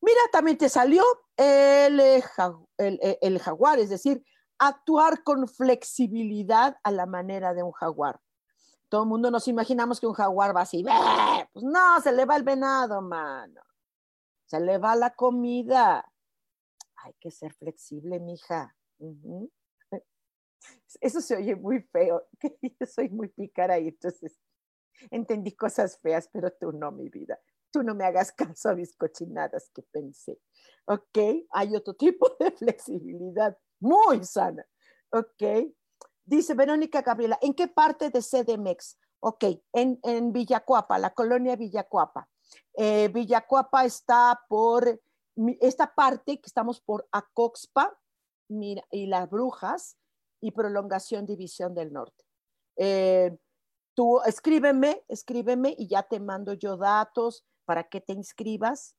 Mira, 0.00 0.20
también 0.32 0.58
te 0.58 0.68
salió 0.68 1.04
el, 1.36 2.00
eh, 2.00 2.22
el, 2.78 3.18
el, 3.20 3.38
jaguar, 3.38 3.78
es 3.78 3.88
decir, 3.88 4.24
actuar 4.58 5.22
con 5.22 5.46
flexibilidad 5.46 6.76
a 6.82 6.90
la 6.90 7.06
manera 7.06 7.54
de 7.54 7.62
un 7.62 7.72
jaguar. 7.72 8.20
Todo 8.88 9.04
el 9.04 9.08
mundo 9.08 9.30
nos 9.30 9.46
imaginamos 9.48 10.00
que 10.00 10.06
un 10.06 10.12
jaguar 10.12 10.54
va 10.54 10.62
así, 10.62 10.84
pues 11.52 11.64
no, 11.64 12.00
se 12.00 12.12
le 12.12 12.24
va 12.24 12.36
el 12.36 12.42
venado, 12.42 13.00
mano. 13.00 13.62
Se 14.44 14.60
le 14.60 14.76
va 14.78 14.94
la 14.96 15.14
comida. 15.14 16.04
Hay 16.96 17.14
que 17.18 17.30
ser 17.30 17.54
flexible, 17.54 18.20
mija. 18.20 18.76
Eso 21.00 21.20
se 21.20 21.36
oye 21.36 21.56
muy 21.56 21.80
feo, 21.80 22.26
que 22.40 22.56
yo 22.62 22.86
soy 22.86 23.08
muy 23.08 23.28
pícara 23.28 23.78
y 23.78 23.88
entonces 23.88 24.38
entendí 25.10 25.52
cosas 25.52 25.98
feas, 25.98 26.28
pero 26.32 26.50
tú 26.52 26.72
no, 26.72 26.92
mi 26.92 27.08
vida 27.08 27.38
tú 27.72 27.82
no 27.82 27.94
me 27.94 28.04
hagas 28.04 28.30
caso 28.56 28.68
a 28.68 28.74
mis 28.74 28.94
cochinadas 28.94 29.70
que 29.74 29.82
pensé. 29.82 30.38
¿Ok? 30.84 31.18
Hay 31.50 31.74
otro 31.74 31.94
tipo 31.94 32.28
de 32.38 32.52
flexibilidad 32.52 33.56
muy 33.80 34.22
sana. 34.24 34.64
¿Ok? 35.10 35.72
Dice 36.24 36.54
Verónica 36.54 37.02
Gabriela, 37.02 37.38
¿en 37.42 37.54
qué 37.54 37.66
parte 37.66 38.10
de 38.10 38.20
CDMX? 38.22 38.96
Ok, 39.24 39.44
en, 39.72 39.98
en 40.02 40.32
Villacuapa, 40.32 40.98
la 40.98 41.12
colonia 41.14 41.56
Villacuapa. 41.56 42.28
Eh, 42.74 43.08
Villacuapa 43.08 43.84
está 43.84 44.40
por 44.48 45.00
esta 45.60 45.94
parte 45.94 46.40
que 46.40 46.46
estamos 46.46 46.80
por 46.80 47.08
Acoxpa 47.10 47.96
mira, 48.48 48.84
y 48.90 49.06
las 49.06 49.28
Brujas 49.30 49.96
y 50.42 50.50
Prolongación 50.50 51.24
División 51.24 51.74
del 51.74 51.90
Norte. 51.90 52.24
Eh, 52.76 53.38
tú 53.94 54.20
escríbeme, 54.26 55.02
escríbeme 55.08 55.74
y 55.78 55.88
ya 55.88 56.02
te 56.02 56.20
mando 56.20 56.52
yo 56.52 56.76
datos, 56.76 57.46
para 57.64 57.84
que 57.84 58.00
te 58.00 58.12
inscribas. 58.12 58.96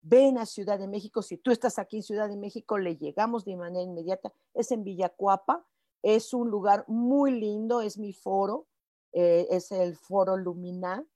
Ven 0.00 0.38
a 0.38 0.46
Ciudad 0.46 0.78
de 0.78 0.88
México. 0.88 1.22
Si 1.22 1.36
tú 1.36 1.50
estás 1.50 1.78
aquí 1.78 1.96
en 1.96 2.02
Ciudad 2.02 2.28
de 2.28 2.36
México, 2.36 2.78
le 2.78 2.96
llegamos 2.96 3.44
de 3.44 3.56
manera 3.56 3.82
inmediata. 3.82 4.32
Es 4.54 4.70
en 4.70 4.84
Villacuapa. 4.84 5.66
Es 6.02 6.34
un 6.34 6.50
lugar 6.50 6.84
muy 6.88 7.32
lindo. 7.32 7.80
Es 7.80 7.98
mi 7.98 8.12
foro. 8.12 8.66
Eh, 9.12 9.46
es 9.50 9.72
el 9.72 9.96
foro 9.96 10.36
Lumina. 10.36 11.06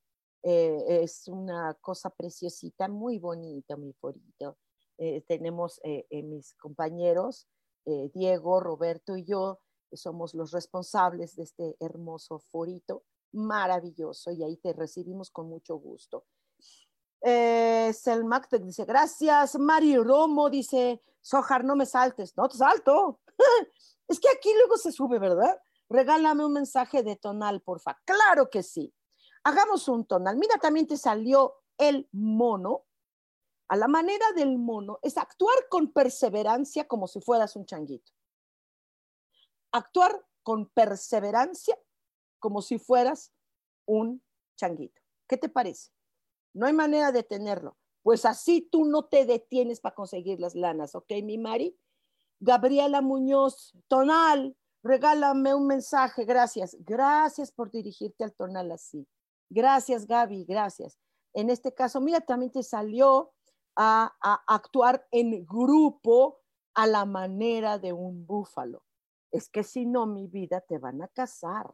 Eh, 0.42 1.02
es 1.02 1.28
una 1.28 1.74
cosa 1.80 2.10
preciosita, 2.10 2.88
muy 2.88 3.18
bonita, 3.18 3.76
mi 3.76 3.92
forito. 3.92 4.56
Eh, 4.96 5.20
tenemos 5.22 5.80
mis 6.10 6.54
compañeros, 6.54 7.48
Diego, 7.84 8.60
Roberto 8.60 9.16
y 9.16 9.24
yo, 9.24 9.60
somos 9.96 10.34
los 10.34 10.50
responsables 10.52 11.36
de 11.36 11.44
este 11.44 11.76
hermoso 11.80 12.38
forito, 12.38 13.04
maravilloso, 13.32 14.30
y 14.30 14.42
ahí 14.42 14.56
te 14.56 14.72
recibimos 14.72 15.30
con 15.30 15.48
mucho 15.48 15.76
gusto. 15.76 16.26
Eh, 17.20 17.92
Selmac 17.92 18.48
dice, 18.60 18.84
gracias. 18.84 19.58
Mario 19.58 20.04
Romo 20.04 20.50
dice, 20.50 21.02
Sojar, 21.20 21.64
no 21.64 21.76
me 21.76 21.86
saltes. 21.86 22.36
No 22.36 22.48
te 22.48 22.56
salto. 22.56 23.20
es 24.08 24.20
que 24.20 24.28
aquí 24.28 24.50
luego 24.54 24.76
se 24.76 24.92
sube, 24.92 25.18
¿verdad? 25.18 25.60
Regálame 25.88 26.44
un 26.44 26.52
mensaje 26.52 27.02
de 27.02 27.16
tonal, 27.16 27.60
porfa. 27.62 27.98
Claro 28.04 28.50
que 28.50 28.62
sí. 28.62 28.94
Hagamos 29.44 29.88
un 29.88 30.06
tonal. 30.06 30.36
Mira, 30.36 30.58
también 30.58 30.86
te 30.86 30.96
salió 30.96 31.54
el 31.76 32.08
mono. 32.12 32.84
A 33.68 33.76
la 33.76 33.88
manera 33.88 34.24
del 34.34 34.58
mono 34.58 34.98
es 35.02 35.18
actuar 35.18 35.56
con 35.68 35.92
perseverancia 35.92 36.86
como 36.88 37.06
si 37.06 37.20
fueras 37.20 37.56
un 37.56 37.66
changuito. 37.66 38.12
Actuar 39.72 40.24
con 40.42 40.68
perseverancia 40.70 41.78
como 42.38 42.62
si 42.62 42.78
fueras 42.78 43.32
un 43.86 44.22
changuito. 44.56 45.00
¿Qué 45.28 45.36
te 45.36 45.48
parece? 45.48 45.90
No 46.54 46.66
hay 46.66 46.72
manera 46.72 47.12
de 47.12 47.22
tenerlo. 47.22 47.76
Pues 48.02 48.24
así 48.24 48.62
tú 48.62 48.84
no 48.84 49.04
te 49.04 49.26
detienes 49.26 49.80
para 49.80 49.94
conseguir 49.94 50.40
las 50.40 50.54
lanas, 50.54 50.94
¿ok, 50.94 51.10
mi 51.22 51.36
Mari? 51.36 51.78
Gabriela 52.40 53.02
Muñoz, 53.02 53.74
tonal, 53.88 54.56
regálame 54.82 55.54
un 55.54 55.66
mensaje, 55.66 56.24
gracias. 56.24 56.76
Gracias 56.80 57.50
por 57.52 57.70
dirigirte 57.70 58.24
al 58.24 58.34
tonal 58.34 58.70
así. 58.72 59.06
Gracias, 59.50 60.06
Gaby, 60.06 60.44
gracias. 60.44 60.98
En 61.34 61.50
este 61.50 61.74
caso, 61.74 62.00
mira, 62.00 62.20
también 62.20 62.52
te 62.52 62.62
salió 62.62 63.32
a, 63.76 64.14
actuar 64.46 65.06
en 65.10 65.44
grupo 65.46 66.40
a 66.74 66.86
la 66.86 67.04
manera 67.04 67.78
de 67.78 67.92
un 67.92 68.26
búfalo. 68.26 68.82
Es 69.30 69.48
que 69.48 69.62
si 69.62 69.86
no, 69.86 70.06
mi 70.06 70.26
vida, 70.26 70.60
te 70.60 70.78
van 70.78 71.02
a 71.02 71.08
cazar. 71.08 71.72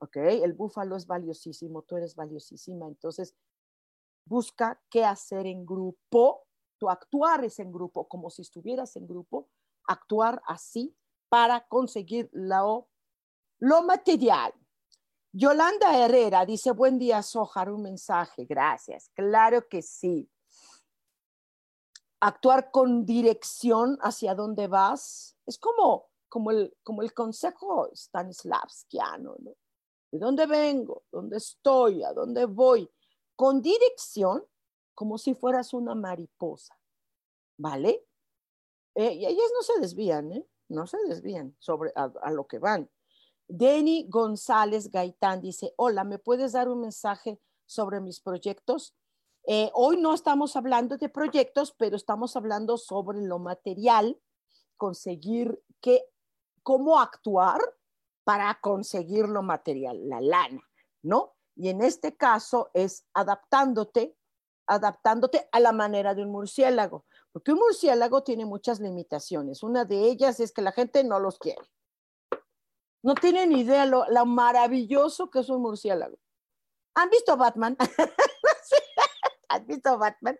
¿Ok? 0.00 0.16
El 0.16 0.52
búfalo 0.52 0.96
es 0.96 1.06
valiosísimo, 1.06 1.82
tú 1.82 1.96
eres 1.96 2.14
valiosísima. 2.14 2.86
Entonces, 2.86 3.34
busca 4.24 4.80
qué 4.90 5.04
hacer 5.04 5.46
en 5.46 5.64
grupo. 5.64 6.46
Tu 6.78 6.90
actuar 6.90 7.44
es 7.44 7.58
en 7.58 7.72
grupo, 7.72 8.06
como 8.06 8.28
si 8.30 8.42
estuvieras 8.42 8.96
en 8.96 9.06
grupo, 9.06 9.48
actuar 9.84 10.42
así 10.46 10.94
para 11.28 11.66
conseguir 11.66 12.28
lo, 12.32 12.88
lo 13.58 13.82
material. 13.82 14.52
Yolanda 15.32 15.98
Herrera 15.98 16.44
dice, 16.44 16.72
buen 16.72 16.98
día, 16.98 17.22
Sojar, 17.22 17.70
un 17.70 17.82
mensaje, 17.82 18.44
gracias. 18.44 19.10
Claro 19.14 19.66
que 19.68 19.82
sí 19.82 20.30
actuar 22.20 22.70
con 22.70 23.04
dirección 23.04 23.98
hacia 24.00 24.34
dónde 24.34 24.66
vas. 24.66 25.36
Es 25.46 25.58
como, 25.58 26.08
como, 26.36 26.50
el, 26.50 26.76
como 26.82 27.00
el 27.00 27.14
consejo 27.14 27.88
stanislavskiano, 27.94 29.36
¿no? 29.38 29.52
¿De 30.12 30.18
dónde 30.18 30.44
vengo? 30.44 31.04
¿Dónde 31.10 31.38
estoy? 31.38 32.02
¿A 32.02 32.12
dónde 32.12 32.44
voy? 32.44 32.90
Con 33.34 33.62
dirección, 33.62 34.44
como 34.94 35.16
si 35.16 35.32
fueras 35.32 35.72
una 35.72 35.94
mariposa, 35.94 36.78
¿vale? 37.56 38.04
Eh, 38.96 39.14
y 39.14 39.24
ellas 39.24 39.50
no 39.54 39.62
se 39.62 39.80
desvían, 39.80 40.30
¿eh? 40.30 40.46
No 40.68 40.86
se 40.86 40.98
desvían 41.08 41.56
sobre 41.58 41.90
a, 41.96 42.30
lo 42.30 42.46
que 42.46 42.58
van. 42.58 42.90
Denny 43.48 44.04
González 44.06 44.90
Gaitán 44.90 45.40
dice, 45.40 45.72
hola, 45.78 46.04
¿me 46.04 46.18
puedes 46.18 46.52
dar 46.52 46.68
un 46.68 46.82
mensaje 46.82 47.40
sobre 47.64 48.00
mis 48.00 48.20
proyectos? 48.20 48.94
Eh, 49.46 49.70
hoy 49.72 49.96
no 49.96 50.12
estamos 50.12 50.54
hablando 50.54 50.98
de 50.98 51.08
proyectos, 51.08 51.72
pero 51.72 51.96
estamos 51.96 52.36
hablando 52.36 52.76
sobre 52.76 53.22
lo 53.22 53.38
material, 53.38 54.20
conseguir 54.76 55.62
que, 55.80 56.04
cómo 56.66 56.98
actuar 56.98 57.60
para 58.24 58.58
conseguir 58.60 59.28
lo 59.28 59.40
material, 59.40 60.08
la 60.08 60.20
lana, 60.20 60.60
¿no? 61.00 61.36
Y 61.54 61.68
en 61.68 61.80
este 61.80 62.16
caso 62.16 62.72
es 62.74 63.06
adaptándote, 63.14 64.16
adaptándote 64.66 65.48
a 65.52 65.60
la 65.60 65.70
manera 65.70 66.12
de 66.12 66.22
un 66.22 66.32
murciélago, 66.32 67.06
porque 67.30 67.52
un 67.52 67.60
murciélago 67.60 68.24
tiene 68.24 68.46
muchas 68.46 68.80
limitaciones. 68.80 69.62
Una 69.62 69.84
de 69.84 70.08
ellas 70.08 70.40
es 70.40 70.50
que 70.50 70.60
la 70.60 70.72
gente 70.72 71.04
no 71.04 71.20
los 71.20 71.38
quiere. 71.38 71.62
No 73.00 73.14
tienen 73.14 73.52
idea 73.52 73.86
lo, 73.86 74.04
lo 74.08 74.26
maravilloso 74.26 75.30
que 75.30 75.38
es 75.38 75.48
un 75.48 75.62
murciélago. 75.62 76.18
¿Han 76.96 77.10
visto 77.10 77.36
Batman? 77.36 77.76
¿Has 79.48 79.64
visto 79.66 79.96
Batman? 79.98 80.36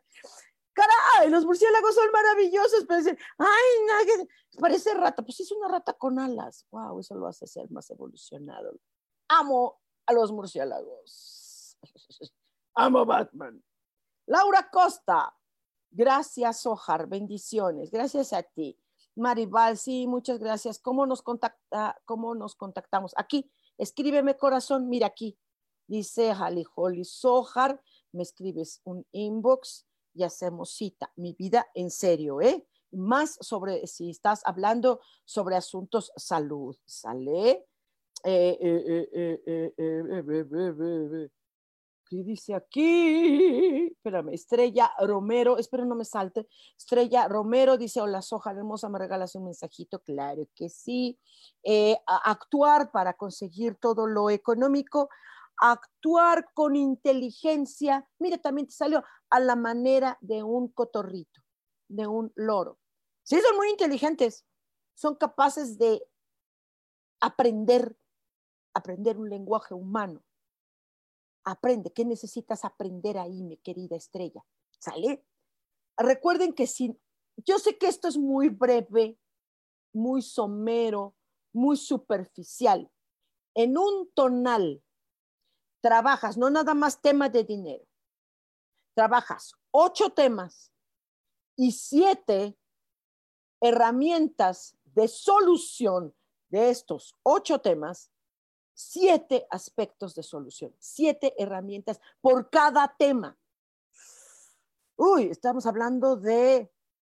Caray, 0.76 1.30
los 1.30 1.46
murciélagos 1.46 1.94
son 1.94 2.10
maravillosos, 2.12 2.84
pero 2.86 2.98
dicen, 2.98 3.18
ay, 3.38 4.28
parece 4.60 4.92
rata. 4.92 5.22
Pues 5.22 5.40
es 5.40 5.50
una 5.50 5.68
rata 5.68 5.94
con 5.94 6.18
alas. 6.18 6.66
Wow, 6.70 7.00
eso 7.00 7.14
lo 7.14 7.26
hace 7.26 7.46
ser 7.46 7.70
más 7.70 7.88
evolucionado. 7.88 8.78
Amo 9.28 9.80
a 10.04 10.12
los 10.12 10.30
murciélagos. 10.32 11.78
Amo 12.74 13.06
Batman. 13.06 13.64
Laura 14.26 14.68
Costa, 14.70 15.34
gracias, 15.90 16.66
Ojar, 16.66 17.06
bendiciones. 17.06 17.90
Gracias 17.90 18.34
a 18.34 18.42
ti. 18.42 18.78
Maribal, 19.14 19.78
sí, 19.78 20.06
muchas 20.06 20.38
gracias. 20.38 20.78
¿Cómo 20.78 21.06
nos, 21.06 21.22
contacta, 21.22 21.98
¿Cómo 22.04 22.34
nos 22.34 22.54
contactamos? 22.54 23.14
Aquí, 23.16 23.50
escríbeme 23.78 24.36
corazón, 24.36 24.90
mira 24.90 25.06
aquí. 25.06 25.38
Dice 25.88 26.34
Holly 26.74 27.04
Sojar 27.04 27.80
me 28.12 28.24
escribes 28.24 28.80
un 28.84 29.06
inbox 29.12 29.86
y 30.16 30.24
hacemos 30.24 30.70
cita. 30.70 31.12
Mi 31.16 31.34
vida 31.34 31.66
en 31.74 31.90
serio, 31.90 32.40
¿eh? 32.40 32.66
Más 32.92 33.36
sobre 33.40 33.86
si 33.86 34.10
estás 34.10 34.42
hablando 34.44 35.00
sobre 35.24 35.56
asuntos 35.56 36.12
salud, 36.16 36.76
¿sale? 36.86 37.66
¿Qué 42.08 42.22
dice 42.22 42.54
aquí? 42.54 43.88
Espérame, 43.88 44.32
Estrella 44.32 44.92
Romero, 45.00 45.58
espero 45.58 45.84
no 45.84 45.96
me 45.96 46.04
salte. 46.04 46.46
Estrella 46.78 47.26
Romero 47.28 47.76
dice, 47.76 48.00
hola 48.00 48.22
Soja, 48.22 48.52
hermosa, 48.52 48.88
me 48.88 49.00
regalas 49.00 49.34
un 49.34 49.44
mensajito. 49.44 49.98
Claro 49.98 50.48
que 50.54 50.68
sí. 50.68 51.18
actuar 52.06 52.90
para 52.92 53.14
conseguir 53.14 53.74
todo 53.74 54.06
lo 54.06 54.30
económico 54.30 55.08
actuar 55.58 56.52
con 56.54 56.76
inteligencia, 56.76 58.08
mire, 58.18 58.38
también 58.38 58.66
te 58.66 58.74
salió 58.74 59.02
a 59.30 59.40
la 59.40 59.56
manera 59.56 60.18
de 60.20 60.42
un 60.42 60.68
cotorrito, 60.68 61.40
de 61.88 62.06
un 62.06 62.32
loro. 62.34 62.78
Sí, 63.22 63.40
son 63.40 63.56
muy 63.56 63.70
inteligentes, 63.70 64.46
son 64.94 65.16
capaces 65.16 65.78
de 65.78 66.06
aprender, 67.20 67.98
aprender 68.74 69.18
un 69.18 69.28
lenguaje 69.28 69.74
humano. 69.74 70.22
Aprende, 71.44 71.92
¿qué 71.92 72.04
necesitas 72.04 72.64
aprender 72.64 73.18
ahí, 73.18 73.42
mi 73.42 73.56
querida 73.58 73.96
estrella? 73.96 74.44
¿Sale? 74.78 75.24
Recuerden 75.96 76.52
que 76.52 76.66
si, 76.66 76.98
yo 77.36 77.58
sé 77.58 77.78
que 77.78 77.86
esto 77.86 78.08
es 78.08 78.18
muy 78.18 78.48
breve, 78.48 79.18
muy 79.92 80.22
somero, 80.22 81.16
muy 81.52 81.76
superficial. 81.76 82.90
En 83.54 83.78
un 83.78 84.10
tonal 84.12 84.84
trabajas 85.86 86.36
no 86.36 86.50
nada 86.50 86.74
más 86.74 87.00
temas 87.00 87.30
de 87.30 87.44
dinero, 87.44 87.86
trabajas 88.92 89.54
ocho 89.70 90.10
temas 90.10 90.72
y 91.54 91.70
siete 91.70 92.58
herramientas 93.60 94.76
de 94.84 95.06
solución 95.06 96.12
de 96.48 96.70
estos 96.70 97.14
ocho 97.22 97.60
temas, 97.60 98.10
siete 98.74 99.46
aspectos 99.48 100.16
de 100.16 100.24
solución, 100.24 100.74
siete 100.80 101.40
herramientas 101.40 102.00
por 102.20 102.50
cada 102.50 102.92
tema. 102.98 103.38
Uy, 104.96 105.26
estamos 105.26 105.66
hablando 105.66 106.16
de, 106.16 106.68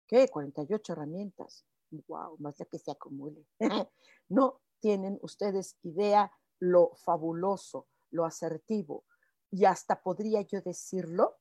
¿qué? 0.05 0.27
48 0.27 0.93
herramientas. 0.93 1.65
Wow, 2.07 2.35
más 2.37 2.55
de 2.57 2.67
que 2.67 2.77
se 2.77 2.91
acumule. 2.91 3.47
no 4.29 4.61
tienen 4.79 5.17
ustedes 5.23 5.75
idea 5.81 6.31
lo 6.59 6.91
fabuloso, 6.97 7.87
lo 8.11 8.25
asertivo 8.25 9.05
y 9.51 9.65
hasta 9.65 10.01
podría 10.01 10.41
yo 10.41 10.61
decirlo, 10.61 11.39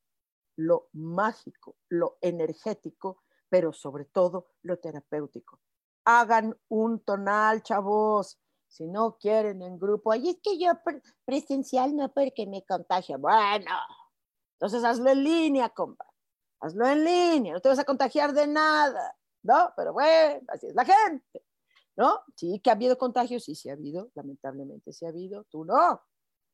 lo 0.57 0.89
mágico, 0.93 1.77
lo 1.89 2.19
energético, 2.21 3.23
pero 3.49 3.73
sobre 3.73 4.07
todo 4.07 4.49
lo 4.63 4.79
terapéutico. 4.79 5.61
Hagan 6.05 6.59
un 6.69 7.01
tonal, 7.01 7.63
chavos. 7.63 8.39
Si 8.67 8.87
no 8.87 9.17
quieren 9.17 9.63
en 9.63 9.79
grupo, 9.79 10.13
ahí 10.13 10.29
es 10.29 10.39
que 10.43 10.59
yo 10.59 10.73
presencial 11.25 11.97
no 11.97 12.13
porque 12.13 12.47
me 12.47 12.65
contagia. 12.67 13.17
Bueno, 13.17 13.71
entonces 14.55 14.85
hazlo 14.85 15.11
en 15.11 15.25
línea, 15.25 15.71
compa. 15.71 16.05
Hazlo 16.61 16.87
en 16.87 17.05
línea, 17.05 17.55
no 17.55 17.61
te 17.61 17.69
vas 17.69 17.79
a 17.79 17.85
contagiar 17.85 18.33
de 18.35 18.47
nada, 18.47 19.17
¿no? 19.43 19.73
Pero 19.77 19.93
bueno, 19.93 20.41
así 20.49 20.67
es 20.67 20.75
la 20.75 20.85
gente, 20.85 21.47
¿no? 21.97 22.21
Sí 22.35 22.61
que 22.61 22.69
ha 22.69 22.73
habido 22.75 22.99
contagios, 22.99 23.45
sí, 23.45 23.55
sí 23.55 23.71
ha 23.71 23.75
habido, 23.75 24.11
lamentablemente 24.15 24.93
sí 24.93 25.07
ha 25.07 25.11
habido, 25.11 25.45
tú 25.45 25.65
no. 25.65 26.03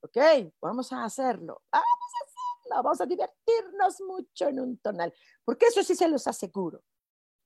Ok, 0.05 0.19
vamos 0.61 0.93
a 0.93 1.05
hacerlo. 1.05 1.63
Vamos 1.73 1.87
a 1.87 2.25
hacerlo. 2.25 2.83
Vamos 2.83 3.01
a 3.01 3.07
divertirnos 3.07 4.01
mucho 4.03 4.49
en 4.49 4.61
un 4.61 4.79
tonal. 4.79 5.15
Porque 5.45 5.67
eso 5.67 5.83
sí 5.83 5.95
se 5.95 6.09
los 6.09 6.27
aseguro. 6.27 6.85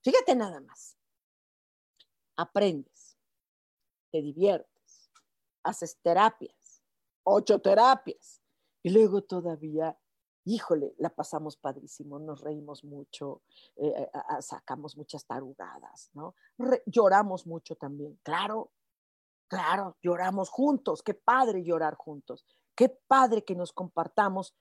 Fíjate 0.03 0.35
nada 0.35 0.59
más. 0.59 0.97
Aprendes, 2.35 3.17
te 4.11 4.21
diviertes, 4.21 5.09
haces 5.63 5.97
terapias, 6.01 6.83
ocho 7.23 7.59
terapias. 7.59 8.41
Y 8.83 8.89
luego 8.89 9.21
todavía 9.23 9.97
híjole, 10.45 10.95
la 10.97 11.09
pasamos 11.09 11.57
padrísimo, 11.57 12.17
nos 12.17 12.41
reímos 12.41 12.83
mucho, 12.83 13.43
eh, 13.75 13.87
eh, 13.87 14.41
sacamos 14.41 14.97
muchas 14.97 15.25
tarugadas, 15.25 16.09
¿no? 16.13 16.33
lloramos 16.87 17.45
mucho 17.45 17.75
también, 17.75 18.19
claro, 18.23 18.71
Claro, 19.49 19.97
lloramos 20.03 20.49
juntos, 20.49 21.01
qué 21.01 21.15
padre 21.15 21.63
llorar 21.63 21.95
juntos, 21.95 22.45
qué 22.75 22.87
padre 23.07 23.43
que 23.43 23.55
nos 23.55 23.73
compartamos 23.73 24.55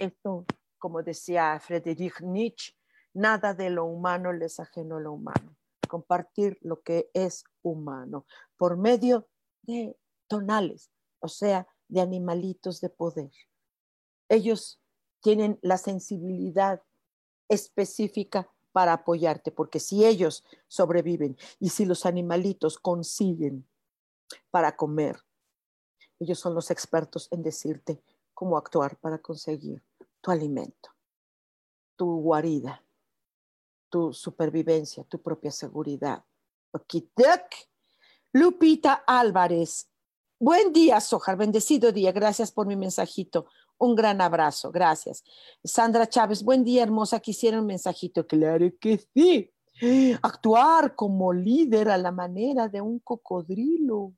esto, 0.00 0.44
como 0.78 1.02
decía 1.02 1.58
Friedrich 1.58 2.20
Nietzsche, 2.20 2.74
nada 3.12 3.54
de 3.54 3.70
lo 3.70 3.86
humano 3.86 4.32
les 4.32 4.60
ajeno 4.60 4.98
a 4.98 5.00
lo 5.00 5.14
humano, 5.14 5.56
compartir 5.88 6.58
lo 6.60 6.80
que 6.80 7.10
es 7.12 7.42
humano 7.62 8.24
por 8.56 8.76
medio 8.76 9.26
de 9.62 9.98
tonales, 10.28 10.92
o 11.18 11.26
sea, 11.26 11.66
de 11.88 12.00
animalitos 12.00 12.80
de 12.80 12.88
poder. 12.88 13.32
Ellos 14.28 14.80
tienen 15.20 15.58
la 15.60 15.76
sensibilidad 15.76 16.80
específica 17.48 18.48
para 18.70 18.92
apoyarte, 18.92 19.50
porque 19.50 19.80
si 19.80 20.06
ellos 20.06 20.44
sobreviven 20.68 21.36
y 21.58 21.70
si 21.70 21.84
los 21.84 22.06
animalitos 22.06 22.78
consiguen 22.78 23.66
para 24.50 24.76
comer. 24.76 25.20
Ellos 26.18 26.38
son 26.38 26.54
los 26.54 26.70
expertos 26.70 27.28
en 27.30 27.42
decirte 27.42 28.02
cómo 28.34 28.56
actuar 28.56 28.96
para 28.98 29.18
conseguir 29.18 29.82
tu 30.20 30.30
alimento. 30.30 30.90
tu 31.96 32.18
guarida, 32.22 32.82
tu 33.90 34.14
supervivencia, 34.14 35.04
tu 35.04 35.20
propia 35.20 35.50
seguridad. 35.50 36.24
Lupita 38.32 39.04
Álvarez. 39.06 39.90
Buen 40.38 40.72
día, 40.72 40.98
Sojar. 41.02 41.36
Bendecido 41.36 41.92
día. 41.92 42.10
Gracias 42.12 42.52
por 42.52 42.66
mi 42.66 42.74
mensajito. 42.74 43.46
Un 43.76 43.94
gran 43.94 44.22
abrazo. 44.22 44.70
Gracias. 44.70 45.22
Sandra 45.62 46.08
Chávez. 46.08 46.42
Buen 46.42 46.64
día, 46.64 46.82
hermosa. 46.82 47.20
Quisiera 47.20 47.60
un 47.60 47.66
mensajito. 47.66 48.26
Claro 48.26 48.66
que 48.80 49.06
sí. 49.12 49.52
Actuar 50.22 50.94
como 50.94 51.34
líder 51.34 51.90
a 51.90 51.98
la 51.98 52.12
manera 52.12 52.68
de 52.68 52.80
un 52.80 52.98
cocodrilo. 53.00 54.14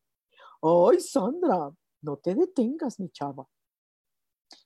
Ay, 0.63 1.01
Sandra, 1.01 1.75
no 2.03 2.17
te 2.19 2.37
detengas, 2.37 3.01
mi 3.01 3.11
chava. 3.11 3.49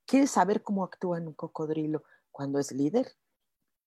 ¿Quieres 0.04 0.30
saber 0.30 0.62
cómo 0.62 0.84
actúa 0.84 1.18
un 1.18 1.32
cocodrilo 1.32 2.02
cuando 2.30 2.58
es 2.58 2.70
líder? 2.70 3.16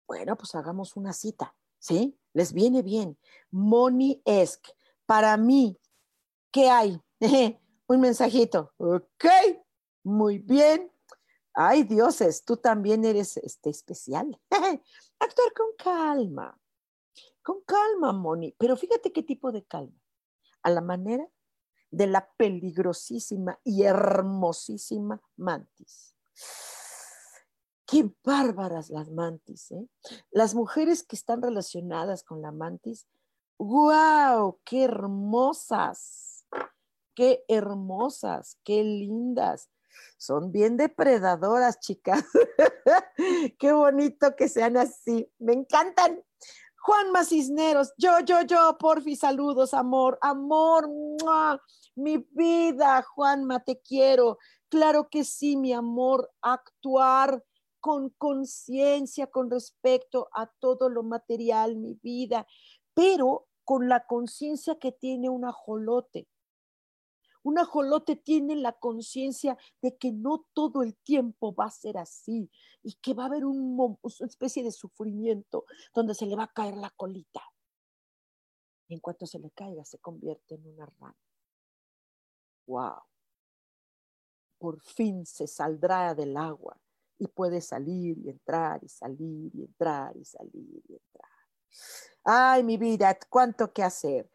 Bueno, 0.07 0.35
pues 0.35 0.55
hagamos 0.55 0.95
una 0.95 1.13
cita, 1.13 1.55
¿sí? 1.77 2.19
Les 2.33 2.51
viene 2.51 2.81
bien. 2.81 3.15
Moni 3.51 4.23
Esk, 4.25 4.69
para 5.05 5.37
mí, 5.37 5.79
¿qué 6.51 6.69
hay? 6.69 6.99
un 7.87 8.01
mensajito. 8.01 8.73
Ok, 8.77 9.25
muy 10.03 10.39
bien. 10.39 10.91
Ay, 11.53 11.83
dioses, 11.83 12.43
tú 12.43 12.57
también 12.57 13.05
eres 13.05 13.37
este, 13.37 13.69
especial. 13.69 14.39
Actuar 15.19 15.53
con 15.55 15.75
calma. 15.77 16.59
Con 17.43 17.61
calma, 17.61 18.13
Moni. 18.13 18.55
Pero 18.57 18.75
fíjate 18.75 19.13
qué 19.13 19.21
tipo 19.21 19.51
de 19.51 19.63
calma. 19.63 19.95
A 20.63 20.71
la 20.71 20.81
manera 20.81 21.29
de 21.91 22.07
la 22.07 22.29
peligrosísima 22.37 23.59
y 23.63 23.83
hermosísima 23.83 25.21
mantis. 25.37 26.15
Qué 27.85 28.11
bárbaras 28.23 28.89
las 28.91 29.09
mantis, 29.09 29.71
¿eh? 29.71 29.87
Las 30.29 30.53
mujeres 30.53 31.03
que 31.03 31.15
están 31.15 31.41
relacionadas 31.41 32.23
con 32.23 32.41
la 32.41 32.51
mantis, 32.51 33.07
¡wow! 33.57 34.59
¡Qué 34.63 34.83
hermosas! 34.83 36.45
¡Qué 37.15 37.43
hermosas! 37.47 38.59
¡Qué 38.63 38.83
lindas! 38.83 39.69
Son 40.17 40.51
bien 40.51 40.77
depredadoras, 40.77 41.79
chicas. 41.79 42.23
Qué 43.59 43.71
bonito 43.71 44.35
que 44.35 44.47
sean 44.47 44.77
así. 44.77 45.31
Me 45.39 45.53
encantan. 45.53 46.23
Juanma 46.81 47.25
Cisneros, 47.25 47.93
yo, 47.97 48.19
yo, 48.21 48.41
yo, 48.43 48.77
porfi, 48.79 49.15
saludos, 49.15 49.73
amor, 49.73 50.17
amor, 50.21 50.89
mi 51.95 52.25
vida, 52.31 53.03
Juanma, 53.03 53.63
te 53.63 53.81
quiero. 53.81 54.37
Claro 54.69 55.09
que 55.09 55.23
sí, 55.23 55.57
mi 55.57 55.73
amor, 55.73 56.31
actuar 56.41 57.43
con 57.79 58.09
conciencia 58.17 59.27
con 59.27 59.49
respecto 59.49 60.29
a 60.33 60.47
todo 60.59 60.89
lo 60.89 61.03
material, 61.03 61.75
mi 61.75 61.95
vida, 62.01 62.47
pero 62.93 63.47
con 63.63 63.89
la 63.89 64.05
conciencia 64.05 64.79
que 64.79 64.91
tiene 64.91 65.29
un 65.29 65.45
ajolote. 65.45 66.27
Un 67.43 67.57
ajolote 67.57 68.15
tiene 68.15 68.55
la 68.55 68.73
conciencia 68.73 69.57
de 69.81 69.97
que 69.97 70.11
no 70.11 70.45
todo 70.53 70.83
el 70.83 70.95
tiempo 70.97 71.53
va 71.53 71.65
a 71.65 71.71
ser 71.71 71.97
así 71.97 72.51
y 72.83 72.95
que 72.95 73.13
va 73.13 73.23
a 73.23 73.27
haber 73.27 73.45
una 73.45 73.95
especie 74.25 74.63
de 74.63 74.71
sufrimiento 74.71 75.65
donde 75.93 76.15
se 76.15 76.25
le 76.25 76.35
va 76.35 76.43
a 76.43 76.53
caer 76.53 76.75
la 76.75 76.89
colita. 76.89 77.41
Y 78.87 78.95
en 78.95 78.99
cuanto 78.99 79.25
se 79.25 79.39
le 79.39 79.51
caiga, 79.51 79.85
se 79.85 79.99
convierte 79.99 80.55
en 80.55 80.67
una 80.67 80.85
rana. 80.85 81.15
¡Wow! 82.65 83.03
Por 84.57 84.81
fin 84.81 85.25
se 85.25 85.47
saldrá 85.47 86.13
del 86.13 86.35
agua 86.35 86.77
y 87.17 87.27
puede 87.27 87.61
salir 87.61 88.17
y 88.17 88.29
entrar 88.29 88.83
y 88.83 88.89
salir 88.89 89.55
y 89.55 89.63
entrar 89.63 90.15
y 90.17 90.25
salir 90.25 90.83
y 90.87 90.93
entrar. 90.93 91.31
Ay, 92.23 92.63
mi 92.63 92.77
vida, 92.77 93.17
cuánto 93.29 93.71
que 93.71 93.83
hacer. 93.83 94.29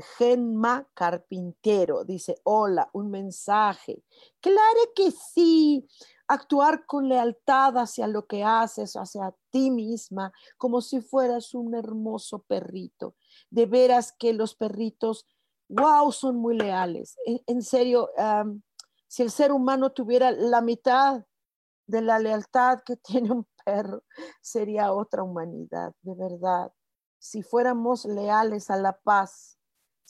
Genma 0.00 0.88
Carpintero 0.94 2.04
dice, 2.04 2.36
hola, 2.44 2.88
un 2.92 3.10
mensaje. 3.10 4.02
Claro 4.40 4.80
que 4.94 5.10
sí, 5.10 5.88
actuar 6.30 6.86
con 6.86 7.08
lealtad 7.08 7.76
hacia 7.76 8.06
lo 8.06 8.26
que 8.26 8.44
haces, 8.44 8.94
hacia 8.94 9.34
ti 9.50 9.70
misma, 9.70 10.32
como 10.56 10.80
si 10.80 11.00
fueras 11.00 11.54
un 11.54 11.74
hermoso 11.74 12.42
perrito. 12.42 13.16
De 13.50 13.66
veras 13.66 14.12
que 14.12 14.32
los 14.32 14.54
perritos, 14.54 15.26
wow, 15.68 16.12
son 16.12 16.36
muy 16.36 16.56
leales. 16.56 17.16
En, 17.24 17.62
serio, 17.62 18.10
si 19.08 19.22
el 19.24 19.30
ser 19.32 19.50
humano 19.50 19.90
tuviera 19.90 20.30
la 20.30 20.60
mitad 20.60 21.24
de 21.86 22.02
la 22.02 22.20
lealtad 22.20 22.80
que 22.84 22.96
tiene 23.02 23.32
un 23.32 23.46
perro, 23.64 24.04
sería 24.40 24.92
otra 24.92 25.24
humanidad, 25.24 25.92
de 26.02 26.14
verdad. 26.14 26.72
Si 27.18 27.42
fuéramos 27.42 28.04
leales 28.04 28.70
a 28.70 28.76
la 28.76 28.98
paz, 28.98 29.59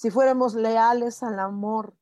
si 0.01 0.11
fuéramos 0.11 0.55
leales 0.55 1.22
al 1.22 1.38
amor, 1.38 1.94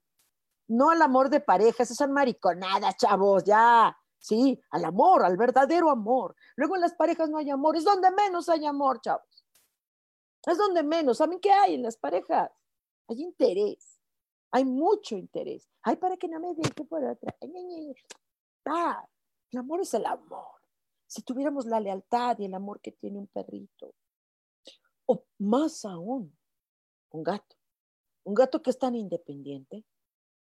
no 0.69 0.91
al 0.91 1.03
amor 1.03 1.31
de 1.31 1.41
parejas, 1.41 1.81
esas 1.81 1.97
son 1.97 2.13
mariconadas, 2.13 2.97
chavos, 2.97 3.43
ya, 3.43 3.99
sí, 4.21 4.57
al 4.71 4.85
amor, 4.85 5.25
al 5.25 5.37
verdadero 5.37 5.91
amor. 5.91 6.37
Luego 6.55 6.77
en 6.77 6.83
las 6.83 6.95
parejas 6.95 7.29
no 7.29 7.39
hay 7.39 7.51
amor, 7.51 7.77
es 7.77 7.83
donde 7.83 8.09
menos 8.13 8.49
hay 8.49 8.65
amor, 8.67 9.01
chavos. 9.01 9.45
Es 10.47 10.57
donde 10.57 10.85
menos. 10.85 11.19
¿Saben 11.19 11.41
qué 11.41 11.51
hay 11.51 11.75
en 11.75 11.83
las 11.83 11.97
parejas? 11.97 12.49
Hay 13.09 13.21
interés, 13.21 14.01
hay 14.53 14.65
mucho 14.65 15.17
interés. 15.17 15.69
Hay 15.83 15.97
para 15.97 16.17
que 16.17 16.29
no 16.29 16.39
me 16.39 16.55
deje 16.55 16.85
por 16.85 17.03
otra. 17.03 17.37
Ah, 18.65 19.05
el 19.51 19.59
amor 19.59 19.81
es 19.81 19.93
el 19.95 20.07
amor. 20.07 20.61
Si 21.05 21.23
tuviéramos 21.23 21.67
la 21.67 21.81
lealtad 21.81 22.39
y 22.39 22.45
el 22.45 22.55
amor 22.55 22.81
que 22.81 22.93
tiene 22.93 23.19
un 23.19 23.27
perrito, 23.27 23.93
o 25.07 25.25
más 25.39 25.85
aún, 25.85 26.39
un 27.11 27.23
gato 27.25 27.58
un 28.29 28.35
gato 28.35 28.61
que 28.61 28.69
es 28.69 28.79
tan 28.79 28.95
independiente 28.95 29.87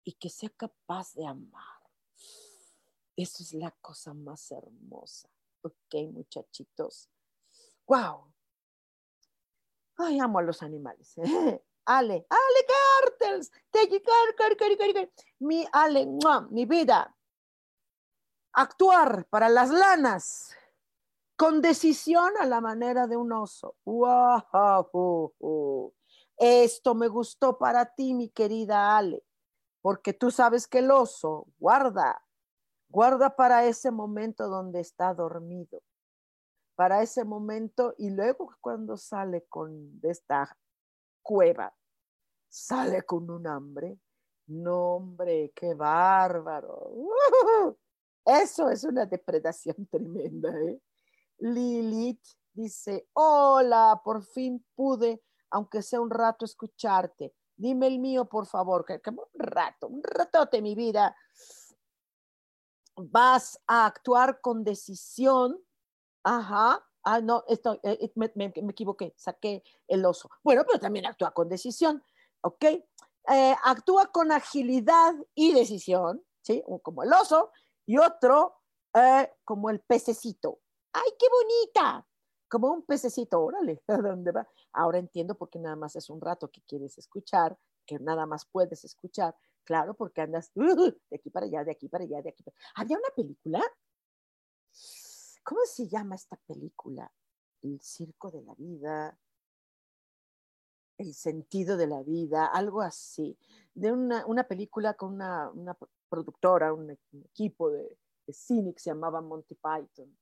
y 0.02 0.14
que 0.14 0.30
sea 0.30 0.48
capaz 0.48 1.12
de 1.12 1.26
amar. 1.26 1.82
Eso 3.14 3.42
es 3.42 3.52
la 3.52 3.70
cosa 3.82 4.14
más 4.14 4.50
hermosa. 4.50 5.28
Ok, 5.60 5.94
muchachitos. 6.10 7.10
¡Wow! 7.86 8.32
Ay, 9.98 10.18
amo 10.20 10.38
a 10.38 10.42
los 10.42 10.62
animales. 10.62 11.16
Ale, 11.84 12.26
Ale 12.30 12.66
Cartels, 13.12 13.52
mi 15.40 15.66
Ale, 15.70 16.08
mi 16.48 16.64
vida. 16.64 17.14
Actuar 18.54 19.26
para 19.26 19.50
las 19.50 19.68
lanas 19.68 20.56
con 21.36 21.60
decisión 21.60 22.32
a 22.40 22.46
la 22.46 22.62
manera 22.62 23.06
de 23.06 23.18
un 23.18 23.32
oso. 23.32 23.76
¡Wow! 23.84 25.34
Esto 26.38 26.94
me 26.94 27.08
gustó 27.08 27.56
para 27.58 27.94
ti, 27.94 28.14
mi 28.14 28.28
querida 28.28 28.96
Ale, 28.96 29.24
porque 29.80 30.12
tú 30.12 30.30
sabes 30.30 30.66
que 30.66 30.78
el 30.78 30.90
oso 30.90 31.46
guarda, 31.58 32.22
guarda 32.88 33.34
para 33.34 33.64
ese 33.66 33.90
momento 33.90 34.48
donde 34.48 34.80
está 34.80 35.14
dormido, 35.14 35.82
para 36.74 37.02
ese 37.02 37.24
momento 37.24 37.94
y 37.96 38.10
luego 38.10 38.54
cuando 38.60 38.96
sale 38.96 39.46
con 39.46 39.98
de 40.00 40.10
esta 40.10 40.58
cueva, 41.22 41.74
sale 42.48 43.02
con 43.02 43.30
un 43.30 43.46
hambre. 43.46 43.98
No, 44.48 44.96
hombre, 44.96 45.52
qué 45.56 45.74
bárbaro. 45.74 46.92
Eso 48.24 48.68
es 48.70 48.84
una 48.84 49.06
depredación 49.06 49.86
tremenda. 49.90 50.50
¿eh? 50.60 50.80
Lilith 51.38 52.24
dice, 52.52 53.08
hola, 53.12 54.00
por 54.04 54.22
fin 54.22 54.64
pude 54.74 55.22
aunque 55.50 55.82
sea 55.82 56.00
un 56.00 56.10
rato, 56.10 56.44
escucharte. 56.44 57.34
Dime 57.56 57.86
el 57.86 57.98
mío, 57.98 58.26
por 58.26 58.46
favor, 58.46 58.84
que, 58.84 59.00
un 59.10 59.18
rato, 59.34 59.88
un 59.88 60.02
ratote, 60.02 60.60
mi 60.60 60.74
vida. 60.74 61.16
Vas 62.96 63.58
a 63.66 63.86
actuar 63.86 64.40
con 64.40 64.64
decisión. 64.64 65.58
Ajá. 66.22 66.84
Ah, 67.02 67.20
no, 67.20 67.44
esto, 67.46 67.74
eh, 67.82 67.98
eh, 68.00 68.12
me, 68.16 68.52
equivoqué, 68.54 69.14
saqué 69.16 69.62
el 69.86 70.04
oso. 70.04 70.28
Bueno, 70.42 70.64
pero 70.66 70.80
también 70.80 71.06
actúa 71.06 71.32
con 71.32 71.48
decisión, 71.48 72.02
¿ok? 72.40 72.64
Eh, 72.64 73.56
actúa 73.62 74.06
con 74.06 74.32
agilidad 74.32 75.14
y 75.34 75.52
decisión, 75.52 76.24
¿sí? 76.42 76.64
Como 76.82 77.04
el 77.04 77.12
oso, 77.12 77.52
y 77.86 77.98
otro 77.98 78.54
como 79.44 79.68
el 79.68 79.80
pececito. 79.80 80.58
¡Ay, 80.94 81.10
qué 81.18 81.26
bonita! 81.28 82.06
Como 82.48 82.70
un 82.72 82.82
pececito, 82.82 83.42
órale, 83.42 83.82
¿a 83.88 83.96
dónde 83.98 84.32
va? 84.32 84.48
Ahora 84.72 84.98
entiendo 84.98 85.36
por 85.36 85.50
qué 85.50 85.58
nada 85.58 85.76
más 85.76 85.96
es 85.96 86.10
un 86.10 86.20
rato 86.20 86.50
que 86.50 86.62
quieres 86.62 86.98
escuchar, 86.98 87.58
que 87.84 87.98
nada 87.98 88.26
más 88.26 88.46
puedes 88.46 88.84
escuchar. 88.84 89.36
Claro, 89.64 89.94
porque 89.94 90.20
andas 90.20 90.52
de 90.54 90.96
aquí 91.12 91.28
para 91.30 91.46
allá, 91.46 91.64
de 91.64 91.72
aquí 91.72 91.88
para 91.88 92.04
allá, 92.04 92.22
de 92.22 92.28
aquí 92.28 92.42
para 92.44 92.56
allá. 92.56 92.72
¿Había 92.76 92.98
una 92.98 93.10
película? 93.16 93.62
¿Cómo 95.42 95.60
se 95.64 95.88
llama 95.88 96.14
esta 96.14 96.36
película? 96.46 97.10
El 97.62 97.80
circo 97.80 98.30
de 98.30 98.42
la 98.42 98.54
vida, 98.54 99.18
el 100.98 101.14
sentido 101.14 101.76
de 101.76 101.88
la 101.88 102.02
vida, 102.02 102.46
algo 102.46 102.80
así. 102.80 103.36
De 103.74 103.90
una, 103.90 104.24
una 104.26 104.44
película 104.44 104.94
con 104.94 105.14
una, 105.14 105.50
una 105.50 105.76
productora, 106.08 106.72
un, 106.72 106.96
equipo 107.24 107.70
de, 107.70 107.98
de 108.24 108.32
cine 108.32 108.72
que 108.72 108.80
se 108.80 108.90
llamaba 108.90 109.20
Monty 109.20 109.56
Python 109.56 110.16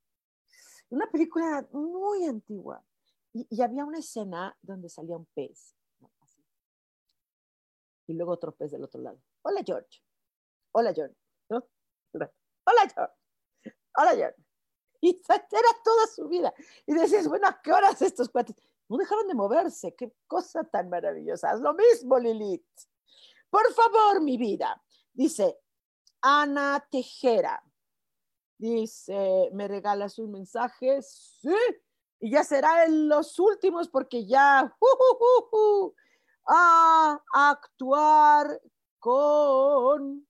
una 0.95 1.11
película 1.11 1.67
muy 1.73 2.25
antigua. 2.25 2.83
Y, 3.33 3.61
había 3.61 3.85
una 3.85 3.99
escena 3.99 4.57
donde 4.63 4.89
salía 4.89 5.17
un 5.17 5.27
pez. 5.27 5.75
Y 8.07 8.15
luego 8.15 8.33
otro 8.33 8.55
pez 8.55 8.71
del 8.71 8.85
otro 8.85 9.01
lado. 9.01 9.21
Hola, 9.43 9.63
George. 9.65 10.03
Hola, 10.73 10.93
John. 10.95 11.15
Hola, 11.51 12.89
George. 12.95 13.15
Hola, 13.97 14.15
George. 14.15 14.45
Y 15.01 15.21
era 15.29 15.69
toda 15.83 16.07
su 16.07 16.29
vida. 16.29 16.55
Y 16.87 16.95
decías, 16.95 17.27
bueno, 17.29 17.49
¿a 17.49 17.61
qué 17.61 17.73
horas 17.73 18.01
estos 18.01 18.29
cuates? 18.29 18.55
No 18.89 18.97
dejaron 18.97 19.27
de 19.27 19.35
moverse. 19.35 19.95
Qué 19.97 20.15
cosa 20.29 20.63
tan 20.63 20.89
maravillosa. 20.89 21.53
Es 21.53 21.61
lo 21.61 21.75
mismo, 21.75 22.19
Lilith. 22.19 22.67
Por 23.51 23.73
favor, 23.73 24.21
mi 24.21 24.37
vida. 24.37 24.81
Dice 25.13 25.59
Ana 26.21 26.87
Tejera. 26.91 27.63
Dice, 28.59 29.51
¿me 29.53 29.69
regalas 29.69 30.19
un 30.19 30.31
mensaje? 30.33 31.03
Sí. 31.03 31.55
Y 32.21 32.31
ya 32.31 32.45
será 32.45 32.85
en 32.85 33.09
los 33.09 33.39
últimos 33.39 33.89
porque 33.89 34.27
ya 34.27 34.75
a 36.47 37.21
actuar 37.33 38.61
con, 38.99 40.27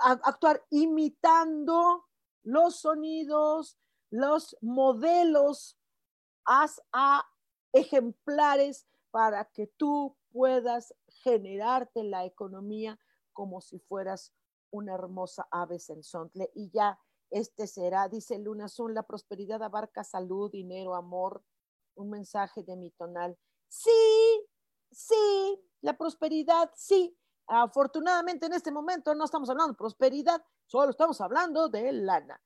a 0.00 0.12
actuar 0.24 0.64
imitando 0.70 2.06
los 2.42 2.80
sonidos, 2.80 3.78
los 4.10 4.56
modelos, 4.60 5.78
haz 6.44 6.82
a 6.92 7.26
ejemplares 7.72 8.86
para 9.10 9.44
que 9.44 9.66
tú 9.66 10.16
puedas 10.32 10.94
generarte 11.22 12.02
la 12.04 12.24
economía 12.24 12.98
como 13.32 13.60
si 13.60 13.78
fueras 13.78 14.32
una 14.70 14.94
hermosa 14.94 15.46
ave 15.50 15.78
sensontle 15.78 16.50
y 16.54 16.70
ya 16.70 16.98
este 17.30 17.66
será, 17.66 18.08
dice 18.08 18.38
Luna 18.38 18.66
Azul, 18.66 18.94
la 18.94 19.02
prosperidad 19.02 19.62
abarca 19.62 20.04
salud, 20.04 20.50
dinero, 20.50 20.94
amor, 20.94 21.42
un 21.94 22.10
mensaje 22.10 22.62
de 22.62 22.76
mi 22.76 22.90
tonal. 22.92 23.36
Sí, 23.68 23.90
sí, 24.90 25.60
la 25.80 25.96
prosperidad, 25.96 26.70
sí. 26.74 27.16
Afortunadamente 27.46 28.46
en 28.46 28.52
este 28.52 28.70
momento 28.70 29.14
no 29.14 29.24
estamos 29.24 29.48
hablando 29.48 29.72
de 29.72 29.78
prosperidad, 29.78 30.42
solo 30.66 30.90
estamos 30.90 31.20
hablando 31.20 31.68
de 31.68 31.92
lana. 31.92 32.40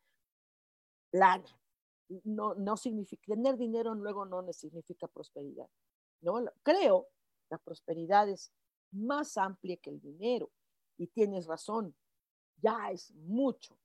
Lana. 1.12 1.58
No, 2.24 2.54
no 2.54 2.76
significa, 2.76 3.22
tener 3.26 3.56
dinero 3.56 3.94
luego 3.94 4.24
no 4.26 4.52
significa 4.52 5.08
prosperidad. 5.08 5.68
No, 6.20 6.44
creo, 6.62 7.08
la 7.48 7.58
prosperidad 7.58 8.28
es 8.28 8.52
más 8.92 9.36
amplia 9.36 9.76
que 9.76 9.90
el 9.90 10.00
dinero. 10.00 10.50
Y 10.98 11.06
tienes 11.08 11.46
razón, 11.46 11.96
ya 12.56 12.90
es 12.90 13.12
mucho. 13.14 13.76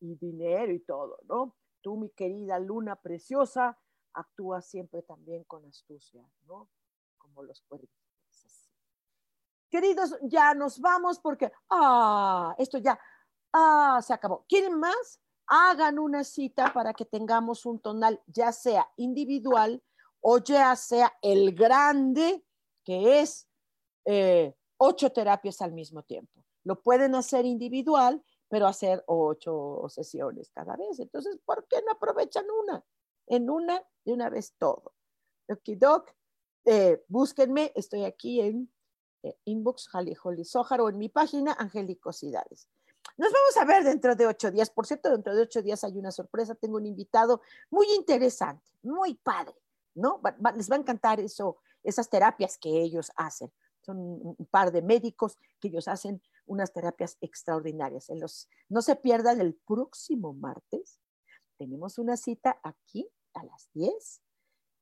Y 0.00 0.16
dinero 0.16 0.72
y 0.72 0.80
todo, 0.80 1.18
¿no? 1.28 1.56
Tú, 1.80 1.96
mi 1.96 2.10
querida 2.10 2.58
luna 2.58 2.96
preciosa, 2.96 3.78
actúas 4.12 4.66
siempre 4.66 5.02
también 5.02 5.44
con 5.44 5.64
astucia, 5.66 6.28
¿no? 6.46 6.68
Como 7.18 7.42
los 7.42 7.62
cuervos. 7.62 7.90
Queridos, 9.70 10.16
ya 10.22 10.54
nos 10.54 10.80
vamos 10.80 11.18
porque, 11.18 11.50
ah, 11.70 12.54
esto 12.58 12.78
ya, 12.78 12.98
ah, 13.52 14.00
se 14.02 14.12
acabó. 14.12 14.44
¿Quieren 14.48 14.78
más? 14.78 15.20
Hagan 15.48 15.98
una 15.98 16.24
cita 16.24 16.72
para 16.72 16.94
que 16.94 17.04
tengamos 17.04 17.66
un 17.66 17.80
tonal, 17.80 18.22
ya 18.26 18.52
sea 18.52 18.88
individual 18.96 19.82
o 20.20 20.38
ya 20.38 20.74
sea 20.76 21.12
el 21.20 21.54
grande, 21.54 22.44
que 22.84 23.20
es 23.20 23.48
eh, 24.04 24.56
ocho 24.78 25.10
terapias 25.12 25.60
al 25.60 25.72
mismo 25.72 26.02
tiempo. 26.02 26.44
Lo 26.64 26.80
pueden 26.82 27.14
hacer 27.14 27.44
individual, 27.44 28.24
pero 28.48 28.66
hacer 28.66 29.02
ocho 29.06 29.84
sesiones 29.88 30.50
cada 30.50 30.76
vez. 30.76 30.98
Entonces, 31.00 31.38
¿por 31.44 31.66
qué 31.68 31.82
no 31.82 31.92
aprovechan 31.92 32.46
una? 32.50 32.84
En 33.26 33.50
una, 33.50 33.82
de 34.04 34.12
una 34.12 34.30
vez 34.30 34.54
todo. 34.58 34.92
Doc, 35.48 36.14
eh, 36.64 37.04
búsquenme, 37.08 37.72
estoy 37.74 38.04
aquí 38.04 38.40
en 38.40 38.72
eh, 39.22 39.36
Inbox 39.44 39.88
Jali 39.88 40.16
Sojar 40.44 40.80
o 40.80 40.88
en 40.88 40.98
mi 40.98 41.08
página 41.08 41.56
Angelicosidades. 41.58 42.68
Nos 43.16 43.32
vamos 43.32 43.56
a 43.56 43.64
ver 43.64 43.84
dentro 43.84 44.14
de 44.14 44.26
ocho 44.26 44.50
días. 44.50 44.70
Por 44.70 44.86
cierto, 44.86 45.10
dentro 45.10 45.34
de 45.34 45.42
ocho 45.42 45.62
días 45.62 45.82
hay 45.84 45.96
una 45.98 46.10
sorpresa. 46.10 46.54
Tengo 46.54 46.76
un 46.76 46.86
invitado 46.86 47.40
muy 47.70 47.86
interesante, 47.94 48.70
muy 48.82 49.14
padre, 49.14 49.54
¿no? 49.94 50.20
les 50.54 50.70
va 50.70 50.76
a 50.76 50.80
encantar 50.80 51.20
eso, 51.20 51.58
esas 51.82 52.10
terapias 52.10 52.58
que 52.58 52.82
ellos 52.82 53.10
hacen 53.16 53.50
son 53.86 53.96
un 53.98 54.48
par 54.50 54.72
de 54.72 54.82
médicos 54.82 55.38
que 55.60 55.68
ellos 55.68 55.86
hacen 55.86 56.20
unas 56.46 56.72
terapias 56.72 57.16
extraordinarias. 57.20 58.08
En 58.08 58.20
los, 58.20 58.48
no 58.68 58.82
se 58.82 58.96
pierdan 58.96 59.40
el 59.40 59.54
próximo 59.54 60.32
martes. 60.32 61.00
Tenemos 61.58 61.98
una 61.98 62.16
cita 62.16 62.60
aquí 62.62 63.08
a 63.34 63.44
las 63.44 63.68
10 63.74 64.22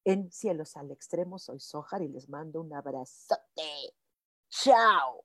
en 0.04 0.30
Cielos 0.30 0.76
al 0.76 0.90
Extremo. 0.90 1.38
Soy 1.38 1.60
Sojar 1.60 2.02
y 2.02 2.08
les 2.08 2.28
mando 2.28 2.60
un 2.60 2.72
abrazote. 2.74 3.94
Chao. 4.48 5.24